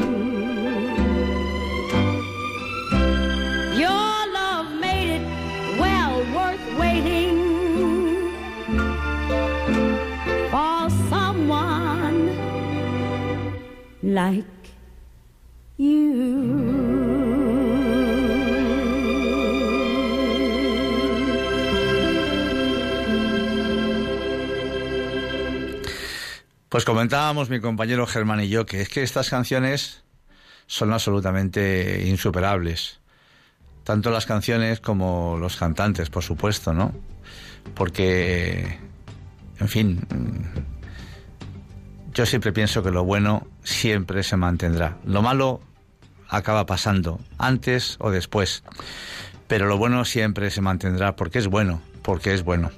your 3.83 4.11
love 4.39 4.67
made 4.79 5.09
it 5.17 5.25
well 5.83 6.15
worth 6.37 6.65
waiting 6.79 7.35
for 10.53 10.79
someone 11.11 12.19
like 14.03 14.52
Pues 26.73 26.85
comentábamos 26.85 27.51
mi 27.51 27.59
compañero 27.59 28.07
Germán 28.07 28.41
y 28.41 28.49
yo 28.49 28.65
que 28.65 28.81
es 28.81 28.89
que 28.89 29.03
estas 29.03 29.29
canciones 29.29 30.01
son 30.65 30.91
absolutamente 30.91 32.07
insuperables. 32.07 32.99
Tanto 33.83 34.09
las 34.09 34.25
canciones 34.25 34.79
como 34.79 35.37
los 35.39 35.55
cantantes, 35.55 36.09
por 36.09 36.23
supuesto, 36.23 36.73
¿no? 36.73 36.91
Porque, 37.75 38.79
en 39.59 39.67
fin, 39.67 40.01
yo 42.11 42.25
siempre 42.25 42.51
pienso 42.51 42.81
que 42.81 42.89
lo 42.89 43.03
bueno 43.03 43.45
siempre 43.63 44.23
se 44.23 44.35
mantendrá. 44.35 44.97
Lo 45.05 45.21
malo 45.21 45.61
acaba 46.27 46.65
pasando, 46.65 47.19
antes 47.37 47.97
o 47.99 48.09
después. 48.09 48.63
Pero 49.47 49.67
lo 49.67 49.77
bueno 49.77 50.05
siempre 50.05 50.49
se 50.49 50.61
mantendrá 50.61 51.15
porque 51.15 51.37
es 51.37 51.45
bueno, 51.45 51.83
porque 52.01 52.33
es 52.33 52.41
bueno. 52.41 52.71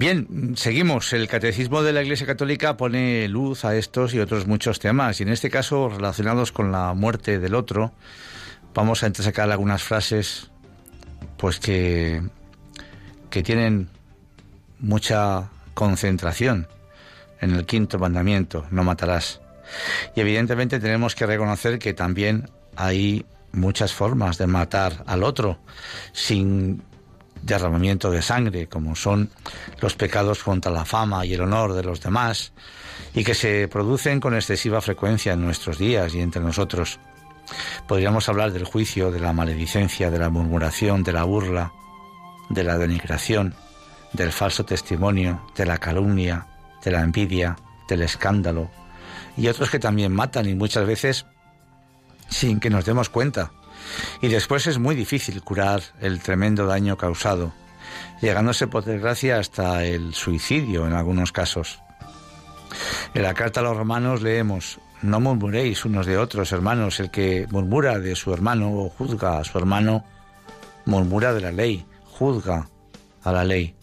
Bien, 0.00 0.54
seguimos. 0.56 1.12
El 1.12 1.28
Catecismo 1.28 1.82
de 1.82 1.92
la 1.92 2.00
Iglesia 2.00 2.26
Católica 2.26 2.78
pone 2.78 3.28
luz 3.28 3.66
a 3.66 3.76
estos 3.76 4.14
y 4.14 4.18
otros 4.18 4.46
muchos 4.46 4.78
temas, 4.78 5.20
y 5.20 5.24
en 5.24 5.28
este 5.28 5.50
caso 5.50 5.90
relacionados 5.90 6.52
con 6.52 6.72
la 6.72 6.94
muerte 6.94 7.38
del 7.38 7.54
otro, 7.54 7.92
vamos 8.72 9.02
a 9.02 9.08
entresacar 9.08 9.50
algunas 9.50 9.82
frases 9.82 10.50
pues 11.36 11.60
que, 11.60 12.22
que 13.28 13.42
tienen 13.42 13.90
mucha 14.78 15.50
concentración 15.74 16.66
en 17.42 17.50
el 17.50 17.66
quinto 17.66 17.98
mandamiento, 17.98 18.64
no 18.70 18.82
matarás. 18.82 19.42
Y 20.16 20.22
evidentemente 20.22 20.80
tenemos 20.80 21.14
que 21.14 21.26
reconocer 21.26 21.78
que 21.78 21.92
también 21.92 22.48
hay 22.74 23.26
muchas 23.52 23.92
formas 23.92 24.38
de 24.38 24.46
matar 24.46 25.04
al 25.06 25.22
otro 25.22 25.58
sin 26.14 26.82
derramamiento 27.42 28.10
de 28.10 28.22
sangre, 28.22 28.66
como 28.66 28.94
son 28.96 29.30
los 29.80 29.94
pecados 29.94 30.42
contra 30.42 30.70
la 30.70 30.84
fama 30.84 31.24
y 31.24 31.34
el 31.34 31.42
honor 31.42 31.74
de 31.74 31.82
los 31.82 32.00
demás, 32.00 32.52
y 33.14 33.24
que 33.24 33.34
se 33.34 33.68
producen 33.68 34.20
con 34.20 34.34
excesiva 34.34 34.80
frecuencia 34.80 35.32
en 35.32 35.44
nuestros 35.44 35.78
días 35.78 36.14
y 36.14 36.20
entre 36.20 36.42
nosotros. 36.42 36.98
Podríamos 37.88 38.28
hablar 38.28 38.52
del 38.52 38.64
juicio, 38.64 39.10
de 39.10 39.20
la 39.20 39.32
maledicencia, 39.32 40.10
de 40.10 40.18
la 40.18 40.30
murmuración, 40.30 41.02
de 41.02 41.12
la 41.12 41.24
burla, 41.24 41.72
de 42.48 42.64
la 42.64 42.78
denigración, 42.78 43.54
del 44.12 44.32
falso 44.32 44.64
testimonio, 44.64 45.42
de 45.56 45.66
la 45.66 45.78
calumnia, 45.78 46.46
de 46.84 46.90
la 46.90 47.00
envidia, 47.00 47.56
del 47.88 48.02
escándalo, 48.02 48.70
y 49.36 49.48
otros 49.48 49.70
que 49.70 49.78
también 49.78 50.12
matan 50.12 50.48
y 50.48 50.54
muchas 50.54 50.86
veces 50.86 51.26
sin 52.28 52.60
que 52.60 52.70
nos 52.70 52.84
demos 52.84 53.08
cuenta. 53.08 53.50
Y 54.20 54.28
después 54.28 54.66
es 54.66 54.78
muy 54.78 54.94
difícil 54.94 55.42
curar 55.42 55.82
el 56.00 56.20
tremendo 56.20 56.66
daño 56.66 56.96
causado, 56.96 57.52
llegándose 58.20 58.66
por 58.66 58.84
desgracia 58.84 59.38
hasta 59.38 59.84
el 59.84 60.14
suicidio 60.14 60.86
en 60.86 60.92
algunos 60.92 61.32
casos. 61.32 61.80
En 63.14 63.22
la 63.22 63.34
carta 63.34 63.60
a 63.60 63.62
los 63.64 63.76
romanos 63.76 64.22
leemos, 64.22 64.78
no 65.02 65.20
murmuréis 65.20 65.84
unos 65.84 66.06
de 66.06 66.18
otros, 66.18 66.52
hermanos, 66.52 67.00
el 67.00 67.10
que 67.10 67.46
murmura 67.50 67.98
de 67.98 68.14
su 68.14 68.32
hermano 68.32 68.72
o 68.72 68.90
juzga 68.90 69.38
a 69.38 69.44
su 69.44 69.58
hermano, 69.58 70.04
murmura 70.84 71.32
de 71.32 71.40
la 71.40 71.52
ley, 71.52 71.86
juzga 72.04 72.68
a 73.22 73.32
la 73.32 73.44
ley, 73.44 73.74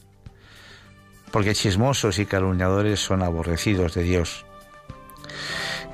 porque 1.32 1.56
chismosos 1.56 2.20
y 2.20 2.26
calumniadores 2.26 3.00
son 3.00 3.24
aborrecidos 3.24 3.94
de 3.96 4.04
Dios. 4.04 4.46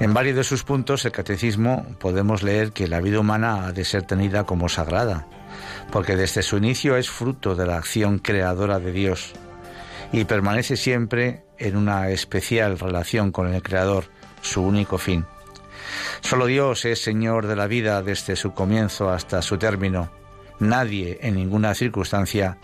En 0.03 0.13
varios 0.13 0.35
de 0.35 0.43
sus 0.43 0.65
puntos, 0.65 1.05
el 1.05 1.13
catecismo, 1.13 1.85
podemos 1.97 2.43
leer 2.43 2.73
que 2.73 2.89
la 2.89 2.99
vida 2.99 3.21
humana 3.21 3.65
ha 3.65 3.71
de 3.71 3.85
ser 3.85 4.03
tenida 4.03 4.43
como 4.43 4.67
sagrada, 4.67 5.27
porque 5.93 6.17
desde 6.17 6.43
su 6.43 6.57
inicio 6.57 6.97
es 6.97 7.09
fruto 7.09 7.55
de 7.55 7.65
la 7.65 7.77
acción 7.77 8.19
creadora 8.19 8.79
de 8.79 8.91
Dios 8.91 9.31
y 10.11 10.25
permanece 10.25 10.75
siempre 10.75 11.45
en 11.57 11.77
una 11.77 12.09
especial 12.09 12.77
relación 12.79 13.31
con 13.31 13.53
el 13.53 13.63
Creador, 13.63 14.03
su 14.41 14.61
único 14.61 14.97
fin. 14.97 15.25
Solo 16.19 16.47
Dios 16.47 16.83
es 16.83 17.01
Señor 17.01 17.47
de 17.47 17.55
la 17.55 17.67
vida 17.67 18.01
desde 18.01 18.35
su 18.35 18.51
comienzo 18.51 19.09
hasta 19.09 19.41
su 19.41 19.57
término. 19.57 20.11
Nadie, 20.59 21.17
en 21.21 21.35
ninguna 21.35 21.73
circunstancia, 21.75 22.57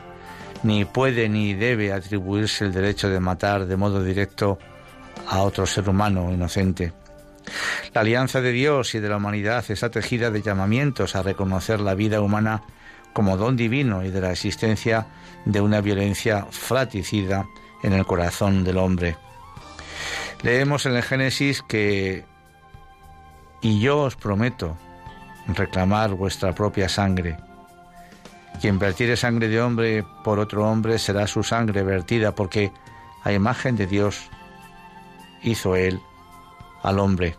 ni 0.63 0.83
puede 0.83 1.29
ni 1.29 1.53
debe 1.53 1.93
atribuirse 1.93 2.65
el 2.65 2.73
derecho 2.73 3.07
de 3.07 3.21
matar 3.21 3.65
de 3.65 3.77
modo 3.77 4.03
directo 4.03 4.59
a 5.25 5.39
otro 5.39 5.65
ser 5.65 5.87
humano 5.87 6.33
inocente. 6.33 6.91
La 7.93 8.01
alianza 8.01 8.41
de 8.41 8.51
Dios 8.51 8.95
y 8.95 8.99
de 8.99 9.09
la 9.09 9.17
humanidad 9.17 9.63
está 9.69 9.89
tejida 9.89 10.31
de 10.31 10.41
llamamientos 10.41 11.15
a 11.15 11.23
reconocer 11.23 11.79
la 11.79 11.95
vida 11.95 12.21
humana 12.21 12.61
como 13.13 13.37
don 13.37 13.55
divino 13.55 14.03
y 14.03 14.09
de 14.11 14.21
la 14.21 14.31
existencia 14.31 15.07
de 15.45 15.61
una 15.61 15.81
violencia 15.81 16.45
fratricida 16.51 17.45
en 17.83 17.93
el 17.93 18.05
corazón 18.05 18.63
del 18.63 18.77
hombre. 18.77 19.17
Leemos 20.41 20.85
en 20.85 20.95
el 20.95 21.03
Génesis 21.03 21.61
que, 21.61 22.23
y 23.61 23.79
yo 23.79 23.99
os 23.99 24.15
prometo 24.15 24.77
reclamar 25.47 26.11
vuestra 26.11 26.53
propia 26.53 26.87
sangre. 26.87 27.37
Quien 28.61 28.79
vertiere 28.79 29.17
sangre 29.17 29.47
de 29.47 29.61
hombre 29.61 30.05
por 30.23 30.39
otro 30.39 30.69
hombre 30.69 30.99
será 30.99 31.27
su 31.27 31.43
sangre 31.43 31.83
vertida, 31.83 32.35
porque 32.35 32.71
a 33.23 33.31
imagen 33.31 33.75
de 33.75 33.87
Dios 33.87 34.29
hizo 35.43 35.75
él 35.75 35.99
al 36.83 36.99
hombre. 36.99 37.35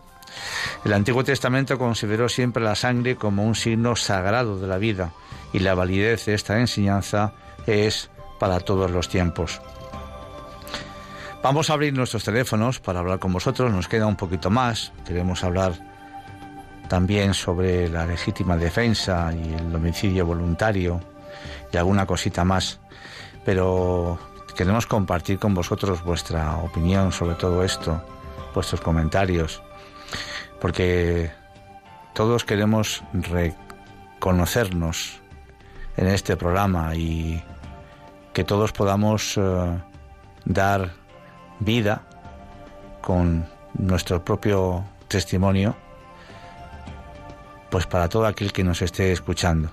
El 0.85 0.93
Antiguo 0.93 1.23
Testamento 1.23 1.77
consideró 1.77 2.29
siempre 2.29 2.63
la 2.63 2.75
sangre 2.75 3.15
como 3.15 3.43
un 3.43 3.55
signo 3.55 3.95
sagrado 3.95 4.59
de 4.59 4.67
la 4.67 4.77
vida 4.77 5.11
y 5.53 5.59
la 5.59 5.75
validez 5.75 6.25
de 6.25 6.33
esta 6.33 6.59
enseñanza 6.59 7.33
es 7.67 8.09
para 8.39 8.59
todos 8.59 8.89
los 8.89 9.09
tiempos. 9.09 9.61
Vamos 11.43 11.69
a 11.69 11.73
abrir 11.73 11.93
nuestros 11.93 12.23
teléfonos 12.23 12.79
para 12.79 12.99
hablar 12.99 13.19
con 13.19 13.33
vosotros, 13.33 13.71
nos 13.71 13.87
queda 13.87 14.05
un 14.05 14.15
poquito 14.15 14.49
más, 14.49 14.93
queremos 15.05 15.43
hablar 15.43 15.73
también 16.87 17.33
sobre 17.33 17.89
la 17.89 18.05
legítima 18.05 18.57
defensa 18.57 19.33
y 19.33 19.53
el 19.53 19.73
homicidio 19.73 20.25
voluntario 20.25 21.01
y 21.71 21.77
alguna 21.77 22.05
cosita 22.05 22.43
más, 22.43 22.79
pero 23.43 24.19
queremos 24.55 24.85
compartir 24.85 25.39
con 25.39 25.53
vosotros 25.55 26.03
vuestra 26.03 26.57
opinión 26.57 27.11
sobre 27.11 27.35
todo 27.35 27.63
esto, 27.63 28.03
vuestros 28.53 28.81
comentarios, 28.81 29.61
porque 30.59 31.31
todos 32.13 32.43
queremos 32.43 33.03
reconocernos 33.13 35.21
en 35.97 36.07
este 36.07 36.37
programa 36.37 36.95
y 36.95 37.43
que 38.33 38.43
todos 38.43 38.71
podamos 38.71 39.37
uh, 39.37 39.79
dar 40.45 40.91
vida 41.59 42.03
con 43.01 43.45
nuestro 43.73 44.23
propio 44.23 44.85
testimonio, 45.07 45.75
pues 47.69 47.87
para 47.87 48.09
todo 48.09 48.25
aquel 48.25 48.53
que 48.53 48.63
nos 48.63 48.81
esté 48.81 49.11
escuchando. 49.11 49.69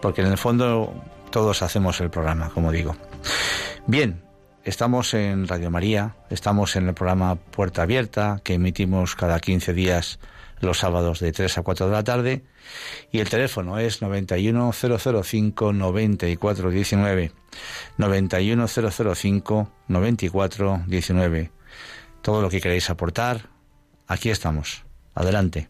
Porque 0.00 0.20
en 0.20 0.28
el 0.28 0.38
fondo 0.38 0.92
todos 1.30 1.62
hacemos 1.62 2.00
el 2.00 2.10
programa, 2.10 2.50
como 2.50 2.70
digo. 2.70 2.96
Bien, 3.86 4.22
estamos 4.66 5.14
en 5.14 5.48
Radio 5.48 5.70
María, 5.70 6.16
estamos 6.28 6.76
en 6.76 6.88
el 6.88 6.94
programa 6.94 7.36
Puerta 7.36 7.82
Abierta, 7.82 8.42
que 8.44 8.54
emitimos 8.54 9.14
cada 9.14 9.40
15 9.40 9.72
días 9.72 10.18
los 10.60 10.78
sábados 10.78 11.20
de 11.20 11.32
3 11.32 11.56
a 11.58 11.62
4 11.62 11.86
de 11.86 11.92
la 11.92 12.04
tarde 12.04 12.44
y 13.10 13.20
el 13.20 13.30
teléfono 13.30 13.78
es 13.78 14.02
91005 14.02 15.72
9419 15.72 17.32
91005 17.96 19.70
9419 19.88 21.50
todo 22.26 22.42
lo 22.42 22.50
que 22.50 22.60
queréis 22.60 22.90
aportar, 22.90 23.50
aquí 24.08 24.30
estamos. 24.30 24.84
Adelante. 25.14 25.68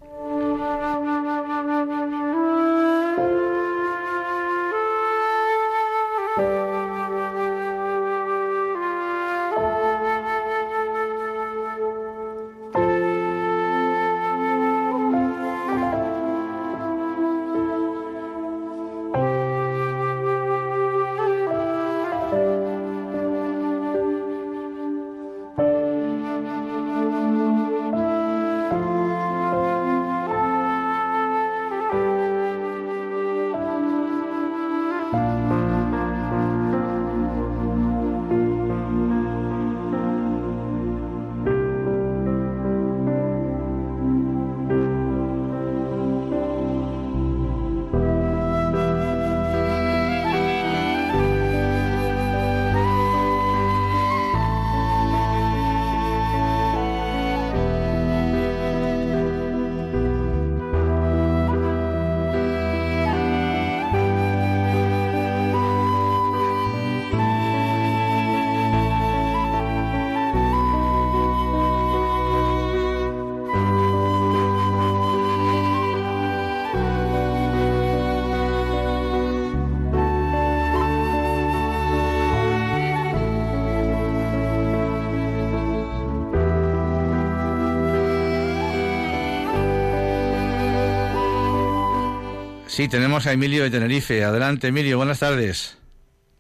Sí, 92.76 92.90
tenemos 92.90 93.26
a 93.26 93.32
Emilio 93.32 93.62
de 93.62 93.70
Tenerife. 93.70 94.22
Adelante, 94.22 94.68
Emilio, 94.68 94.98
buenas 94.98 95.20
tardes. 95.20 95.82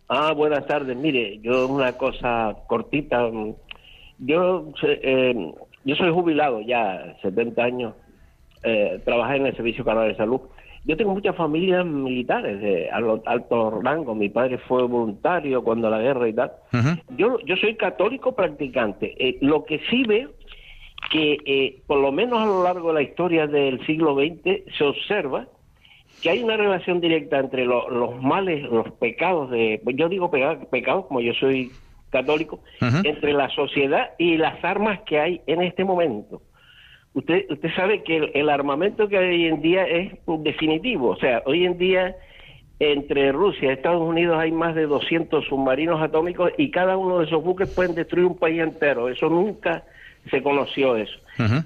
Ah, 0.06 0.34
buenas 0.34 0.66
tardes. 0.66 0.94
Mire, 0.94 1.38
yo 1.38 1.66
una 1.66 1.92
cosa 1.92 2.54
cortita. 2.66 3.26
Yo, 4.18 4.70
eh, 4.82 5.34
yo 5.86 5.96
soy 5.96 6.12
jubilado 6.12 6.60
ya, 6.60 7.16
70 7.22 7.64
años. 7.64 7.94
Eh, 8.62 9.00
trabajé 9.06 9.36
en 9.36 9.46
el 9.46 9.56
Servicio 9.56 9.82
Canal 9.82 10.08
de 10.08 10.16
Salud. 10.18 10.42
Yo 10.84 10.94
tengo 10.98 11.14
muchas 11.14 11.34
familias 11.36 11.86
militares 11.86 12.60
de 12.60 12.90
alto 12.90 13.80
rango. 13.82 14.14
Mi 14.14 14.28
padre 14.28 14.58
fue 14.58 14.82
voluntario 14.82 15.64
cuando 15.64 15.88
la 15.88 16.02
guerra 16.02 16.28
y 16.28 16.34
tal. 16.34 16.52
yo, 17.16 17.38
yo 17.46 17.56
soy 17.56 17.76
católico 17.76 18.36
practicante. 18.36 19.14
Eh, 19.18 19.38
lo 19.40 19.64
que 19.64 19.80
sí 19.88 20.02
veo 20.06 20.32
que, 21.10 21.38
eh, 21.46 21.80
por 21.86 21.98
lo 21.98 22.12
menos 22.12 22.40
a 22.40 22.44
lo 22.44 22.62
largo 22.62 22.88
de 22.88 22.94
la 22.94 23.02
historia 23.02 23.46
del 23.46 23.86
siglo 23.86 24.14
XX, 24.14 24.76
se 24.76 24.84
observa 24.84 25.48
que 26.22 26.30
hay 26.30 26.42
una 26.42 26.56
relación 26.56 27.00
directa 27.00 27.38
entre 27.38 27.64
los 27.64 28.22
males, 28.22 28.62
los 28.64 28.90
pecados 28.92 29.50
de, 29.50 29.80
yo 29.94 30.08
digo 30.08 30.30
pecados 30.30 31.06
como 31.06 31.20
yo 31.20 31.32
soy 31.34 31.70
católico, 32.10 32.60
entre 32.80 33.32
la 33.32 33.48
sociedad 33.50 34.10
y 34.18 34.36
las 34.36 34.62
armas 34.64 35.00
que 35.02 35.20
hay 35.20 35.40
en 35.46 35.62
este 35.62 35.84
momento. 35.84 36.42
Usted, 37.14 37.46
usted 37.50 37.70
sabe 37.74 38.02
que 38.02 38.30
el, 38.34 38.48
armamento 38.50 39.08
que 39.08 39.16
hay 39.16 39.28
hoy 39.28 39.46
en 39.46 39.62
día 39.62 39.84
es 39.84 40.12
definitivo, 40.40 41.10
o 41.10 41.16
sea, 41.16 41.42
hoy 41.46 41.64
en 41.64 41.78
día 41.78 42.16
entre 42.78 43.32
Rusia 43.32 43.70
y 43.70 43.72
Estados 43.72 44.02
Unidos 44.02 44.38
hay 44.38 44.52
más 44.52 44.74
de 44.74 44.86
200 44.86 45.46
submarinos 45.46 46.02
atómicos 46.02 46.52
y 46.58 46.70
cada 46.70 46.96
uno 46.96 47.18
de 47.18 47.26
esos 47.26 47.42
buques 47.42 47.70
pueden 47.70 47.94
destruir 47.94 48.26
un 48.26 48.36
país 48.36 48.60
entero. 48.60 49.08
Eso 49.08 49.30
nunca 49.30 49.84
se 50.30 50.42
conoció 50.42 50.96
eso. 50.96 51.18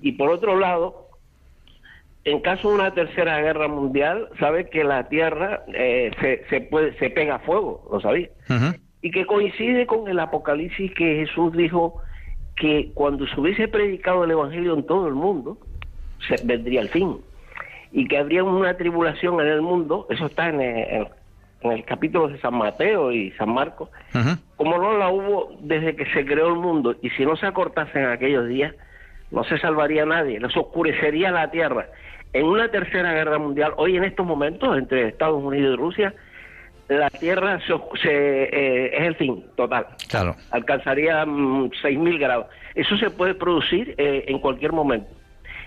Y 0.02 0.12
por 0.12 0.30
otro 0.30 0.56
lado, 0.56 1.09
en 2.24 2.40
caso 2.40 2.68
de 2.68 2.74
una 2.74 2.92
tercera 2.92 3.40
guerra 3.40 3.68
mundial, 3.68 4.28
sabe 4.38 4.68
que 4.68 4.84
la 4.84 5.08
Tierra 5.08 5.62
eh, 5.72 6.10
se, 6.20 6.44
se, 6.50 6.60
puede, 6.60 6.96
se 6.98 7.10
pega 7.10 7.36
a 7.36 7.38
fuego, 7.40 7.88
¿lo 7.90 8.00
sabía? 8.00 8.28
Y 9.02 9.10
que 9.10 9.24
coincide 9.24 9.86
con 9.86 10.06
el 10.08 10.20
Apocalipsis 10.20 10.92
que 10.94 11.24
Jesús 11.26 11.56
dijo 11.56 12.02
que 12.56 12.90
cuando 12.92 13.26
se 13.26 13.40
hubiese 13.40 13.68
predicado 13.68 14.24
el 14.24 14.32
Evangelio 14.32 14.74
en 14.74 14.84
todo 14.84 15.08
el 15.08 15.14
mundo, 15.14 15.56
se, 16.28 16.36
vendría 16.44 16.82
el 16.82 16.90
fin. 16.90 17.16
Y 17.92 18.06
que 18.06 18.18
habría 18.18 18.44
una 18.44 18.76
tribulación 18.76 19.40
en 19.40 19.46
el 19.46 19.62
mundo, 19.62 20.06
eso 20.10 20.26
está 20.26 20.50
en 20.50 20.60
el, 20.60 21.08
en 21.62 21.72
el 21.72 21.84
capítulo 21.84 22.28
de 22.28 22.38
San 22.40 22.54
Mateo 22.54 23.12
y 23.12 23.30
San 23.32 23.52
Marcos, 23.52 23.88
como 24.56 24.78
no 24.78 24.98
la 24.98 25.08
hubo 25.08 25.56
desde 25.60 25.96
que 25.96 26.04
se 26.12 26.24
creó 26.26 26.48
el 26.48 26.60
mundo, 26.60 26.94
y 27.00 27.08
si 27.10 27.24
no 27.24 27.34
se 27.36 27.46
acortasen 27.46 28.06
aquellos 28.06 28.46
días, 28.46 28.74
no 29.30 29.42
se 29.44 29.58
salvaría 29.58 30.04
nadie, 30.04 30.38
nos 30.38 30.56
oscurecería 30.56 31.30
la 31.30 31.50
tierra 31.50 31.88
en 32.32 32.46
una 32.46 32.68
tercera 32.68 33.12
guerra 33.12 33.38
mundial, 33.38 33.72
hoy 33.76 33.96
en 33.96 34.04
estos 34.04 34.26
momentos, 34.26 34.76
entre 34.76 35.08
Estados 35.08 35.42
Unidos 35.42 35.74
y 35.74 35.76
Rusia, 35.76 36.14
la 36.88 37.10
Tierra 37.10 37.60
se, 37.66 37.74
eh, 38.12 38.96
es 38.96 39.02
el 39.02 39.14
fin 39.16 39.44
total. 39.56 39.86
Claro. 40.08 40.34
Alcanzaría 40.50 41.24
6.000 41.24 41.98
mm, 41.98 42.18
grados. 42.18 42.46
Eso 42.74 42.96
se 42.96 43.10
puede 43.10 43.34
producir 43.34 43.94
eh, 43.96 44.24
en 44.28 44.38
cualquier 44.38 44.72
momento. 44.72 45.08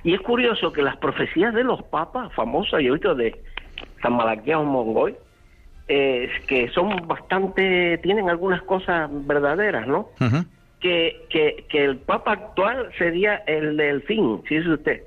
Y 0.03 0.13
es 0.13 0.21
curioso 0.21 0.73
que 0.73 0.81
las 0.81 0.97
profecías 0.97 1.53
de 1.53 1.63
los 1.63 1.81
papas, 1.83 2.33
famosas, 2.33 2.81
yo 2.81 2.89
he 2.89 2.91
visto 2.91 3.15
de 3.15 3.41
San 4.01 4.13
Malaquías 4.13 4.61
Mongoy, 4.61 5.15
eh, 5.87 6.29
que 6.47 6.69
son 6.69 7.07
bastante, 7.07 7.97
tienen 7.99 8.29
algunas 8.29 8.61
cosas 8.63 9.09
verdaderas, 9.25 9.87
¿no? 9.87 10.09
que, 10.81 11.25
que, 11.29 11.65
que 11.69 11.85
el 11.85 11.97
papa 11.97 12.33
actual 12.33 12.89
sería 12.97 13.35
el 13.47 13.77
del 13.77 14.01
fin, 14.01 14.41
si 14.49 14.55
es 14.55 14.67
usted 14.67 15.03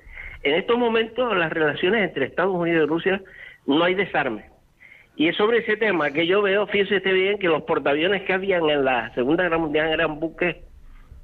en 0.46 0.54
estos 0.54 0.78
momentos 0.78 1.36
las 1.36 1.52
relaciones 1.52 2.04
entre 2.04 2.26
Estados 2.26 2.54
Unidos 2.54 2.84
y 2.84 2.88
Rusia 2.88 3.22
no 3.66 3.82
hay 3.82 3.94
desarme. 3.94 4.44
Y 5.16 5.28
es 5.28 5.36
sobre 5.36 5.58
ese 5.58 5.76
tema 5.76 6.10
que 6.12 6.26
yo 6.26 6.40
veo, 6.40 6.66
fíjese 6.66 7.12
bien, 7.12 7.38
que 7.38 7.48
los 7.48 7.62
portaaviones 7.62 8.22
que 8.22 8.32
habían 8.32 8.68
en 8.70 8.84
la 8.84 9.12
Segunda 9.14 9.42
Guerra 9.42 9.58
Mundial 9.58 9.88
eran 9.88 10.20
buques 10.20 10.56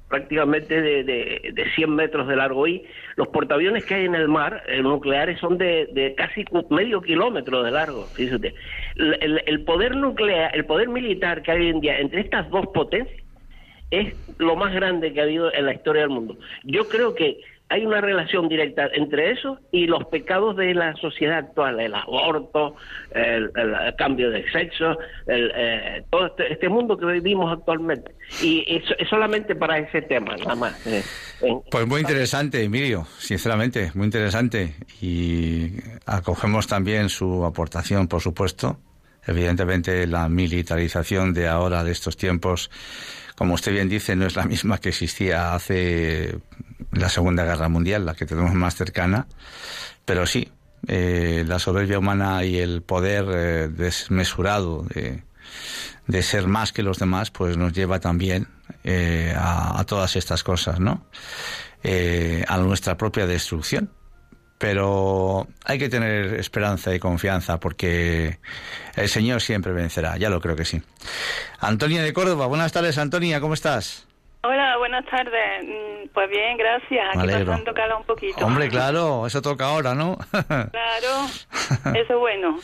prácticamente 0.09 0.81
de, 0.81 1.03
de, 1.03 1.71
100 1.73 1.95
metros 1.95 2.27
de 2.27 2.35
largo 2.35 2.67
y 2.67 2.83
los 3.15 3.29
portaaviones 3.29 3.85
que 3.85 3.95
hay 3.95 4.05
en 4.05 4.13
el 4.13 4.27
mar, 4.27 4.61
eh, 4.67 4.81
nucleares, 4.81 5.39
son 5.39 5.57
de, 5.57 6.13
casi 6.17 6.43
medio 6.69 7.01
kilómetro 7.01 7.63
de 7.63 7.71
largo. 7.71 8.05
Fíjese 8.07 8.53
el, 8.97 9.41
el, 9.45 9.63
poder 9.63 9.95
nuclear, 9.95 10.55
el 10.55 10.65
poder 10.65 10.89
militar 10.89 11.41
que 11.41 11.51
hay 11.51 11.61
hoy 11.61 11.69
en 11.69 11.79
día 11.79 11.97
entre 11.99 12.21
estas 12.21 12.49
dos 12.49 12.67
potencias 12.73 13.23
es 13.89 14.13
lo 14.39 14.55
más 14.55 14.73
grande 14.73 15.13
que 15.13 15.19
ha 15.19 15.23
habido 15.23 15.53
en 15.53 15.65
la 15.65 15.73
historia 15.73 16.01
del 16.01 16.09
mundo. 16.09 16.35
Yo 16.63 16.87
creo 16.89 17.15
que 17.15 17.39
hay 17.73 17.87
una 17.87 18.01
relación 18.01 18.47
directa 18.47 18.87
entre 18.93 19.31
eso 19.31 19.57
y 19.71 19.87
los 19.87 20.05
pecados 20.05 20.55
de 20.55 20.75
la 20.75 20.93
sociedad 20.97 21.39
actual, 21.39 21.79
el 21.79 21.95
aborto, 21.95 22.75
el, 23.09 23.51
cambio 23.97 24.29
de 24.29 24.47
sexo, 24.51 24.95
eh, 25.25 26.03
todo 26.11 26.27
este, 26.27 26.53
este, 26.53 26.69
mundo 26.69 26.95
que 26.95 27.07
vivimos 27.07 27.51
actualmente. 27.51 28.11
Y 28.43 28.63
es, 28.67 28.83
solamente 29.09 29.55
para 29.55 29.79
ese 29.79 30.03
tema, 30.03 30.35
nada 30.37 30.53
más. 30.53 30.85
Eh, 30.85 31.01
pues 31.71 31.87
muy 31.87 32.01
interesante, 32.01 32.63
Emilio, 32.63 33.07
sinceramente, 33.17 33.89
muy 33.95 34.05
interesante. 34.05 34.75
Y 35.01 35.71
acogemos 36.05 36.67
también 36.67 37.09
su 37.09 37.43
aportación, 37.43 38.07
por 38.07 38.21
supuesto. 38.21 38.77
Evidentemente, 39.25 40.05
la 40.05 40.29
militarización 40.29 41.33
de 41.33 41.47
ahora, 41.47 41.83
de 41.83 41.91
estos 41.91 42.17
tiempos, 42.17 42.69
como 43.35 43.55
usted 43.55 43.71
bien 43.71 43.89
dice, 43.89 44.15
no 44.15 44.27
es 44.27 44.35
la 44.35 44.45
misma 44.45 44.77
que 44.77 44.89
existía 44.89 45.55
hace 45.55 46.35
la 46.93 47.09
Segunda 47.09 47.43
Guerra 47.45 47.69
Mundial, 47.69 48.05
la 48.05 48.15
que 48.15 48.25
tenemos 48.25 48.53
más 48.53 48.75
cercana, 48.75 49.27
pero 50.05 50.25
sí, 50.25 50.51
eh, 50.87 51.45
la 51.47 51.59
soberbia 51.59 51.97
humana 51.97 52.43
y 52.43 52.59
el 52.59 52.81
poder 52.81 53.25
eh, 53.29 53.67
desmesurado 53.69 54.85
de, 54.93 55.23
ser 56.21 56.47
más 56.47 56.73
que 56.73 56.83
los 56.83 56.99
demás, 56.99 57.31
pues 57.31 57.55
nos 57.57 57.71
lleva 57.73 57.99
también 57.99 58.47
eh, 58.83 59.33
a, 59.37 59.83
todas 59.85 60.15
estas 60.15 60.43
cosas, 60.43 60.79
¿no? 60.79 61.05
a 61.83 62.57
nuestra 62.57 62.97
propia 62.97 63.27
destrucción. 63.27 63.91
Pero 64.57 65.47
hay 65.65 65.77
que 65.77 65.89
tener 65.89 66.35
esperanza 66.35 66.95
y 66.95 66.99
confianza 66.99 67.59
porque 67.59 68.39
el 68.95 69.09
Señor 69.09 69.41
siempre 69.41 69.73
vencerá, 69.73 70.15
ya 70.17 70.29
lo 70.29 70.39
creo 70.39 70.55
que 70.55 70.63
sí. 70.63 70.81
Antonia 71.59 72.01
de 72.01 72.13
Córdoba, 72.13 72.45
buenas 72.47 72.71
tardes 72.71 72.97
Antonia, 72.97 73.41
¿cómo 73.41 73.55
estás? 73.55 74.07
Buenas 74.93 75.09
tardes. 75.09 75.63
Mm, 75.65 76.09
Pues 76.13 76.29
bien, 76.29 76.55
gracias. 76.55 77.07
Aquí 77.09 77.17
pasando 77.45 77.73
calor 77.73 77.97
un 78.01 78.05
poquito. 78.05 78.45
Hombre, 78.45 78.69
claro, 78.69 79.25
eso 79.25 79.41
toca 79.41 79.65
ahora, 79.65 79.95
¿no? 79.95 80.17
Claro, 80.71 81.25
eso 81.97 82.13
es 82.13 82.19
bueno. 82.19 82.59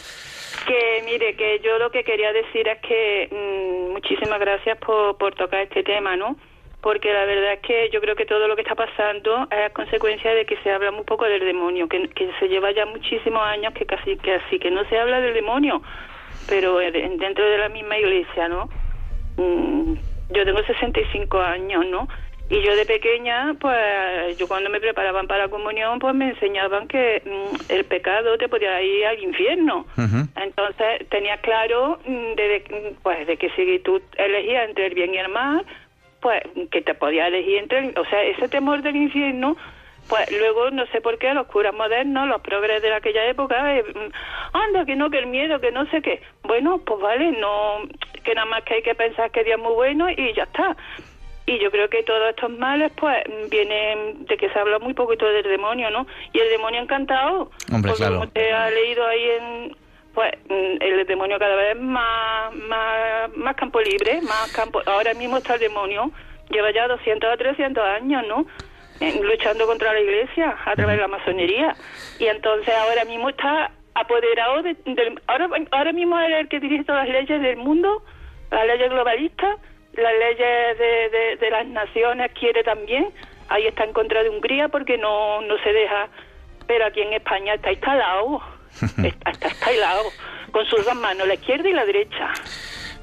Que 0.67 1.01
mire, 1.05 1.35
que 1.35 1.59
yo 1.63 1.79
lo 1.79 1.89
que 1.89 2.03
quería 2.03 2.31
decir 2.31 2.67
es 2.67 2.79
que 2.81 3.29
mm, 3.31 3.93
muchísimas 3.93 4.39
gracias 4.39 4.77
por, 4.77 5.17
por 5.17 5.33
tocar 5.33 5.61
este 5.61 5.81
tema, 5.83 6.15
¿no? 6.17 6.35
Porque 6.81 7.11
la 7.11 7.25
verdad 7.25 7.53
es 7.53 7.59
que 7.61 7.89
yo 7.91 7.99
creo 7.99 8.15
que 8.15 8.27
todo 8.27 8.47
lo 8.47 8.55
que 8.55 8.61
está 8.61 8.75
pasando 8.75 9.47
es 9.49 9.71
consecuencia 9.73 10.31
de 10.35 10.45
que 10.45 10.57
se 10.57 10.71
habla 10.71 10.91
muy 10.91 11.05
poco 11.05 11.25
del 11.25 11.39
demonio, 11.43 11.87
que, 11.89 12.09
que 12.09 12.29
se 12.39 12.47
lleva 12.47 12.69
ya 12.71 12.85
muchísimos 12.85 13.41
años 13.41 13.73
que 13.73 13.87
casi 13.87 14.17
que 14.17 14.35
así 14.35 14.59
que 14.59 14.69
no 14.69 14.87
se 14.87 14.99
habla 14.99 15.19
del 15.19 15.33
demonio, 15.33 15.81
pero 16.47 16.77
de- 16.77 16.91
dentro 16.91 17.43
de 17.43 17.57
la 17.57 17.69
misma 17.69 17.97
iglesia, 17.97 18.47
¿no? 18.47 18.69
Mm, 20.29 20.35
yo 20.35 20.45
tengo 20.45 20.63
65 20.63 21.39
años, 21.41 21.85
¿no? 21.87 22.07
Y 22.51 22.63
yo 22.63 22.75
de 22.75 22.85
pequeña, 22.87 23.53
pues 23.61 24.35
yo 24.37 24.47
cuando 24.47 24.71
me 24.71 24.79
preparaban 24.79 25.27
para 25.27 25.43
la 25.43 25.49
comunión, 25.49 25.99
pues 25.99 26.15
me 26.15 26.29
enseñaban 26.29 26.87
que 26.87 27.21
mm, 27.23 27.71
el 27.71 27.85
pecado 27.85 28.37
te 28.39 28.49
podía 28.49 28.81
ir 28.81 29.05
al 29.05 29.19
infierno. 29.21 29.85
Entonces 30.35 31.07
tenía 31.09 31.37
claro 31.41 31.99
mm, 32.07 32.33
de, 32.35 32.47
de- 32.47 32.95
pues, 33.03 33.27
de 33.27 33.37
que 33.37 33.49
si 33.51 33.79
tú 33.79 34.01
elegías 34.17 34.67
entre 34.67 34.87
el 34.87 34.95
bien 34.95 35.13
y 35.13 35.17
el 35.19 35.29
mal, 35.29 35.63
pues 36.21 36.41
que 36.71 36.81
te 36.81 36.95
podías 36.95 37.27
elegir 37.27 37.57
entre... 37.57 37.79
el- 37.79 37.97
o 37.99 38.05
sea, 38.05 38.23
ese 38.23 38.49
temor 38.49 38.81
del 38.81 38.95
infierno, 38.95 39.55
pues 40.09 40.29
luego 40.31 40.71
no 40.71 40.85
sé 40.87 41.01
por 41.01 41.19
qué 41.19 41.33
los 41.33 41.47
curas 41.47 41.73
modernos, 41.73 42.27
los 42.27 42.41
progres 42.41 42.81
de 42.81 42.93
aquella 42.93 43.25
época, 43.27 43.77
eh, 43.77 43.83
mm, 43.83 44.57
anda, 44.57 44.85
que 44.85 44.95
no, 44.95 45.09
que 45.09 45.19
el 45.19 45.27
miedo, 45.27 45.61
que 45.61 45.71
no 45.71 45.85
sé 45.91 46.01
qué. 46.01 46.21
Bueno, 46.43 46.79
pues 46.79 46.99
vale, 46.99 47.31
no, 47.33 47.77
que 48.23 48.33
nada 48.33 48.47
más 48.47 48.63
que 48.63 48.75
hay 48.75 48.81
que 48.81 48.95
pensar 48.95 49.29
que 49.31 49.43
Dios 49.43 49.57
es 49.57 49.63
muy 49.63 49.73
bueno 49.73 50.09
y 50.09 50.33
ya 50.33 50.43
está. 50.43 50.75
Y 51.45 51.59
yo 51.59 51.71
creo 51.71 51.89
que 51.89 52.03
todos 52.03 52.29
estos 52.29 52.51
males, 52.51 52.91
pues, 52.95 53.23
vienen 53.49 54.25
de 54.25 54.37
que 54.37 54.49
se 54.49 54.59
habla 54.59 54.77
muy 54.79 54.93
poquito 54.93 55.25
del 55.25 55.43
demonio, 55.43 55.89
¿no? 55.89 56.05
Y 56.33 56.39
el 56.39 56.49
demonio 56.49 56.81
encantado. 56.81 57.49
Hombre, 57.71 57.91
porque 57.91 58.03
claro. 58.03 58.15
como 58.15 58.27
usted 58.27 58.51
ha 58.51 58.69
leído 58.69 59.05
ahí 59.05 59.29
en... 59.29 59.77
Pues 60.13 60.31
mm, 60.47 60.81
el 60.81 61.05
demonio 61.07 61.39
cada 61.39 61.55
vez 61.55 61.79
más, 61.79 62.53
más, 62.53 63.35
más 63.35 63.55
campo 63.55 63.79
libre, 63.79 64.21
más 64.21 64.51
campo... 64.53 64.81
Ahora 64.85 65.13
mismo 65.13 65.37
está 65.37 65.55
el 65.55 65.61
demonio, 65.61 66.11
lleva 66.51 66.71
ya 66.71 66.87
200 66.87 67.33
o 67.33 67.37
300 67.37 67.83
años, 67.83 68.23
¿no? 68.27 68.45
En- 68.99 69.23
luchando 69.25 69.65
contra 69.65 69.93
la 69.93 69.99
iglesia 70.01 70.55
a 70.65 70.75
través 70.75 70.95
de 70.97 71.01
la 71.01 71.07
masonería. 71.07 71.75
Y 72.19 72.25
entonces 72.25 72.73
ahora 72.75 73.05
mismo 73.05 73.29
está 73.29 73.71
apoderado 73.95 74.61
de- 74.63 74.75
del... 74.85 75.19
Ahora, 75.27 75.47
ahora 75.71 75.91
mismo 75.93 76.19
es 76.19 76.31
el 76.39 76.47
que 76.49 76.59
dirige 76.59 76.83
todas 76.83 77.07
las 77.07 77.13
leyes 77.21 77.41
del 77.41 77.57
mundo, 77.57 78.03
las 78.51 78.65
leyes 78.67 78.89
globalistas, 78.89 79.57
las 79.93 80.13
leyes 80.13 80.77
de, 80.79 81.17
de, 81.17 81.35
de 81.37 81.49
las 81.49 81.65
naciones 81.67 82.31
quiere 82.39 82.63
también. 82.63 83.09
Ahí 83.49 83.65
está 83.67 83.83
en 83.83 83.93
contra 83.93 84.21
de 84.23 84.29
Hungría 84.29 84.67
porque 84.69 84.97
no, 84.97 85.41
no 85.41 85.57
se 85.63 85.71
deja. 85.73 86.07
Pero 86.67 86.85
aquí 86.85 87.01
en 87.01 87.13
España 87.13 87.55
está 87.55 87.71
instalado. 87.71 88.41
está, 89.03 89.31
está 89.31 89.47
instalado. 89.49 90.03
Con 90.51 90.65
sus 90.65 90.85
dos 90.85 90.95
manos, 90.95 91.27
la 91.27 91.33
izquierda 91.35 91.67
y 91.69 91.73
la 91.73 91.85
derecha. 91.85 92.31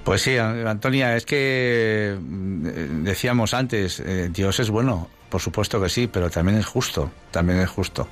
Pues 0.04 0.22
sí, 0.22 0.36
Antonia, 0.38 1.16
es 1.16 1.26
que 1.26 2.14
mm, 2.18 2.66
eh, 2.66 2.70
decíamos 3.02 3.54
antes, 3.54 3.98
eh, 4.00 4.28
Dios 4.30 4.60
es 4.60 4.70
bueno, 4.70 5.08
por 5.28 5.40
supuesto 5.40 5.80
que 5.80 5.88
sí, 5.88 6.06
pero 6.06 6.30
también 6.30 6.58
es 6.58 6.66
justo, 6.66 7.10
también 7.30 7.60
es 7.60 7.68
justo. 7.70 8.08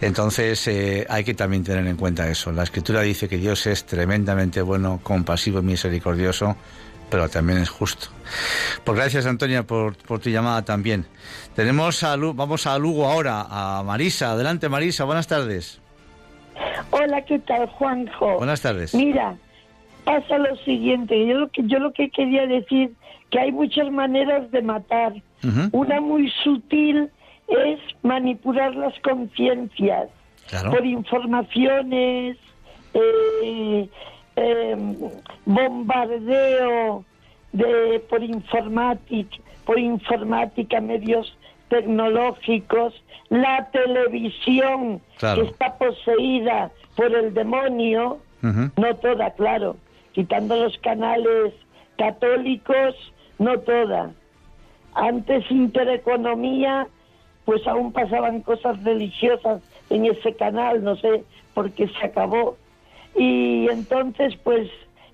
Entonces 0.00 0.66
eh, 0.68 1.06
hay 1.08 1.24
que 1.24 1.34
también 1.34 1.64
tener 1.64 1.86
en 1.86 1.96
cuenta 1.96 2.28
eso. 2.28 2.52
La 2.52 2.62
Escritura 2.62 3.00
dice 3.02 3.28
que 3.28 3.36
Dios 3.36 3.66
es 3.66 3.84
tremendamente 3.86 4.62
bueno, 4.62 5.00
compasivo 5.02 5.58
y 5.60 5.62
misericordioso, 5.62 6.56
pero 7.10 7.28
también 7.28 7.58
es 7.58 7.68
justo. 7.70 8.08
Pues 8.84 8.96
gracias, 8.98 9.26
Antonia, 9.26 9.62
por, 9.64 9.96
por 9.96 10.18
tu 10.20 10.30
llamada 10.30 10.62
también. 10.64 11.06
Tenemos 11.54 12.02
a 12.02 12.16
Lu- 12.16 12.34
vamos 12.34 12.66
a 12.66 12.78
Lugo 12.78 13.06
ahora, 13.06 13.46
a 13.48 13.82
Marisa. 13.84 14.32
Adelante, 14.32 14.68
Marisa, 14.68 15.04
buenas 15.04 15.26
tardes. 15.26 15.80
Hola, 16.90 17.22
¿qué 17.24 17.38
tal, 17.40 17.66
Juanjo? 17.66 18.36
Buenas 18.38 18.60
tardes. 18.62 18.94
Mira, 18.94 19.36
pasa 20.04 20.38
lo 20.38 20.56
siguiente. 20.58 21.26
Yo 21.26 21.34
lo 21.34 21.48
que 21.50 21.62
yo 21.66 21.78
lo 21.78 21.92
que 21.92 22.10
quería 22.10 22.46
decir 22.46 22.92
que 23.30 23.40
hay 23.40 23.52
muchas 23.52 23.90
maneras 23.90 24.50
de 24.50 24.62
matar. 24.62 25.12
Una 25.72 26.00
muy 26.00 26.30
sutil 26.42 27.10
es 27.48 27.78
manipular 28.02 28.74
las 28.74 28.98
conciencias 29.00 30.08
Claro. 30.48 30.70
por 30.70 30.84
informaciones, 30.86 32.36
eh, 32.94 33.88
eh, 34.36 34.76
bombardeo 35.44 37.04
de 37.52 38.00
por 38.08 38.22
informática, 38.22 39.36
por 39.64 39.78
informática, 39.78 40.80
medios 40.80 41.36
tecnológicos, 41.68 42.94
la 43.28 43.68
televisión 43.72 45.00
Claro. 45.18 45.42
que 45.42 45.50
está 45.50 45.74
poseída 45.78 46.70
por 46.96 47.12
el 47.14 47.34
demonio, 47.34 48.18
no 48.42 48.94
toda, 48.96 49.30
claro, 49.32 49.76
quitando 50.12 50.54
los 50.56 50.78
canales 50.78 51.52
católicos, 51.98 52.94
no 53.38 53.58
toda. 53.58 54.10
Antes 54.96 55.48
Intereconomía, 55.50 56.88
pues 57.44 57.66
aún 57.66 57.92
pasaban 57.92 58.40
cosas 58.40 58.82
religiosas 58.82 59.62
en 59.90 60.06
ese 60.06 60.34
canal, 60.34 60.82
no 60.82 60.96
sé 60.96 61.22
por 61.54 61.70
qué 61.72 61.88
se 61.88 62.06
acabó. 62.06 62.56
Y 63.14 63.68
entonces, 63.70 64.34
pues 64.42 64.68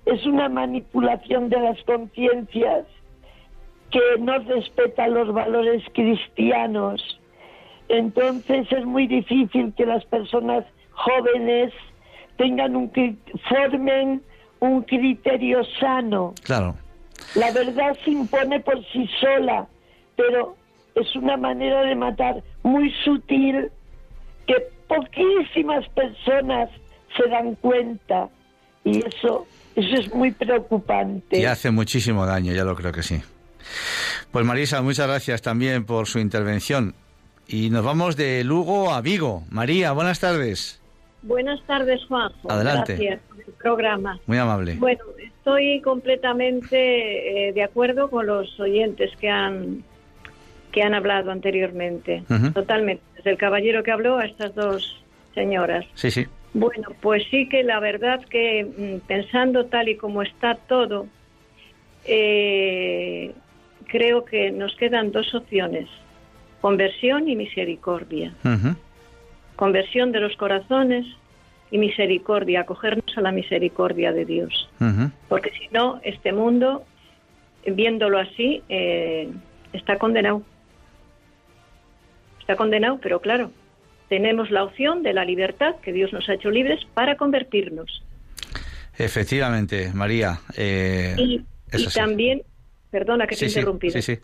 es 0.05 0.25
una 0.25 0.49
manipulación 0.49 1.49
de 1.49 1.59
las 1.59 1.81
conciencias 1.83 2.85
que 3.91 4.01
no 4.19 4.39
respeta 4.39 5.07
los 5.07 5.31
valores 5.33 5.83
cristianos. 5.93 7.19
Entonces 7.89 8.71
es 8.71 8.85
muy 8.85 9.05
difícil 9.07 9.73
que 9.75 9.85
las 9.85 10.03
personas 10.05 10.65
jóvenes 10.91 11.71
tengan 12.37 12.75
un 12.75 12.91
formen 13.49 14.21
un 14.63 14.81
criterio 14.83 15.63
sano. 15.79 16.33
Claro. 16.43 16.75
La 17.35 17.51
verdad 17.51 17.97
se 18.03 18.11
impone 18.11 18.61
por 18.61 18.83
sí 18.91 19.09
sola, 19.19 19.67
pero 20.15 20.55
es 20.95 21.15
una 21.15 21.37
manera 21.37 21.81
de 21.83 21.95
matar 21.95 22.43
muy 22.63 22.91
sutil 23.03 23.71
que 24.47 24.55
poquísimas 24.87 25.87
personas 25.89 26.69
se 27.17 27.29
dan 27.29 27.55
cuenta 27.55 28.29
y 28.83 28.99
eso 29.05 29.47
eso 29.75 29.95
es 29.95 30.13
muy 30.13 30.31
preocupante. 30.31 31.39
Y 31.39 31.45
hace 31.45 31.71
muchísimo 31.71 32.25
daño, 32.25 32.53
ya 32.53 32.63
lo 32.63 32.75
creo 32.75 32.91
que 32.91 33.01
sí. 33.01 33.21
Pues 34.31 34.45
Marisa, 34.45 34.81
muchas 34.81 35.07
gracias 35.07 35.41
también 35.41 35.85
por 35.85 36.07
su 36.07 36.19
intervención. 36.19 36.93
Y 37.47 37.69
nos 37.69 37.83
vamos 37.83 38.15
de 38.15 38.43
Lugo 38.43 38.93
a 38.93 39.01
Vigo. 39.01 39.43
María, 39.49 39.91
buenas 39.91 40.19
tardes. 40.19 40.79
Buenas 41.23 41.61
tardes, 41.65 42.03
Juanjo. 42.05 42.51
Adelante. 42.51 42.95
Gracias 42.95 43.21
por 43.27 43.39
el 43.39 43.53
programa. 43.53 44.19
Muy 44.27 44.37
amable. 44.37 44.75
Bueno, 44.75 45.03
estoy 45.17 45.81
completamente 45.81 47.49
eh, 47.49 47.53
de 47.53 47.63
acuerdo 47.63 48.09
con 48.09 48.27
los 48.27 48.59
oyentes 48.59 49.11
que 49.19 49.29
han 49.29 49.83
que 50.73 50.81
han 50.81 50.93
hablado 50.93 51.31
anteriormente. 51.31 52.23
Totalmente. 52.53 53.03
Desde 53.15 53.31
el 53.31 53.37
caballero 53.37 53.83
que 53.83 53.91
habló 53.91 54.17
a 54.17 54.25
estas 54.25 54.53
dos 54.55 55.01
señoras. 55.33 55.85
Sí, 55.93 56.11
sí. 56.11 56.25
Bueno, 56.53 56.89
pues 56.99 57.23
sí 57.31 57.47
que 57.47 57.63
la 57.63 57.79
verdad 57.79 58.21
que 58.25 58.65
mm, 58.65 59.07
pensando 59.07 59.65
tal 59.67 59.87
y 59.87 59.95
como 59.95 60.21
está 60.23 60.55
todo, 60.55 61.07
eh, 62.05 63.33
creo 63.87 64.25
que 64.25 64.51
nos 64.51 64.75
quedan 64.75 65.11
dos 65.11 65.33
opciones, 65.33 65.87
conversión 66.59 67.29
y 67.29 67.35
misericordia. 67.35 68.33
Conversión 69.55 70.11
de 70.11 70.19
los 70.19 70.35
corazones 70.35 71.05
y 71.69 71.77
misericordia, 71.77 72.61
acogernos 72.61 73.15
a 73.15 73.21
la 73.21 73.31
misericordia 73.31 74.11
de 74.11 74.25
Dios. 74.25 74.69
Porque 75.29 75.51
si 75.51 75.67
no, 75.71 75.99
este 76.03 76.33
mundo, 76.33 76.83
viéndolo 77.65 78.17
así, 78.19 78.63
eh, 78.69 79.29
está 79.71 79.97
condenado. 79.97 80.41
Está 82.43 82.57
condenado, 82.57 82.99
pero 83.01 83.21
claro, 83.21 83.51
tenemos 84.09 84.51
la 84.51 84.65
opción 84.65 85.01
de 85.01 85.13
la 85.13 85.23
libertad 85.23 85.77
que 85.81 85.93
Dios 85.93 86.11
nos 86.11 86.27
ha 86.27 86.33
hecho 86.33 86.51
libres 86.51 86.83
para 86.93 87.15
convertirnos. 87.15 88.03
Efectivamente, 88.97 89.91
María. 89.93 90.39
eh, 90.57 91.15
y 91.17 91.87
también, 91.95 92.43
perdona 92.91 93.25
que 93.25 93.35
te 93.35 93.39
Sí, 93.39 93.45
he 93.45 93.49
sí, 93.49 93.59
interrumpido. 93.59 94.01
sí. 94.01 94.19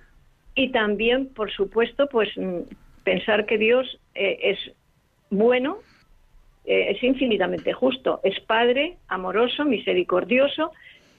Y 0.56 0.72
también, 0.72 1.28
por 1.34 1.50
supuesto, 1.52 2.08
pues 2.08 2.30
mm, 2.36 2.60
pensar 3.06 3.46
que 3.46 3.58
Dios 3.58 4.00
eh, 4.16 4.38
es 4.44 4.60
bueno, 5.30 5.78
eh, 6.66 6.92
es 6.92 7.02
infinitamente 7.02 7.72
justo, 7.72 8.20
es 8.24 8.38
Padre, 8.42 8.98
amoroso, 9.08 9.64
misericordioso. 9.64 10.72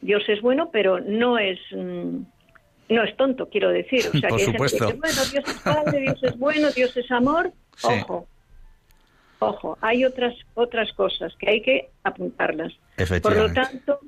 Dios 0.03 0.23
es 0.29 0.43
bueno, 0.43 0.69
pero 0.71 1.01
no 1.01 1.39
es 1.39 1.59
mm, 1.75 2.19
no 2.91 3.03
es 3.05 3.17
tonto, 3.17 3.49
quiero 3.49 3.71
decir. 3.71 4.01
O 4.13 4.19
sea, 4.19 4.29
Por 4.29 4.39
que 4.39 4.45
supuesto. 4.47 4.87
dice, 4.87 4.99
bueno, 4.99 5.23
Dios 5.33 5.45
es 5.49 5.61
Padre, 5.63 6.01
Dios 6.01 6.23
es 6.23 6.39
bueno, 6.39 6.71
Dios 6.71 6.97
es 6.97 7.11
amor. 7.11 7.53
Sí. 7.77 7.89
Ojo, 7.89 8.27
ojo, 9.39 9.79
hay 9.81 10.05
otras 10.05 10.35
otras 10.55 10.93
cosas 10.93 11.35
que 11.39 11.49
hay 11.51 11.63
que 11.63 11.89
apuntarlas. 12.05 12.73
Por 13.23 13.37
lo 13.37 13.53
tanto, 13.53 14.01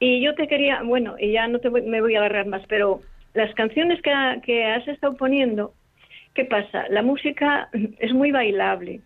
y 0.00 0.22
yo 0.24 0.34
te 0.34 0.48
quería, 0.48 0.82
bueno, 0.82 1.16
y 1.18 1.32
ya 1.32 1.46
no 1.48 1.58
te 1.58 1.68
voy- 1.68 1.82
me 1.82 2.00
voy 2.00 2.14
a 2.14 2.20
agarrar 2.20 2.46
más, 2.46 2.62
pero 2.68 3.00
las 3.34 3.54
canciones 3.54 4.00
que, 4.02 4.10
ha- 4.10 4.40
que 4.42 4.64
has 4.64 4.86
estado 4.88 5.14
poniendo, 5.16 5.74
¿qué 6.34 6.44
pasa? 6.44 6.86
La 6.88 7.02
música 7.02 7.68
es 7.98 8.12
muy 8.12 8.30
bailable, 8.30 9.00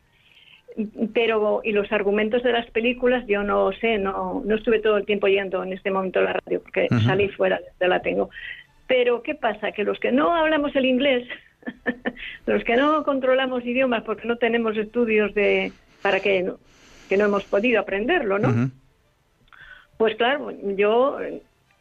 pero 1.15 1.61
y 1.65 1.73
los 1.73 1.91
argumentos 1.91 2.43
de 2.43 2.53
las 2.53 2.71
películas 2.71 3.25
yo 3.27 3.43
no 3.43 3.73
sé, 3.73 3.99
no, 3.99 4.43
no 4.45 4.55
estuve 4.57 4.79
todo 4.81 4.99
el 4.99 5.07
tiempo 5.07 5.27
yendo 5.27 5.63
en 5.65 5.73
este 5.73 5.91
momento 5.91 6.19
a 6.21 6.23
la 6.25 6.33
radio 6.35 6.63
porque 6.63 6.87
salí 7.05 7.29
fuera, 7.31 7.61
ya 7.81 7.89
la 7.89 8.01
tengo. 8.03 8.31
Pero 8.87 9.23
¿qué 9.23 9.35
pasa? 9.35 9.73
Que 9.73 9.85
los 9.85 9.99
que 9.99 10.13
no 10.13 10.35
hablamos 10.35 10.75
el 10.77 10.87
inglés, 10.87 11.29
los 12.47 12.63
que 12.65 12.77
no 12.77 13.03
controlamos 13.05 13.65
idiomas 13.65 14.03
porque 14.05 14.29
no 14.29 14.37
tenemos 14.37 14.77
estudios 14.77 15.35
de 15.35 15.73
para 16.03 16.21
que 16.21 16.43
no, 16.43 16.59
que 17.09 17.17
no 17.17 17.25
hemos 17.25 17.45
podido 17.45 17.81
aprenderlo, 17.81 18.39
¿no? 18.39 18.71
Pues 19.97 20.15
claro, 20.17 20.53
yo 20.77 21.19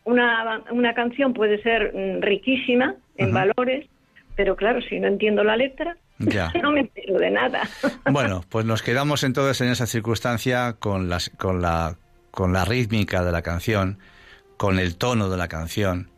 una, 0.05 0.63
una 0.71 0.93
canción 0.93 1.33
puede 1.33 1.61
ser 1.61 1.93
mm, 1.93 2.21
riquísima 2.21 2.95
en 3.17 3.33
valores, 3.33 3.87
pero 4.35 4.55
claro, 4.55 4.81
si 4.81 4.99
no 4.99 5.07
entiendo 5.07 5.43
la 5.43 5.57
letra, 5.57 5.97
Ya. 6.19 6.51
no 6.61 6.71
me 6.71 6.81
entero 6.81 7.19
de 7.19 7.31
nada. 7.31 7.63
Bueno, 8.11 8.43
pues 8.49 8.65
nos 8.65 8.81
quedamos 8.81 9.23
entonces 9.23 9.59
en 9.61 9.69
esa 9.69 9.85
circunstancia 9.85 10.73
con, 10.79 11.09
las, 11.09 11.29
con, 11.31 11.61
la, 11.61 11.97
con 12.31 12.53
la 12.53 12.63
rítmica 12.65 13.23
de 13.23 13.31
la 13.31 13.41
canción, 13.41 13.99
con 14.57 14.79
el 14.79 14.97
tono 14.97 15.29
de 15.29 15.37
la 15.37 15.47
canción 15.47 16.09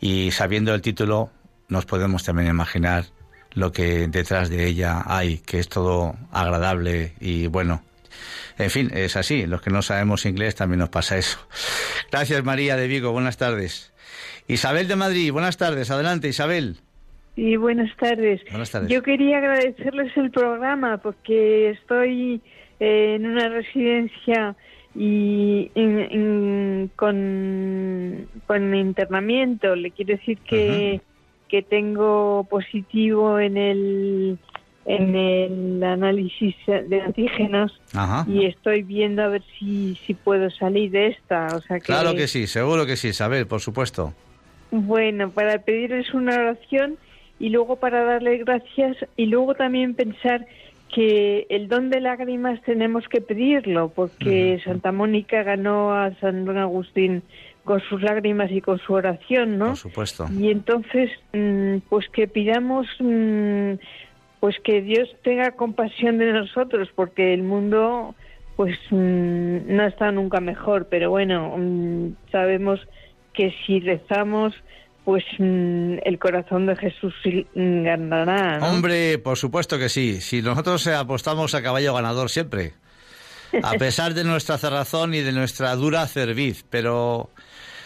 y 0.00 0.30
sabiendo 0.30 0.74
el 0.74 0.82
título 0.82 1.30
nos 1.68 1.86
podemos 1.86 2.24
también 2.24 2.48
imaginar 2.48 3.04
lo 3.52 3.72
que 3.72 4.06
detrás 4.08 4.50
de 4.50 4.66
ella 4.66 5.02
hay, 5.06 5.38
que 5.38 5.58
es 5.58 5.68
todo 5.68 6.14
agradable 6.30 7.14
y 7.20 7.46
bueno. 7.46 7.82
En 8.58 8.70
fin, 8.70 8.90
es 8.94 9.16
así. 9.16 9.46
Los 9.46 9.60
que 9.60 9.70
no 9.70 9.82
sabemos 9.82 10.24
inglés 10.24 10.54
también 10.54 10.78
nos 10.80 10.88
pasa 10.88 11.18
eso. 11.18 11.38
Gracias 12.10 12.44
María 12.44 12.76
de 12.76 12.86
Vigo, 12.86 13.12
buenas 13.12 13.36
tardes. 13.36 13.92
Isabel 14.48 14.88
de 14.88 14.96
Madrid, 14.96 15.32
buenas 15.32 15.56
tardes. 15.56 15.90
Adelante 15.90 16.28
Isabel. 16.28 16.76
Y 17.34 17.56
buenas 17.56 17.94
tardes. 17.96 18.40
Buenas 18.50 18.70
tardes. 18.70 18.88
Yo 18.88 19.02
quería 19.02 19.38
agradecerles 19.38 20.16
el 20.16 20.30
programa 20.30 20.98
porque 20.98 21.70
estoy 21.70 22.40
eh, 22.80 23.16
en 23.16 23.26
una 23.26 23.48
residencia 23.48 24.56
y 24.98 25.70
en- 25.74 25.98
en- 26.10 26.90
con, 26.96 28.26
con 28.46 28.74
internamiento. 28.74 29.74
Le 29.76 29.90
quiero 29.90 30.16
decir 30.16 30.38
que, 30.38 31.00
que 31.48 31.62
tengo 31.62 32.46
positivo 32.48 33.38
en 33.38 33.56
el 33.56 34.38
en 34.88 35.16
el 35.16 35.82
análisis 35.82 36.54
de 36.64 37.00
antígenos 37.00 37.72
Ajá. 37.92 38.24
y 38.30 38.44
estoy 38.46 38.82
viendo 38.84 39.20
a 39.24 39.26
ver 39.28 39.42
si, 39.58 39.96
si 40.06 40.14
puedo 40.14 40.48
salir 40.50 40.92
de 40.92 41.08
esta. 41.08 41.56
O 41.56 41.60
sea 41.62 41.78
que, 41.80 41.86
Claro 41.86 42.14
que 42.14 42.28
sí, 42.28 42.46
seguro 42.46 42.86
que 42.86 42.94
sí, 42.94 43.08
Isabel, 43.08 43.48
por 43.48 43.60
supuesto. 43.60 44.12
Bueno, 44.70 45.30
para 45.30 45.58
pedirles 45.58 46.14
una 46.14 46.36
oración 46.36 46.98
y 47.40 47.48
luego 47.48 47.76
para 47.76 48.04
darle 48.04 48.38
gracias 48.38 48.96
y 49.16 49.26
luego 49.26 49.56
también 49.56 49.94
pensar 49.94 50.46
que 50.94 51.46
el 51.50 51.68
don 51.68 51.90
de 51.90 52.00
lágrimas 52.00 52.60
tenemos 52.62 53.08
que 53.08 53.20
pedirlo 53.20 53.90
porque 53.94 54.60
Santa 54.64 54.92
Mónica 54.92 55.42
ganó 55.42 55.92
a 55.92 56.14
San 56.20 56.44
Don 56.44 56.58
Agustín 56.58 57.22
con 57.64 57.80
sus 57.80 58.00
lágrimas 58.00 58.50
y 58.52 58.60
con 58.60 58.78
su 58.78 58.94
oración, 58.94 59.58
¿no? 59.58 59.66
Por 59.66 59.76
supuesto. 59.76 60.26
Y 60.38 60.50
entonces, 60.50 61.10
mm, 61.32 61.78
pues 61.88 62.08
que 62.10 62.28
pidamos, 62.28 62.86
mm, 63.00 63.72
pues 64.40 64.56
que 64.62 64.80
Dios 64.82 65.08
tenga 65.22 65.50
compasión 65.50 66.18
de 66.18 66.32
nosotros, 66.32 66.88
porque 66.94 67.34
el 67.34 67.42
mundo, 67.42 68.14
pues 68.54 68.78
mm, 68.90 69.76
no 69.76 69.84
está 69.84 70.12
nunca 70.12 70.40
mejor, 70.40 70.86
pero 70.88 71.10
bueno, 71.10 71.56
sabemos 72.30 72.80
que 73.34 73.52
si 73.66 73.80
rezamos, 73.80 74.54
pues 75.06 75.22
mm, 75.38 75.98
el 76.04 76.18
corazón 76.18 76.66
de 76.66 76.74
Jesús 76.74 77.14
ganará. 77.54 78.58
¿no? 78.58 78.66
Hombre, 78.66 79.18
por 79.18 79.38
supuesto 79.38 79.78
que 79.78 79.88
sí. 79.88 80.20
Si 80.20 80.42
nosotros 80.42 80.84
apostamos 80.88 81.54
a 81.54 81.62
caballo 81.62 81.94
ganador 81.94 82.28
siempre, 82.28 82.74
a 83.62 83.74
pesar 83.78 84.14
de 84.14 84.24
nuestra 84.24 84.58
cerrazón 84.58 85.14
y 85.14 85.20
de 85.20 85.30
nuestra 85.30 85.76
dura 85.76 86.04
cerviz, 86.08 86.64
pero 86.68 87.30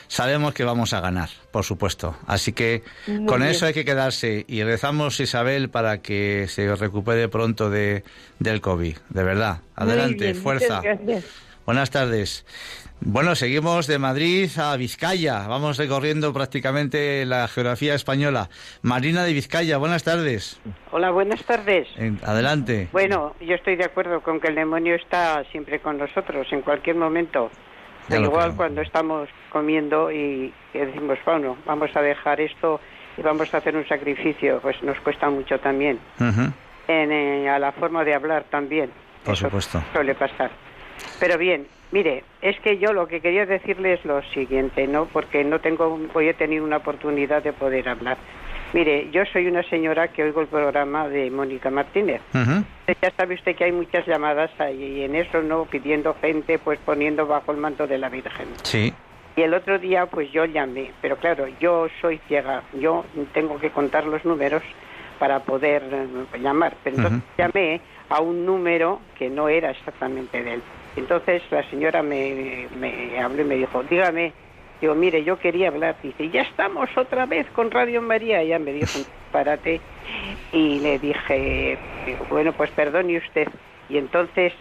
sabemos 0.08 0.54
que 0.54 0.64
vamos 0.64 0.94
a 0.94 1.02
ganar, 1.02 1.28
por 1.50 1.62
supuesto. 1.62 2.16
Así 2.26 2.54
que 2.54 2.84
Muy 3.06 3.26
con 3.26 3.40
bien. 3.40 3.50
eso 3.50 3.66
hay 3.66 3.74
que 3.74 3.84
quedarse 3.84 4.46
y 4.48 4.62
rezamos 4.62 5.20
Isabel 5.20 5.68
para 5.68 5.98
que 5.98 6.46
se 6.48 6.74
recupere 6.74 7.28
pronto 7.28 7.68
de, 7.68 8.02
del 8.38 8.62
COVID. 8.62 8.96
De 9.10 9.22
verdad, 9.22 9.60
adelante, 9.76 10.24
bien, 10.32 10.36
fuerza. 10.36 10.80
Buenas 11.66 11.90
tardes. 11.90 12.46
Bueno, 13.02 13.34
seguimos 13.34 13.86
de 13.86 13.98
Madrid 13.98 14.50
a 14.58 14.76
Vizcaya. 14.76 15.46
Vamos 15.48 15.78
recorriendo 15.78 16.32
prácticamente 16.34 17.24
la 17.24 17.48
geografía 17.48 17.94
española. 17.94 18.50
Marina 18.82 19.24
de 19.24 19.32
Vizcaya, 19.32 19.78
buenas 19.78 20.04
tardes. 20.04 20.60
Hola, 20.90 21.10
buenas 21.10 21.42
tardes. 21.44 21.88
Adelante. 22.22 22.88
Bueno, 22.92 23.34
yo 23.40 23.54
estoy 23.54 23.76
de 23.76 23.84
acuerdo 23.84 24.20
con 24.20 24.38
que 24.38 24.48
el 24.48 24.54
demonio 24.54 24.94
está 24.96 25.42
siempre 25.50 25.80
con 25.80 25.96
nosotros, 25.96 26.46
en 26.52 26.60
cualquier 26.60 26.96
momento. 26.96 27.50
Da 28.08 28.18
igual 28.18 28.46
creo. 28.48 28.56
cuando 28.56 28.82
estamos 28.82 29.28
comiendo 29.50 30.10
y, 30.12 30.52
y 30.74 30.78
decimos, 30.78 31.18
bueno, 31.24 31.56
vamos 31.64 31.90
a 31.94 32.02
dejar 32.02 32.40
esto 32.40 32.80
y 33.16 33.22
vamos 33.22 33.52
a 33.54 33.58
hacer 33.58 33.76
un 33.76 33.86
sacrificio, 33.88 34.60
pues 34.60 34.82
nos 34.82 35.00
cuesta 35.00 35.30
mucho 35.30 35.58
también. 35.58 35.98
En, 36.88 37.12
eh, 37.12 37.48
a 37.48 37.58
la 37.58 37.72
forma 37.72 38.04
de 38.04 38.14
hablar 38.14 38.44
también. 38.50 38.90
Por 39.24 39.34
Eso 39.34 39.46
supuesto. 39.46 39.82
Suele 39.92 40.14
pasar. 40.14 40.50
Pero 41.18 41.38
bien, 41.38 41.66
mire, 41.92 42.24
es 42.42 42.58
que 42.60 42.78
yo 42.78 42.92
lo 42.92 43.06
que 43.06 43.20
quería 43.20 43.46
decirle 43.46 43.94
es 43.94 44.04
lo 44.04 44.22
siguiente, 44.34 44.86
¿no? 44.86 45.06
Porque 45.06 45.44
no 45.44 45.60
tengo, 45.60 45.98
hoy 46.14 46.28
he 46.28 46.34
tenido 46.34 46.64
una 46.64 46.78
oportunidad 46.78 47.42
de 47.42 47.52
poder 47.52 47.88
hablar. 47.88 48.18
Mire, 48.72 49.10
yo 49.10 49.24
soy 49.32 49.48
una 49.48 49.62
señora 49.64 50.08
que 50.08 50.22
oigo 50.22 50.40
el 50.40 50.46
programa 50.46 51.08
de 51.08 51.30
Mónica 51.30 51.70
Martínez. 51.70 52.20
Ya 53.02 53.10
sabe 53.16 53.34
usted 53.34 53.56
que 53.56 53.64
hay 53.64 53.72
muchas 53.72 54.06
llamadas 54.06 54.50
ahí 54.58 54.98
y 54.98 55.02
en 55.02 55.16
eso, 55.16 55.42
¿no? 55.42 55.64
Pidiendo 55.64 56.14
gente, 56.20 56.58
pues 56.58 56.78
poniendo 56.84 57.26
bajo 57.26 57.50
el 57.52 57.58
manto 57.58 57.86
de 57.86 57.98
la 57.98 58.08
Virgen. 58.08 58.46
Sí. 58.62 58.92
Y 59.36 59.42
el 59.42 59.54
otro 59.54 59.78
día, 59.78 60.06
pues 60.06 60.30
yo 60.32 60.44
llamé, 60.44 60.92
pero 61.00 61.16
claro, 61.16 61.46
yo 61.60 61.88
soy 62.00 62.20
ciega, 62.28 62.62
yo 62.78 63.04
tengo 63.32 63.58
que 63.58 63.70
contar 63.70 64.06
los 64.06 64.24
números 64.24 64.62
para 65.18 65.40
poder 65.40 65.82
eh, 65.90 66.38
llamar. 66.38 66.74
Pero 66.84 66.96
entonces 66.96 67.22
llamé 67.38 67.80
a 68.08 68.20
un 68.20 68.44
número 68.44 69.00
que 69.18 69.30
no 69.30 69.48
era 69.48 69.70
exactamente 69.70 70.42
de 70.42 70.54
él. 70.54 70.62
Entonces 70.96 71.42
la 71.50 71.62
señora 71.70 72.02
me, 72.02 72.68
me 72.76 73.18
habló 73.20 73.42
y 73.42 73.44
me 73.44 73.56
dijo, 73.56 73.82
dígame, 73.84 74.32
digo, 74.80 74.94
mire, 74.94 75.22
yo 75.24 75.38
quería 75.38 75.68
hablar. 75.68 75.96
Dice, 76.02 76.30
ya 76.30 76.42
estamos 76.42 76.88
otra 76.96 77.26
vez 77.26 77.46
con 77.50 77.70
Radio 77.70 78.02
María. 78.02 78.42
Ya 78.42 78.58
me 78.58 78.72
dijo 78.72 78.98
disparate 78.98 79.80
y 80.52 80.80
le 80.80 80.98
dije, 80.98 81.78
bueno, 82.28 82.52
pues 82.52 82.70
perdone 82.70 83.18
usted. 83.18 83.48
Y 83.88 83.98
entonces 83.98 84.52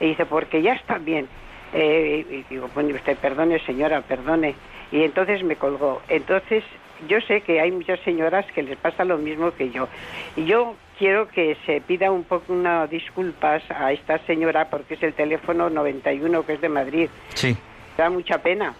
y 0.00 0.08
dice, 0.08 0.26
porque 0.26 0.62
ya 0.62 0.74
está 0.74 0.98
bien. 0.98 1.28
Eh, 1.72 2.24
y 2.30 2.54
digo, 2.54 2.68
bueno, 2.74 2.94
usted 2.94 3.16
perdone, 3.18 3.58
señora, 3.60 4.00
perdone. 4.02 4.54
Y 4.92 5.02
entonces 5.02 5.42
me 5.42 5.56
colgó. 5.56 6.02
Entonces, 6.08 6.64
yo 7.08 7.20
sé 7.22 7.40
que 7.42 7.60
hay 7.60 7.70
muchas 7.70 8.00
señoras 8.00 8.46
que 8.54 8.62
les 8.62 8.76
pasa 8.76 9.04
lo 9.04 9.18
mismo 9.18 9.52
que 9.52 9.70
yo. 9.70 9.88
Y 10.36 10.44
yo 10.44 10.74
quiero 10.98 11.28
que 11.28 11.56
se 11.66 11.80
pida 11.80 12.10
un 12.10 12.24
poco 12.24 12.52
unas 12.52 12.88
disculpas 12.90 13.62
a 13.70 13.92
esta 13.92 14.18
señora 14.26 14.68
porque 14.70 14.94
es 14.94 15.02
el 15.02 15.14
teléfono 15.14 15.70
91 15.70 16.46
que 16.46 16.54
es 16.54 16.60
de 16.60 16.68
Madrid. 16.68 17.08
Sí. 17.34 17.56
Da 17.96 18.10
mucha 18.10 18.38
pena 18.38 18.74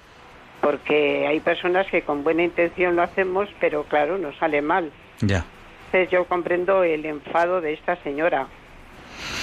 porque 0.61 1.27
hay 1.27 1.41
personas 1.41 1.87
que 1.89 2.03
con 2.03 2.25
buena 2.25 2.43
intención 2.43 2.97
lo 2.97 3.03
hacemos, 3.03 3.49
pero 3.61 3.85
claro, 3.85 4.17
nos 4.17 4.37
sale 4.37 4.63
mal. 4.63 4.91
Ya. 5.21 5.45
Entonces 5.87 6.11
yo 6.11 6.25
comprendo 6.25 6.83
el 6.85 7.05
enfado 7.05 7.61
de 7.61 7.75
esta 7.75 7.97
señora 7.97 8.49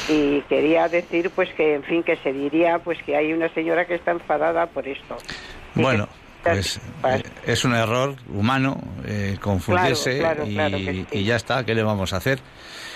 y 0.09 0.41
quería 0.41 0.87
decir 0.89 1.29
pues 1.29 1.49
que 1.53 1.75
en 1.75 1.83
fin 1.83 2.03
que 2.03 2.17
se 2.17 2.33
diría 2.33 2.79
pues 2.79 3.01
que 3.03 3.15
hay 3.15 3.33
una 3.33 3.49
señora 3.49 3.85
que 3.85 3.95
está 3.95 4.11
enfadada 4.11 4.65
por 4.67 4.87
esto. 4.87 5.17
Bueno, 5.75 6.07
pues 6.43 6.79
eh, 7.05 7.23
es 7.45 7.63
un 7.65 7.73
error 7.73 8.15
humano 8.29 8.81
eh, 9.05 9.37
confundirse 9.41 10.19
Claro, 10.19 10.45
claro, 10.45 10.49
y, 10.49 10.53
claro 10.53 10.77
que 10.77 10.93
sí. 10.93 11.19
y 11.19 11.23
ya 11.23 11.35
está, 11.35 11.65
¿qué 11.65 11.75
le 11.75 11.83
vamos 11.83 12.13
a 12.13 12.17
hacer? 12.17 12.39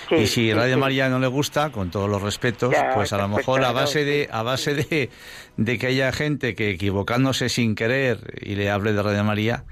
Sí, 0.10 0.16
y 0.16 0.28
si 0.28 0.54
Radio 0.54 0.76
sí. 0.76 0.80
María 0.80 1.10
no 1.10 1.18
le 1.20 1.28
gusta, 1.28 1.72
con 1.72 1.90
todos 1.90 2.10
los 2.10 2.22
respetos, 2.22 2.72
Ya, 2.72 2.92
pues 2.94 3.12
a 3.12 3.18
lo 3.18 3.24
pues, 3.28 3.38
mejor 3.38 3.64
a 3.64 3.72
base 3.72 4.06
de 4.06 4.30
a 4.32 4.44
base 4.44 4.76
de, 4.76 5.10
de 5.58 5.78
que 5.80 5.88
haya 5.88 6.12
gente 6.12 6.54
que 6.54 6.72
equivocándose 6.72 7.50
sin 7.50 7.74
querer 7.76 8.40
y 8.42 8.56
le 8.56 8.70
hable 8.70 8.94
de 8.94 9.02
Radio 9.02 9.24
María, 9.24 9.64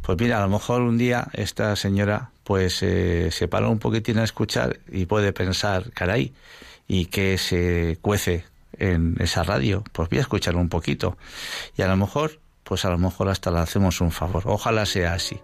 pues 0.00 0.18
mira, 0.18 0.38
a 0.38 0.42
lo 0.42 0.48
mejor 0.48 0.82
un 0.82 0.96
día 0.96 1.28
esta 1.34 1.76
señora 1.76 2.30
pues 2.44 2.82
eh, 2.82 3.30
se 3.30 3.48
para 3.48 3.68
un 3.68 3.78
poquitín 3.78 4.18
a 4.18 4.24
escuchar 4.24 4.80
y 4.90 5.06
puede 5.06 5.32
pensar, 5.32 5.90
caray, 5.92 6.32
y 6.88 7.06
que 7.06 7.38
se 7.38 7.98
cuece 8.00 8.44
en 8.78 9.16
esa 9.20 9.42
radio, 9.44 9.84
pues 9.92 10.08
voy 10.08 10.18
a 10.18 10.22
escuchar 10.22 10.56
un 10.56 10.68
poquito. 10.68 11.16
Y 11.76 11.82
a 11.82 11.86
lo 11.86 11.96
mejor, 11.96 12.40
pues 12.64 12.84
a 12.84 12.90
lo 12.90 12.98
mejor 12.98 13.28
hasta 13.28 13.50
le 13.50 13.58
hacemos 13.58 14.00
un 14.00 14.10
favor. 14.10 14.42
Ojalá 14.46 14.86
sea 14.86 15.14
así. 15.14 15.40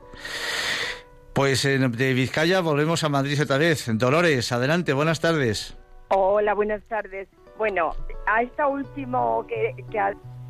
Pues 1.32 1.62
de 1.62 2.14
Vizcaya 2.14 2.60
volvemos 2.60 3.04
a 3.04 3.08
Madrid 3.08 3.40
otra 3.40 3.58
vez. 3.58 3.86
Dolores, 3.94 4.50
adelante, 4.50 4.92
buenas 4.92 5.20
tardes. 5.20 5.76
Hola, 6.08 6.54
buenas 6.54 6.82
tardes. 6.88 7.28
Bueno, 7.56 7.94
a 8.26 8.42
esta 8.42 8.66
último 8.66 9.44
que, 9.46 9.74
que 9.90 10.00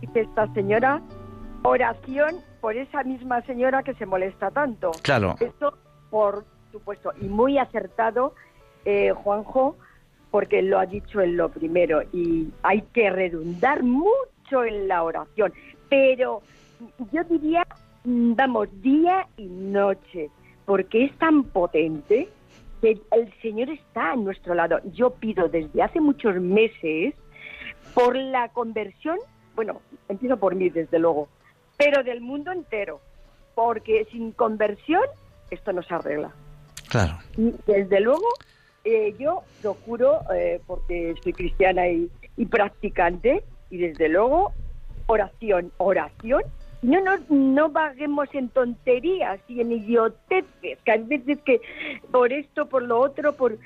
dice 0.00 0.20
esta 0.20 0.46
señora, 0.54 1.02
oración 1.62 2.36
por 2.60 2.76
esa 2.76 3.02
misma 3.02 3.42
señora 3.42 3.82
que 3.82 3.94
se 3.94 4.06
molesta 4.06 4.50
tanto. 4.50 4.92
Claro. 5.02 5.36
Eso, 5.40 5.76
por 6.10 6.44
supuesto, 6.72 7.12
y 7.20 7.26
muy 7.26 7.58
acertado, 7.58 8.34
eh, 8.84 9.12
Juanjo, 9.12 9.76
porque 10.30 10.62
lo 10.62 10.78
ha 10.78 10.86
dicho 10.86 11.20
en 11.20 11.36
lo 11.36 11.48
primero, 11.48 12.02
y 12.12 12.48
hay 12.62 12.82
que 12.92 13.10
redundar 13.10 13.82
mucho 13.82 14.64
en 14.64 14.88
la 14.88 15.02
oración, 15.02 15.52
pero 15.88 16.42
yo 17.12 17.24
diría, 17.24 17.66
mm, 18.04 18.34
vamos, 18.34 18.68
día 18.80 19.26
y 19.36 19.46
noche, 19.46 20.30
porque 20.64 21.04
es 21.04 21.18
tan 21.18 21.44
potente 21.44 22.28
que 22.80 23.00
el 23.12 23.32
Señor 23.42 23.70
está 23.70 24.12
a 24.12 24.16
nuestro 24.16 24.54
lado. 24.54 24.80
Yo 24.92 25.10
pido 25.10 25.48
desde 25.48 25.82
hace 25.82 26.00
muchos 26.00 26.36
meses 26.40 27.14
por 27.94 28.16
la 28.16 28.48
conversión, 28.50 29.18
bueno, 29.54 29.80
empiezo 30.08 30.36
por 30.36 30.54
mí 30.54 30.68
desde 30.70 30.98
luego, 30.98 31.28
pero 31.76 32.04
del 32.04 32.20
mundo 32.20 32.52
entero, 32.52 33.00
porque 33.54 34.06
sin 34.12 34.32
conversión 34.32 35.02
esto 35.50 35.72
no 35.72 35.82
se 35.82 35.94
arregla. 35.94 36.32
Claro. 36.88 37.18
Y 37.36 37.54
desde 37.66 38.00
luego 38.00 38.26
eh, 38.84 39.14
yo 39.18 39.42
procuro, 39.60 40.20
eh, 40.32 40.60
porque 40.66 41.14
soy 41.22 41.32
cristiana 41.32 41.88
y, 41.88 42.10
y 42.36 42.46
practicante, 42.46 43.42
y 43.70 43.78
desde 43.78 44.08
luego 44.08 44.52
oración, 45.06 45.72
oración. 45.78 46.42
No, 46.82 47.00
no, 47.00 47.12
no 47.28 47.70
vaguemos 47.70 48.28
en 48.34 48.48
tonterías 48.50 49.40
y 49.48 49.60
en 49.60 49.72
idioteces, 49.72 50.78
que 50.84 50.90
hay 50.92 51.02
veces 51.02 51.38
que 51.44 51.60
por 52.12 52.32
esto, 52.32 52.66
por 52.68 52.82
lo 52.84 53.00
otro, 53.00 53.32
por 53.34 53.58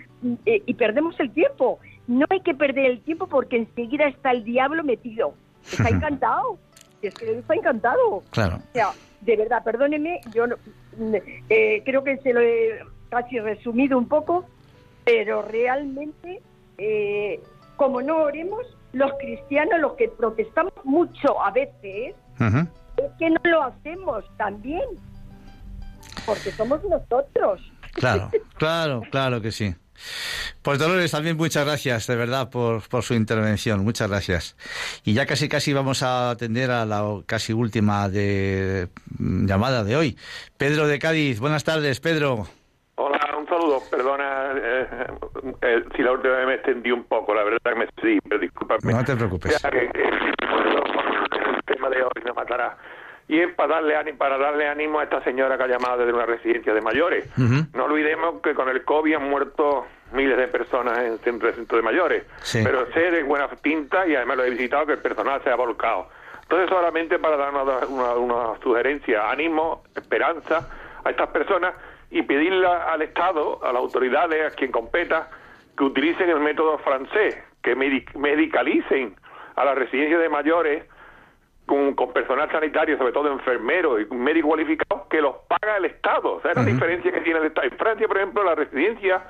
eh, 0.46 0.62
y 0.64 0.74
perdemos 0.74 1.18
el 1.20 1.30
tiempo. 1.30 1.78
No 2.06 2.24
hay 2.30 2.40
que 2.40 2.54
perder 2.54 2.86
el 2.86 3.00
tiempo 3.02 3.26
porque 3.26 3.56
enseguida 3.58 4.06
está 4.08 4.30
el 4.30 4.44
diablo 4.44 4.82
metido. 4.82 5.34
Está 5.70 5.88
encantado. 5.90 6.58
Es 7.02 7.14
que 7.14 7.38
está 7.38 7.54
encantado. 7.54 8.22
Claro. 8.30 8.56
O 8.56 8.72
sea, 8.72 8.90
de 9.20 9.36
verdad, 9.36 9.62
perdóneme, 9.62 10.20
yo 10.34 10.46
no- 10.46 10.56
eh, 11.50 11.82
creo 11.84 12.02
que 12.04 12.16
se 12.18 12.32
lo 12.32 12.40
he 12.40 12.80
casi 13.10 13.38
resumido 13.40 13.98
un 13.98 14.08
poco, 14.08 14.46
pero 15.04 15.42
realmente, 15.42 16.40
eh, 16.78 17.40
como 17.76 18.00
no 18.00 18.22
oremos, 18.22 18.64
los 18.92 19.12
cristianos, 19.20 19.80
los 19.80 19.94
que 19.94 20.08
protestamos 20.08 20.72
mucho 20.84 21.42
a 21.42 21.50
veces. 21.50 22.14
Es 23.05 23.12
que 23.18 23.30
no 23.30 23.40
lo 23.44 23.62
hacemos 23.64 24.24
también, 24.36 24.84
porque 26.26 26.50
somos 26.53 26.82
nosotros. 26.84 27.61
Claro, 27.94 28.30
claro, 28.57 29.03
claro 29.11 29.40
que 29.40 29.53
sí. 29.53 29.74
Pues 30.62 30.78
Dolores, 30.78 31.11
también 31.11 31.36
muchas 31.36 31.64
gracias, 31.64 32.07
de 32.07 32.16
verdad, 32.16 32.50
por, 32.50 32.88
por 32.88 33.03
su 33.03 33.14
intervención. 33.14 33.84
Muchas 33.84 34.09
gracias. 34.09 34.57
Y 35.05 35.14
ya 35.14 35.26
casi 35.26 35.48
casi 35.48 35.72
vamos 35.72 36.03
a 36.03 36.30
atender 36.30 36.70
a 36.70 36.84
la 36.84 37.03
casi 37.26 37.53
última 37.53 38.09
de, 38.09 38.88
mm, 39.18 39.46
llamada 39.46 39.84
de 39.84 39.96
hoy. 39.96 40.16
Pedro 40.57 40.86
de 40.86 40.98
Cádiz, 40.98 41.40
buenas 41.40 41.64
tardes, 41.64 42.00
Pedro. 42.00 42.46
Hola, 42.96 43.18
un 43.38 43.46
saludo. 43.46 43.80
Perdona 43.90 44.53
eh, 44.57 44.86
eh, 45.62 45.84
si 45.96 46.03
la 46.03 46.12
última 46.12 46.34
vez 46.34 46.46
me 46.46 46.55
extendí 46.55 46.90
un 46.90 47.05
poco, 47.05 47.34
la 47.34 47.42
verdad 47.42 47.59
que 47.64 47.74
me 47.74 47.86
sí, 48.00 48.18
pero 48.28 48.40
discúlpame. 48.40 48.92
No 48.92 49.05
te 49.05 49.16
preocupes. 49.16 49.61
Ya 49.61 49.70
que, 49.70 49.88
que 49.90 50.03
el 50.03 51.62
tema 51.66 51.88
de 51.88 52.03
hoy 52.03 52.22
me 52.24 52.32
matará. 52.32 52.76
Y 53.28 53.40
es 53.40 53.54
para 53.54 53.76
darle, 53.76 53.96
ánimo, 53.96 54.18
para 54.18 54.36
darle 54.36 54.68
ánimo 54.68 54.98
a 54.98 55.04
esta 55.04 55.22
señora 55.22 55.56
que 55.56 55.64
ha 55.64 55.68
llamado 55.68 55.98
desde 55.98 56.12
una 56.12 56.26
residencia 56.26 56.74
de 56.74 56.80
mayores. 56.80 57.26
No 57.72 57.84
olvidemos 57.84 58.42
que 58.42 58.54
con 58.54 58.68
el 58.68 58.84
COVID 58.84 59.14
han 59.14 59.30
muerto 59.30 59.86
miles 60.12 60.36
de 60.36 60.48
personas 60.48 60.98
en 60.98 61.18
centros 61.18 61.54
centros 61.54 61.78
de 61.78 61.82
mayores. 61.82 62.24
Sí. 62.42 62.60
Pero 62.62 62.86
sé 62.92 63.10
de 63.10 63.22
buena 63.22 63.48
tinta 63.48 64.06
y 64.06 64.14
además 64.14 64.36
lo 64.38 64.44
he 64.44 64.50
visitado 64.50 64.86
que 64.86 64.92
el 64.92 64.98
personal 64.98 65.40
se 65.42 65.50
ha 65.50 65.54
volcado. 65.54 66.08
Entonces 66.42 66.68
solamente 66.68 67.18
para 67.18 67.36
dar 67.38 67.50
una, 67.54 67.62
una, 67.86 68.14
una 68.16 68.60
sugerencia, 68.62 69.30
ánimo, 69.30 69.84
esperanza 69.94 70.68
a 71.02 71.08
estas 71.10 71.28
personas 71.30 71.74
y 72.10 72.20
pedirle 72.22 72.66
al 72.66 73.00
Estado, 73.00 73.64
a 73.64 73.72
las 73.72 73.80
autoridades, 73.80 74.52
a 74.52 74.54
quien 74.54 74.70
competa, 74.70 75.30
que 75.78 75.84
utilicen 75.84 76.28
el 76.28 76.40
método 76.40 76.76
francés, 76.78 77.42
que 77.62 77.74
medic- 77.74 78.14
medicalicen 78.14 79.16
a 79.56 79.64
las 79.64 79.78
residencias 79.78 80.20
de 80.20 80.28
mayores 80.28 80.84
con, 81.72 81.94
con 81.94 82.12
personal 82.12 82.50
sanitario, 82.50 82.98
sobre 82.98 83.12
todo 83.12 83.32
enfermeros 83.32 84.00
y 84.02 84.14
médicos 84.14 84.48
cualificados, 84.50 85.06
que 85.08 85.20
los 85.22 85.36
paga 85.48 85.78
el 85.78 85.86
Estado. 85.86 86.34
O 86.36 86.40
sea, 86.42 86.50
es 86.50 86.56
la 86.58 86.64
diferencia 86.64 87.10
que 87.10 87.20
tiene 87.22 87.40
el 87.40 87.46
Estado. 87.46 87.66
En 87.66 87.78
Francia, 87.78 88.06
por 88.06 88.16
ejemplo, 88.18 88.44
la 88.44 88.54
residencia, 88.54 89.22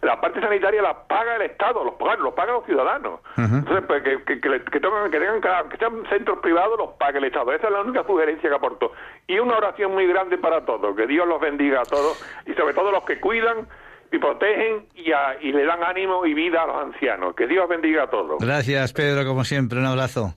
la 0.00 0.20
parte 0.20 0.40
sanitaria 0.40 0.80
la 0.82 1.06
paga 1.06 1.36
el 1.36 1.42
Estado, 1.42 1.84
los 1.84 1.94
pagan, 1.94 2.22
los 2.22 2.34
pagan 2.34 2.54
los 2.54 2.64
ciudadanos. 2.66 3.20
Entonces, 3.36 3.84
pues 3.86 4.02
que, 4.02 4.22
que, 4.24 4.40
que, 4.40 4.80
tengan, 4.80 5.10
que 5.10 5.18
tengan 5.20 5.68
que 5.68 5.76
sean 5.76 6.02
centros 6.08 6.38
privados, 6.40 6.78
los 6.78 6.90
pague 6.98 7.18
el 7.18 7.24
Estado. 7.24 7.52
Esa 7.52 7.66
es 7.66 7.72
la 7.72 7.82
única 7.82 8.02
sugerencia 8.04 8.48
que 8.48 8.56
aporto. 8.56 8.92
Y 9.26 9.38
una 9.38 9.56
oración 9.58 9.92
muy 9.92 10.06
grande 10.06 10.38
para 10.38 10.64
todos. 10.64 10.96
Que 10.96 11.06
Dios 11.06 11.28
los 11.28 11.40
bendiga 11.40 11.82
a 11.82 11.84
todos 11.84 12.24
y 12.46 12.54
sobre 12.54 12.72
todo 12.74 12.90
los 12.90 13.04
que 13.04 13.20
cuidan 13.20 13.68
y 14.10 14.18
protegen 14.18 14.86
y, 14.94 15.10
a- 15.12 15.36
y 15.40 15.52
le 15.52 15.64
dan 15.64 15.82
ánimo 15.84 16.26
y 16.26 16.34
vida 16.34 16.62
a 16.62 16.66
los 16.66 16.76
ancianos. 16.84 17.34
Que 17.34 17.46
Dios 17.46 17.66
bendiga 17.68 18.02
a 18.02 18.10
todos. 18.10 18.38
Gracias, 18.40 18.92
Pedro, 18.92 19.24
como 19.26 19.44
siempre, 19.44 19.78
un 19.78 19.86
abrazo. 19.86 20.34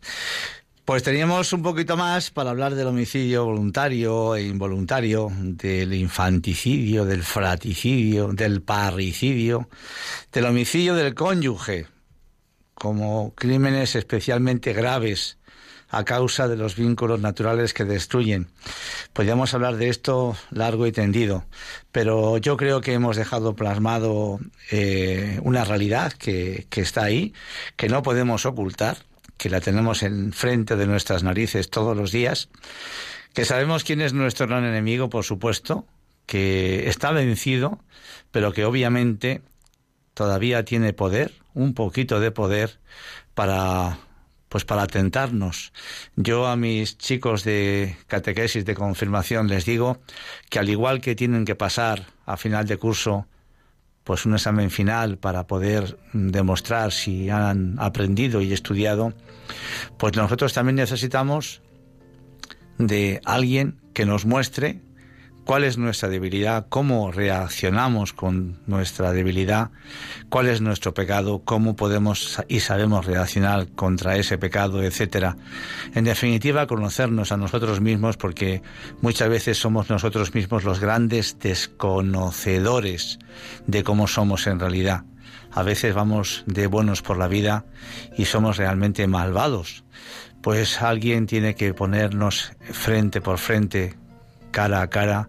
Pues 0.85 1.01
teníamos 1.01 1.51
un 1.51 1.63
poquito 1.63 1.97
más 1.97 2.29
para 2.29 2.51
hablar 2.51 2.75
del 2.75 2.85
homicidio 2.85 3.43
voluntario 3.43 4.35
e 4.35 4.43
involuntario, 4.43 5.31
del 5.35 5.95
infanticidio, 5.95 7.05
del 7.05 7.23
fraticidio, 7.23 8.27
del 8.27 8.61
parricidio, 8.61 9.67
del 10.31 10.45
homicidio 10.45 10.93
del 10.93 11.15
cónyuge, 11.15 11.87
como 12.75 13.33
crímenes 13.33 13.95
especialmente 13.95 14.73
graves 14.73 15.39
a 15.89 16.03
causa 16.03 16.47
de 16.47 16.55
los 16.55 16.75
vínculos 16.75 17.19
naturales 17.19 17.73
que 17.73 17.83
destruyen. 17.83 18.47
Podríamos 19.11 19.55
hablar 19.55 19.77
de 19.77 19.89
esto 19.89 20.37
largo 20.51 20.85
y 20.85 20.91
tendido, 20.91 21.45
pero 21.91 22.37
yo 22.37 22.57
creo 22.57 22.81
que 22.81 22.93
hemos 22.93 23.17
dejado 23.17 23.55
plasmado 23.55 24.39
eh, 24.69 25.39
una 25.41 25.65
realidad 25.65 26.13
que, 26.13 26.67
que 26.69 26.81
está 26.81 27.05
ahí, 27.05 27.33
que 27.75 27.89
no 27.89 28.03
podemos 28.03 28.45
ocultar, 28.45 28.97
que 29.37 29.49
la 29.49 29.61
tenemos 29.61 30.03
enfrente 30.03 30.75
de 30.75 30.87
nuestras 30.87 31.23
narices 31.23 31.69
todos 31.69 31.95
los 31.95 32.11
días, 32.11 32.49
que 33.33 33.45
sabemos 33.45 33.83
quién 33.83 34.01
es 34.01 34.13
nuestro 34.13 34.47
gran 34.47 34.63
enemigo, 34.63 35.09
por 35.09 35.23
supuesto, 35.23 35.85
que 36.25 36.87
está 36.89 37.11
vencido, 37.11 37.79
pero 38.31 38.53
que 38.53 38.65
obviamente 38.65 39.41
todavía 40.13 40.65
tiene 40.65 40.93
poder, 40.93 41.33
un 41.53 41.73
poquito 41.73 42.19
de 42.19 42.31
poder 42.31 42.79
para 43.33 43.99
pues 44.55 44.63
para 44.63 44.87
tentarnos. 44.87 45.73
Yo 46.15 46.47
a 46.47 46.55
mis 46.55 46.97
chicos 46.97 47.43
de 47.43 47.97
catequesis 48.07 48.63
de 48.63 48.73
confirmación 48.73 49.49
les 49.49 49.65
digo 49.65 49.99
que 50.49 50.59
al 50.59 50.69
igual 50.69 51.01
que 51.01 51.13
tienen 51.13 51.43
que 51.43 51.55
pasar 51.55 52.05
a 52.25 52.37
final 52.37 52.65
de 52.65 52.77
curso 52.77 53.27
pues 54.05 54.25
un 54.25 54.35
examen 54.35 54.69
final 54.69 55.17
para 55.17 55.47
poder 55.47 55.97
demostrar 56.13 56.91
si 56.91 57.29
han 57.29 57.75
aprendido 57.79 58.39
y 58.39 58.53
estudiado, 58.53 59.13
pues 59.97 60.15
nosotros 60.15 60.53
también 60.53 60.75
necesitamos 60.75 61.61
de 62.77 63.19
alguien 63.25 63.81
que 63.93 64.05
nos 64.05 64.25
muestre 64.25 64.79
cuál 65.45 65.63
es 65.63 65.77
nuestra 65.77 66.09
debilidad, 66.09 66.65
cómo 66.67 67.11
reaccionamos 67.11 68.13
con 68.13 68.59
nuestra 68.65 69.13
debilidad, 69.13 69.69
cuál 70.29 70.47
es 70.47 70.59
nuestro 70.59 70.93
pecado, 70.93 71.43
cómo 71.45 71.75
podemos 71.75 72.41
y 72.47 72.59
sabemos 72.59 73.05
reaccionar 73.05 73.67
contra 73.69 74.17
ese 74.17 74.37
pecado, 74.37 74.83
etcétera. 74.83 75.37
En 75.93 76.03
definitiva, 76.03 76.67
conocernos 76.67 77.31
a 77.31 77.37
nosotros 77.37 77.79
mismos 77.79 78.17
porque 78.17 78.63
muchas 79.01 79.29
veces 79.29 79.57
somos 79.57 79.89
nosotros 79.89 80.33
mismos 80.33 80.63
los 80.63 80.79
grandes 80.79 81.37
desconocedores 81.39 83.19
de 83.67 83.83
cómo 83.83 84.07
somos 84.07 84.47
en 84.47 84.59
realidad. 84.59 85.03
A 85.51 85.63
veces 85.63 85.93
vamos 85.93 86.43
de 86.47 86.67
buenos 86.67 87.01
por 87.01 87.17
la 87.17 87.27
vida 87.27 87.65
y 88.17 88.25
somos 88.25 88.57
realmente 88.57 89.07
malvados. 89.07 89.83
Pues 90.41 90.81
alguien 90.81 91.27
tiene 91.27 91.55
que 91.55 91.73
ponernos 91.73 92.51
frente 92.71 93.21
por 93.21 93.37
frente 93.37 93.95
cara 94.55 94.81
a 94.81 94.87
cara 94.87 95.27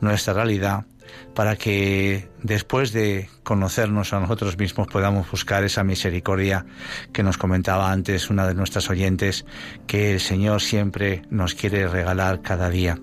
nuestra 0.00 0.34
realidad 0.34 0.84
para 1.32 1.54
que 1.54 2.28
después 2.42 2.92
de 2.92 3.28
conocernos 3.44 4.12
a 4.12 4.18
nosotros 4.18 4.58
mismos 4.58 4.88
podamos 4.88 5.30
buscar 5.30 5.62
esa 5.62 5.84
misericordia 5.84 6.66
que 7.12 7.22
nos 7.22 7.38
comentaba 7.38 7.92
antes 7.92 8.30
una 8.30 8.48
de 8.48 8.54
nuestras 8.54 8.90
oyentes 8.90 9.44
que 9.86 10.12
el 10.12 10.20
Señor 10.20 10.60
siempre 10.60 11.22
nos 11.30 11.54
quiere 11.54 11.86
regalar 11.86 12.42
cada 12.42 12.68
día. 12.68 12.98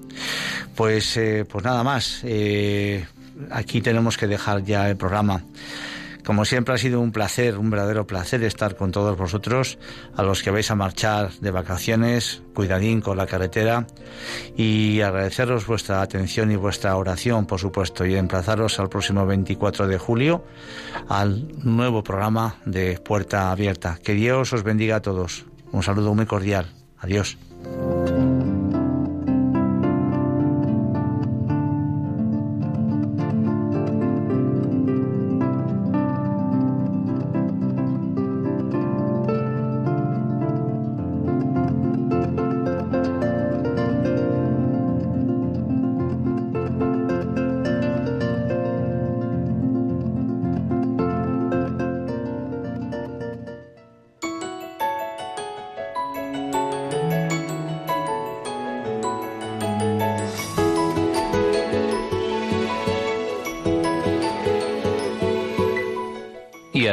Pues, 0.76 1.16
eh, 1.16 1.46
pues 1.50 1.64
nada 1.64 1.84
más, 1.86 2.20
eh, 2.24 3.06
aquí 3.50 3.80
tenemos 3.80 4.18
que 4.18 4.28
dejar 4.28 4.64
ya 4.64 4.90
el 4.90 4.98
programa. 4.98 5.42
Como 6.26 6.46
siempre 6.46 6.74
ha 6.76 6.78
sido 6.78 7.00
un 7.00 7.12
placer, 7.12 7.58
un 7.58 7.70
verdadero 7.70 8.06
placer 8.06 8.44
estar 8.44 8.76
con 8.76 8.92
todos 8.92 9.18
vosotros, 9.18 9.78
a 10.16 10.24
los 10.24 10.44
que 10.44 10.52
vais 10.52 10.70
a 10.72 10.76
marchar 10.76 11.32
de 11.40 11.52
vacaciones, 11.52 12.44
cuidadín 12.54 13.02
con 13.02 13.18
la 13.18 13.28
carretera 13.28 13.88
y 14.56 15.02
agradeceros 15.02 15.66
vuestra 15.66 16.02
atención 16.02 16.52
y 16.52 16.56
vuestra 16.56 16.96
oración, 16.96 17.46
por 17.46 17.60
supuesto, 17.60 18.06
y 18.06 18.16
emplazaros 18.16 18.80
al 18.80 18.90
próximo 18.90 19.26
24 19.26 19.88
de 19.88 19.98
julio 19.98 20.44
al 21.08 21.48
nuevo 21.64 22.04
programa 22.04 22.56
de 22.66 23.00
Puerta 23.00 23.52
Abierta. 23.52 23.98
Que 24.04 24.14
Dios 24.14 24.54
os 24.54 24.64
bendiga 24.64 24.98
a 24.98 25.02
todos. 25.02 25.46
Un 25.72 25.84
saludo 25.84 26.14
muy 26.14 26.26
cordial. 26.26 26.72
Adiós. 27.00 27.38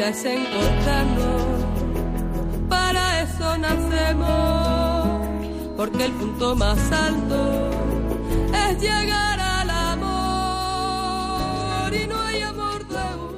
Vida 0.00 0.08
es 0.08 0.24
para 2.70 3.22
eso 3.22 3.58
nacemos, 3.58 5.26
porque 5.76 6.06
el 6.06 6.12
punto 6.12 6.56
más 6.56 6.78
alto 6.90 7.70
es 8.54 8.80
llegar 8.80 9.38
al 9.40 9.68
amor 9.70 11.12
y 11.94 12.06
no 12.06 12.18
hay 12.18 12.40
amor. 12.42 13.29